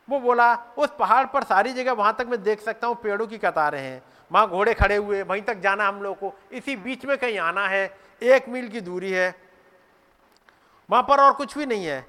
वो 0.09 0.19
बोला, 0.21 0.55
उस 0.79 0.91
पहाड़ 0.99 1.25
पर 1.27 1.45
सारी 1.45 1.73
जगह 1.73 1.93
वहाँ 1.93 2.15
तक 2.19 2.27
मैं 2.27 2.43
देख 2.43 2.61
सकता 2.61 2.87
हूँ, 2.87 2.97
पेड़ों 2.97 3.27
की 3.27 3.39
कतारें 3.39 3.81
हैं। 3.81 4.03
वहाँ 4.31 4.49
घोड़े 4.49 4.75
खड़े 4.75 4.97
हुए 4.97 5.23
वहीं 5.23 5.43
तक 5.43 5.61
जाना 5.61 5.87
हम 5.89 6.03
लोग 6.03 6.19
को। 6.19 6.33
इसी 6.53 6.77
बीच 6.77 7.05
में 7.05 7.17
कहीं 7.19 7.39
आना 7.39 7.67
है, 7.69 7.97
एक 8.23 8.49
मील 8.49 8.69
की 8.69 8.81
दूरी 8.81 9.11
है। 9.13 9.35
वहाँ 10.89 11.03
पर 11.03 11.21
और 11.21 11.33
कुछ 11.33 11.57
भी 11.59 11.67
नहीं 11.67 11.87
है। 11.87 12.05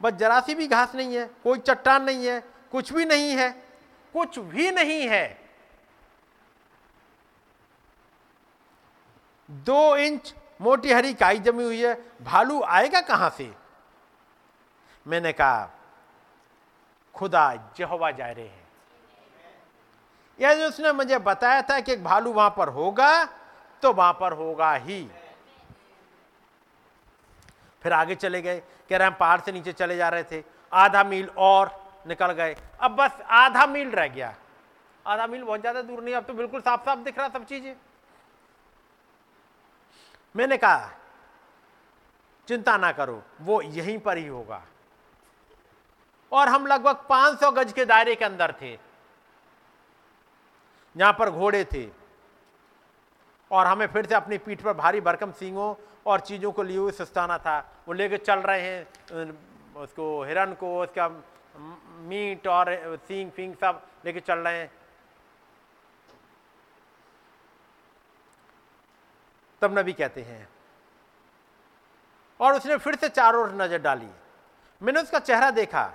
बस 0.00 0.12
जरा 0.12 0.40
सी 0.40 0.54
भी 0.54 0.66
घास 0.66 0.94
नहीं 0.94 1.16
है, 1.16 1.30
कोई 1.44 1.58
चट्टान 1.58 2.02
नहीं 2.02 2.26
है, 2.26 2.40
कुछ 2.72 2.92
भी 2.92 3.04
नहीं 3.04 3.30
है। 3.30 3.63
कुछ 4.14 4.38
भी 4.38 4.70
नहीं 4.70 5.08
है। 5.08 5.26
दो 9.48 9.96
इंच 9.96 10.34
मोटी 10.60 10.92
हरी 10.92 11.14
काई 11.14 11.38
जमी 11.38 11.64
हुई 11.64 11.80
है। 11.82 11.94
भालू 12.22 12.62
आएगा 12.62 13.00
कहाँ 13.00 13.30
से? 13.30 13.52
मैंने 15.06 15.32
कहा, 15.32 15.70
खुदा 17.14 17.72
जहवा 17.76 18.10
जा 18.10 18.26
रहे 18.26 18.46
हैं। 18.46 18.62
यदि 20.38 20.64
उसने 20.64 20.92
मुझे 20.92 21.18
बताया 21.18 21.62
था 21.62 21.80
कि 21.80 21.92
एक 21.92 22.04
भालू 22.04 22.32
वहाँ 22.32 22.54
पर 22.56 22.68
होगा 22.68 23.24
तो 23.82 23.92
वहाँ 23.92 24.12
पर 24.12 24.32
होगा 24.32 24.72
ही। 24.74 25.06
फिर 27.82 27.92
आगे 27.92 28.14
चले 28.14 28.42
गए, 28.42 28.60
कह 28.90 28.96
रहे 28.96 29.08
हम 29.08 29.14
पहाड़ 29.14 29.40
से 29.40 29.52
नीचे 29.52 29.72
चले 29.72 29.96
जा 29.96 30.08
रहे 30.08 30.24
थे। 30.24 30.42
आधा 30.72 31.04
मील 31.04 31.30
और 31.36 31.83
निकल 32.06 32.32
गए। 32.32 32.56
अब 32.80 32.96
बस 32.96 33.20
आधा 33.30 33.66
मील 33.66 33.90
रह 33.90 34.08
गया। 34.08 34.34
आधा 35.06 35.26
मील 35.26 35.42
बहुत 35.42 35.60
ज़्यादा 35.60 35.82
दूर 35.82 36.02
नहीं, 36.02 36.14
अब 36.14 36.24
तो 36.24 36.34
बिल्कुल 36.34 36.60
साफ़ 36.60 36.84
साफ़ 36.84 36.98
दिख 36.98 37.18
रहा 37.18 37.28
सब 37.28 37.44
चीज़ें। 37.44 37.74
मैंने 40.34 40.56
कहा, 40.56 40.90
चिंता 42.48 42.76
ना 42.76 42.92
करो, 42.92 43.22
वो 43.40 43.60
यहीं 43.62 43.98
पर 43.98 44.16
ही 44.16 44.26
होगा। 44.26 44.62
और 46.32 46.48
हम 46.48 46.66
लगभग 46.66 47.04
500 47.08 47.50
गज 47.50 47.72
के 47.72 47.84
दायरे 47.84 48.14
के 48.14 48.24
अंदर 48.24 48.54
थे। 48.62 48.72
यहाँ 50.96 51.12
पर 51.12 51.30
घोड़े 51.30 51.64
थे। 51.64 51.88
और 53.50 53.66
हमें 53.66 53.86
फिर 53.86 54.06
से 54.06 54.14
अपनी 54.14 54.38
पीठ 54.38 54.62
पर 54.62 54.72
भारी 54.72 55.00
भरकम 55.00 55.32
सींगों 55.32 55.74
और 56.06 56.20
चीज़ों 56.20 56.52
को 56.52 56.62
लिए 56.62 56.76
हुए 56.76 56.92
सुस्ताना 56.92 57.38
था। 57.38 57.58
वो 57.88 57.94
लेके 57.94 58.16
चल 58.16 58.38
रहे 58.38 58.60
हैं, 58.60 59.38
उसको 59.76 60.22
हिरन 60.24 60.54
को, 60.54 60.82
उसका 60.82 61.08
मीट 62.04 62.46
और 62.48 62.74
सींग 62.98 63.30
फिंग 63.30 63.54
सब 63.54 63.82
लेके 64.04 64.20
चल 64.20 64.38
रहे 64.38 64.58
हैं। 64.58 64.70
तब 69.62 69.78
नबी 69.78 69.92
कहते 69.92 70.22
हैं, 70.22 70.48
और 72.40 72.54
उसने 72.54 72.76
फिर 72.78 72.94
से 72.96 73.08
चारों 73.08 73.42
ओर 73.42 73.52
नज़र 73.54 73.78
डाली। 73.80 74.08
मैंने 74.80 75.00
उसका 75.00 75.18
चेहरा 75.20 75.50
देखा, 75.52 75.92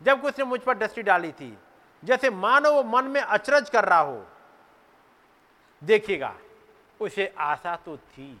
जब 0.00 0.24
उसने 0.24 0.44
मुझ 0.44 0.60
पर 0.60 0.78
दृष्टि 0.78 1.02
डाली 1.02 1.32
थी, 1.32 1.56
जैसे 2.02 2.30
मानो 2.32 2.72
वो 2.72 2.82
मन 2.84 3.04
में 3.06 3.20
अचरज 3.20 3.70
कर 3.70 3.84
रहा 3.84 3.98
हो। 4.00 4.24
देखिएगा, 5.82 6.34
उसे 7.00 7.32
आशा 7.38 7.76
तो 7.76 7.96
थी 7.96 8.40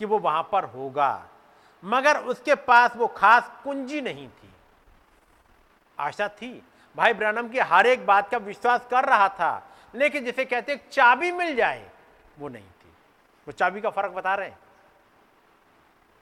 कि 0.00 0.04
वो 0.04 0.18
वहाँ 0.18 0.48
पर 0.52 0.64
होगा, 0.66 1.28
मगर 1.82 2.18
उसके 2.24 2.54
पास 2.56 2.96
वो 2.96 3.06
खास 3.08 3.50
कुंजी 3.64 4.00
नहीं 4.00 4.28
थी। 4.28 4.49
आशा 6.00 6.28
थी। 6.30 6.50
भाई 6.96 7.12
ब्रनम 7.12 7.48
की 7.48 7.58
हर 7.60 7.86
एक 7.86 8.06
बात 8.06 8.30
का 8.30 8.38
विश्वास 8.38 8.86
कर 8.90 9.04
रहा 9.04 9.28
था 9.30 9.52
लेकिन 9.94 10.24
जिसे 10.24 10.44
कहते 10.44 10.76
चाबी 10.92 11.30
मिल 11.32 11.54
जाए 11.56 11.90
वो 12.38 12.48
नहीं 12.48 12.64
थी। 12.64 12.92
वो 13.46 13.52
चाबी 13.52 13.80
का 13.80 13.90
फ़र्क 13.90 14.12
बता 14.12 14.34
रहे 14.34 14.48
हैं। 14.48 14.58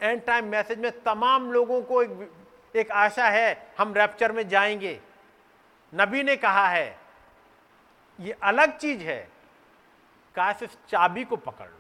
एंड 0.01 0.23
टाइम 0.25 0.45
मैसेज 0.45 0.79
में 0.79 0.91
तमाम 1.03 1.51
लोगों 1.53 1.81
को 1.83 2.03
एक, 2.03 2.33
एक 2.75 2.91
आशा 2.91 3.29
है 3.29 3.73
हम 3.79 3.95
रैप्चर 3.95 4.33
में 4.33 4.49
जाएँगे। 4.49 5.01
नबी 5.93 6.23
ने 6.23 6.37
कहा 6.37 6.67
है 6.69 6.99
ये 8.19 8.37
अलग 8.43 8.77
चीज़ 8.79 9.03
है 9.03 9.21
काश 10.35 10.63
इस 10.63 10.77
चाबी 10.89 11.25
को 11.25 11.37
पकड़ 11.37 11.67
लो। 11.67 11.75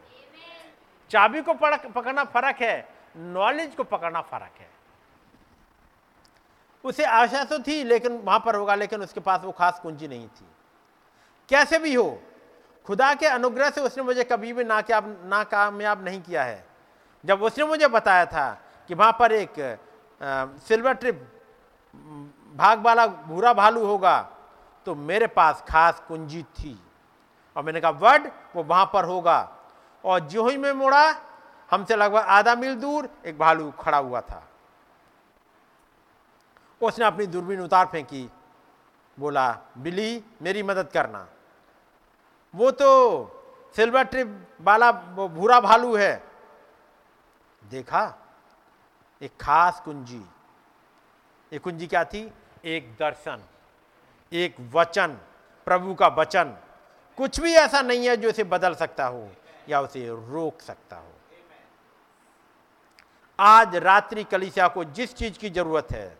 चाबी 1.10 1.40
को 1.42 1.54
पकड़ना 1.54 2.24
फ़र्क 2.24 2.62
है 2.62 2.88
नॉलेज 3.16 3.74
को 3.74 3.84
पकड़ना 3.84 4.20
फ़र्क 4.22 4.60
है। 4.60 4.70
उसे 6.88 7.04
आशा 7.04 7.42
तो 7.44 7.58
थी 7.58 7.82
लेकिन 7.84 8.16
वहाँ 8.18 8.38
पर 8.46 8.56
होगा 8.56 8.74
लेकिन 8.74 9.02
उसके 9.02 9.20
पास 9.20 9.40
वो 9.44 9.52
खास 9.52 9.80
कुंजी 9.82 10.08
नहीं 10.08 10.26
थी। 10.28 10.46
कैसे 11.48 11.78
भी 11.78 11.94
हो 11.94 12.18
खुदा 12.86 13.12
के 13.14 13.26
अनुग्रह 13.26 13.70
से 13.70 13.80
उसने 13.80 14.02
मुझे 14.02 14.24
कभी 14.24 14.52
भी 14.52 14.64
ना 14.64 14.80
क्या 14.82 15.00
ना 15.00 15.42
कामयाब 15.44 16.04
नहीं 16.04 16.20
किया 16.22 16.42
है। 16.44 16.64
जब 17.24 17.42
उसने 17.42 17.64
मुझे 17.66 17.88
बताया 17.88 18.24
था 18.26 18.50
कि 18.88 18.94
वहाँ 18.94 19.16
पर 19.20 19.32
एक 19.32 19.60
आ, 20.20 20.46
सिल्वर 20.68 20.92
ट्रिप 20.94 21.20
भाग 22.56 22.82
वाला 22.82 23.06
भूरा 23.06 23.52
भालू 23.54 23.84
होगा 23.86 24.20
तो 24.86 24.94
मेरे 24.94 25.26
पास 25.28 25.62
खास 25.68 26.02
कुंजी 26.08 26.42
थी। 26.42 26.78
और 27.56 27.62
मैंने 27.64 27.80
कहा 27.80 27.90
वर्ड 27.92 28.26
वो 28.56 28.62
वहाँ 28.62 28.90
पर 28.92 29.04
होगा। 29.04 29.38
और 30.04 30.20
जो 30.28 30.48
ही 30.48 30.56
मैं 30.56 30.72
मुड़ा 30.72 31.04
हमसे 31.70 31.96
लगभग 31.96 32.24
आधा 32.28 32.54
मील 32.54 32.74
दूर 32.76 33.08
एक 33.26 33.38
भालू 33.38 33.70
खड़ा 33.80 33.98
हुआ 33.98 34.20
था। 34.20 34.42
उसने 36.82 37.04
अपनी 37.04 37.26
दूरबीन 37.26 37.60
उतार 37.60 37.86
फेंकी। 37.86 38.30
बोला, 39.18 39.58
बिली, 39.78 40.24
मेरी 40.42 40.62
मदद 40.62 40.88
करना। 40.88 41.28
वो 42.54 42.70
तो 42.70 42.90
सिल्वर 43.76 44.02
ट्रिप 44.02 44.48
वाला 44.60 44.92
भूरा 44.92 45.60
भालू 45.60 45.96
है। 45.96 46.22
देखा, 47.64 48.14
एक 49.22 49.36
खास 49.40 49.80
कुंजी। 49.80 50.24
एक 51.52 51.62
कुंजी 51.62 51.86
क्या 51.86 52.04
थी? 52.04 52.32
एक 52.64 52.94
दर्शन, 52.94 53.42
एक 54.32 54.56
वचन, 54.60 55.18
प्रभु 55.66 55.94
का 55.94 56.08
वचन। 56.08 56.56
कुछ 57.18 57.40
भी 57.40 57.54
ऐसा 57.54 57.82
नहीं 57.82 58.08
है 58.08 58.16
जो 58.16 58.28
इसे 58.28 58.44
बदल 58.44 58.74
सकता 58.74 59.06
हो 59.06 59.28
या 59.68 59.80
उसे 59.80 60.08
रोक 60.08 60.60
सकता 60.60 60.96
हो। 60.96 61.12
आज 63.40 63.76
रात्रि 63.76 64.24
कलिसिया 64.24 64.68
को 64.68 64.84
जिस 64.84 65.14
चीज़ 65.14 65.38
की 65.38 65.50
ज़रूरत 65.50 65.88
है 65.92 66.18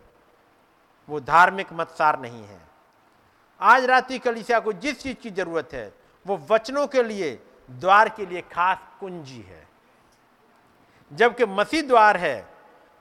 वो 1.09 1.19
धार्मिक 1.19 1.67
मतसार 1.73 2.19
नहीं 2.19 2.43
है। 2.43 2.59
आज 3.61 3.85
रात्रि 3.85 4.19
कलिसिया 4.19 4.59
को 4.59 4.73
जिस 4.73 5.01
चीज़ 5.01 5.17
की 5.17 5.29
ज़रूरत 5.29 5.69
है, 5.73 5.93
वो 6.27 6.47
वचनों 6.49 6.87
के 6.87 7.03
लिए, 7.03 7.43
द्वार 7.71 8.09
के 8.09 8.25
लिए 8.25 8.41
खास 8.41 8.77
कुंजी 8.99 9.41
है। 9.41 9.67
जबकि 11.13 11.45
मसीह 11.45 11.81
द्वार 11.81 12.17
है 12.17 12.47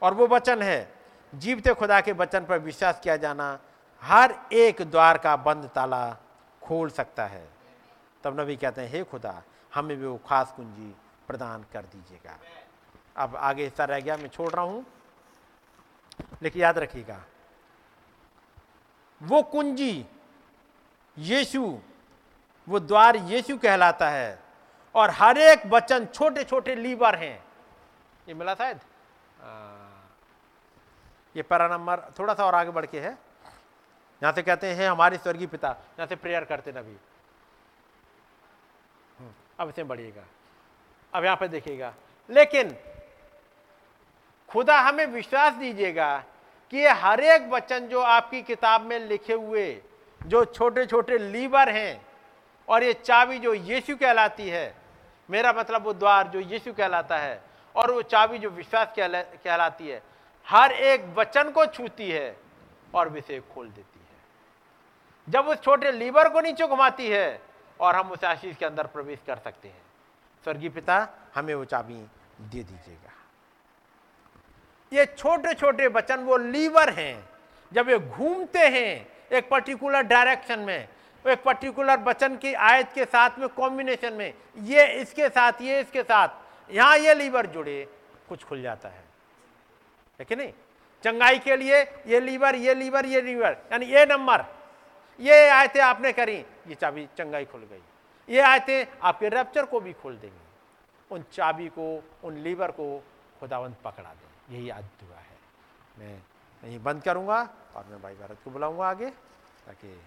और 0.03 0.15
वो 0.15 0.27
वचन 0.27 0.63
है, 0.63 0.95
जीवते 1.35 1.75
खुदा 1.75 2.01
के 2.01 2.13
वचन 2.13 2.45
पर 2.45 2.59
विश्वास 2.59 3.01
किया 3.01 3.17
जाना, 3.17 3.59
हर 4.03 4.35
एक 4.53 4.83
द्वार 4.83 5.19
का 5.19 5.37
बंद 5.37 5.71
ताला 5.75 6.17
खोल 6.63 6.91
सकता 6.91 7.27
है। 7.27 7.49
तब 8.25 8.41
नबी 8.41 8.57
कहते 8.57 8.81
हैं, 8.81 8.89
हे 8.89 9.05
खुदा, 9.05 9.43
हमें 9.75 9.97
भी 9.97 10.07
वो 10.07 10.21
खास 10.29 10.53
कुंजी 10.57 10.95
प्रदान 11.27 11.65
कर 11.73 11.83
दीजिएगा। 11.83 12.39
अब 13.17 13.37
आगे 13.37 13.65
हिस्सा 13.65 13.85
रह 13.85 14.01
गया, 14.01 14.17
मैं 14.17 14.29
छोड़ 14.29 14.53
रहा 14.53 14.65
हूँ। 14.65 14.87
लेकिन 16.43 16.63
याद 16.63 16.79
रखिएगा 16.79 17.21
वो 19.21 19.43
कुंजी 19.43 20.07
यीशु 21.17 21.63
वो 22.69 22.79
द्वार 22.81 23.17
यीशु 23.17 23.57
कहलाता 23.59 24.09
है। 24.11 24.39
और 24.95 25.11
हर 25.11 25.39
एक 25.39 25.67
वचन 25.67 26.07
छोटे 26.07 26.45
छोटे 26.45 26.75
लीवर 26.75 27.15
हैं। 27.15 27.45
ये 28.29 28.35
मिला 28.35 28.55
शायद? 28.55 28.81
ये 31.37 31.43
पैरा 31.43 31.69
नंबर 31.69 32.01
थोड़ा 32.19 32.35
सा 32.35 32.45
और 32.45 32.55
आगे 32.55 32.71
बढ़ 32.71 32.87
के 32.87 33.01
है। 33.01 33.11
यहाँ 34.23 34.33
से 34.33 34.43
कहते 34.43 34.73
हैं 34.75 34.89
हमारे 34.89 35.19
स्वर्गीय 35.19 35.47
पिता 35.47 35.69
यहाँ 35.69 36.07
से 36.07 36.17
प्रेयर 36.17 36.45
करते 36.45 36.73
नबी। 36.73 36.97
हम्म, 39.19 39.33
अब 39.61 39.69
इसे 39.69 39.85
बढ़िएगा। 39.85 40.25
अब 41.13 41.25
यहाँ 41.25 41.37
पर 41.37 41.49
देखिएगा। 41.49 41.95
लेकिन 42.31 42.77
खुदा 44.49 44.81
हमें 44.81 45.07
विश्वास 45.07 45.53
दीजिएगा 45.53 46.25
कि 46.71 46.87
हर 46.87 47.21
एक 47.21 47.49
वचन 47.51 47.79
जो 47.79 48.01
आपकी 48.01 48.43
किताब 48.43 48.81
में 48.81 48.99
लिखे 48.99 49.33
हुए, 49.33 49.83
जो 50.27 50.45
छोटे 50.45 50.87
छोटे 50.87 51.19
लीवर 51.19 51.69
हैं, 51.69 52.07
और 52.69 52.83
ये 52.83 52.93
चाबी 52.93 53.39
जो 53.39 53.55
यीशु 53.55 53.97
कहलाती 53.97 54.49
है, 54.49 54.75
मेरा 55.31 55.53
मतलब 55.53 55.85
वो 55.85 55.93
द्वार 55.93 56.29
जो 56.29 56.41
यीशु 56.41 56.73
कहलाता 56.73 57.19
है, 57.19 57.43
और 57.77 57.93
वो 57.93 58.03
चाबी 58.03 58.39
जो 58.39 58.51
विश्वास 58.51 58.95
कहलाती 58.99 59.89
है, 59.89 60.03
हर 60.47 60.73
एक 60.73 61.15
वचन 61.17 61.51
को 61.51 61.67
छूती 61.67 62.11
है 62.11 62.37
और 62.95 63.09
विषय 63.09 63.41
खोल 63.55 63.69
देती 63.69 64.01
है। 64.01 65.33
जब 65.33 65.49
उस 65.49 65.61
छोटे 65.61 65.93
लीवर 65.93 66.29
को 66.29 66.41
नीचे 66.41 66.67
घुमाती 66.67 67.09
है, 67.09 67.41
और 67.81 67.97
हम 67.97 68.11
उस 68.11 68.25
आशीष 68.25 68.57
के 68.57 68.65
अंदर 68.65 68.87
प्रवेश 68.87 69.19
कर 69.27 69.37
सकते 69.37 69.69
हैं। 69.69 69.83
स्वर्गीय 70.45 70.71
पिता, 70.71 71.09
हमें 71.35 71.55
वो 71.55 71.65
चाबी 71.65 71.95
दे 71.95 72.63
दीजिएगा। 72.63 73.08
ये 74.93 75.07
छोटे 75.07 75.55
छोटे 75.55 75.87
वचन 75.87 76.21
वो 76.21 76.37
लीवर 76.37 76.91
हैं। 76.91 77.29
जब 77.73 77.89
ये 77.89 77.99
घूमते 77.99 78.59
हैं 78.59 79.09
एक 79.33 79.49
पर्टिकुलर 79.49 80.03
डायरेक्शन 80.03 80.59
में, 80.59 80.89
एक 81.25 81.43
पर्टिकुलर 81.43 81.99
वचन 81.99 82.37
की 82.37 82.53
आयत 82.55 82.93
के 82.95 83.05
साथ 83.05 83.39
में 83.39 83.49
कॉम्बिनेशन 83.49 84.13
में, 84.13 84.33
ये 84.63 84.87
इसके 84.87 85.29
साथ, 85.29 85.53
ये 85.63 85.81
इसके 85.81 86.03
साथ, 86.03 86.29
यहाँ 86.71 86.99
ये 86.99 87.15
लीवर 87.15 87.47
जुड़े, 87.47 87.87
कुछ 88.29 88.45
खुल 88.45 88.63
जाता 88.63 88.89
है। 88.89 89.05
है 90.19 90.25
कि 90.25 90.37
नहीं? 90.37 90.53
चंगाई 91.05 91.39
के 91.39 91.57
लिए 91.57 91.81
ये 92.07 92.21
लीवर 92.21 92.55
ये 92.55 92.75
लीवर 92.75 93.07
ये 93.07 93.21
लीवर, 93.21 93.57
यानी 93.73 93.87
ये 93.87 94.07
नंबर, 94.07 94.45
ये 95.21 95.49
आयतें 95.49 95.81
आपने 95.81 96.13
करी, 96.13 96.37
ये 96.69 96.75
चाबी 96.75 97.09
चंगाई 97.19 97.45
खुल 97.45 97.61
गई। 97.61 98.35
ये 98.35 98.41
आयतें 98.41 98.87
आपके 99.03 99.29
रैप्चर 99.29 99.65
को 99.65 99.81
भी 99.81 99.93
खोल 99.93 100.17
देंगे। 100.17 101.15
उन 101.15 101.25
चाबी 101.33 101.69
को, 101.69 102.03
उन 102.25 102.39
लीवर 102.39 102.71
को 102.71 103.05
खुदावंत 103.41 103.77
पकड़ा 103.85 104.09
दे 104.09 104.28
यही 104.51 104.69
आज 104.71 104.85
दुआ 105.01 105.17
है। 105.17 105.37
मैं 105.99 106.15
यहीं 106.63 106.79
बंद 106.83 107.03
करूँगा 107.03 107.41
और 107.77 107.85
मैं 107.87 108.01
भाई 108.03 108.15
भारत 108.15 108.39
को 108.45 108.51
बुलाऊँगा 108.51 108.89
आगे 108.89 109.11
ताकि 109.67 110.01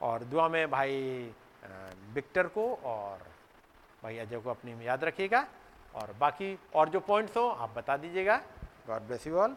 और 0.00 0.24
दुआ 0.24 0.48
में 0.48 0.70
भाई 0.70 1.32
विक्टर 2.14 2.46
को 2.48 2.74
और 2.84 3.26
भाई 4.02 4.18
अजय 4.18 4.38
को 4.38 4.50
अपनी 4.50 4.86
याद 4.86 5.04
रखिएगा। 5.04 5.46
और 5.94 6.12
बाकी 6.20 6.58
और 6.74 6.88
जो 6.88 7.00
पॉइंट्स 7.00 7.36
हो, 7.36 7.48
आप 7.48 7.74
बता 7.76 7.96
दीजिएगा। 7.96 8.36
God 8.86 9.02
bless 9.02 9.26
you 9.26 9.38
all 9.38 9.56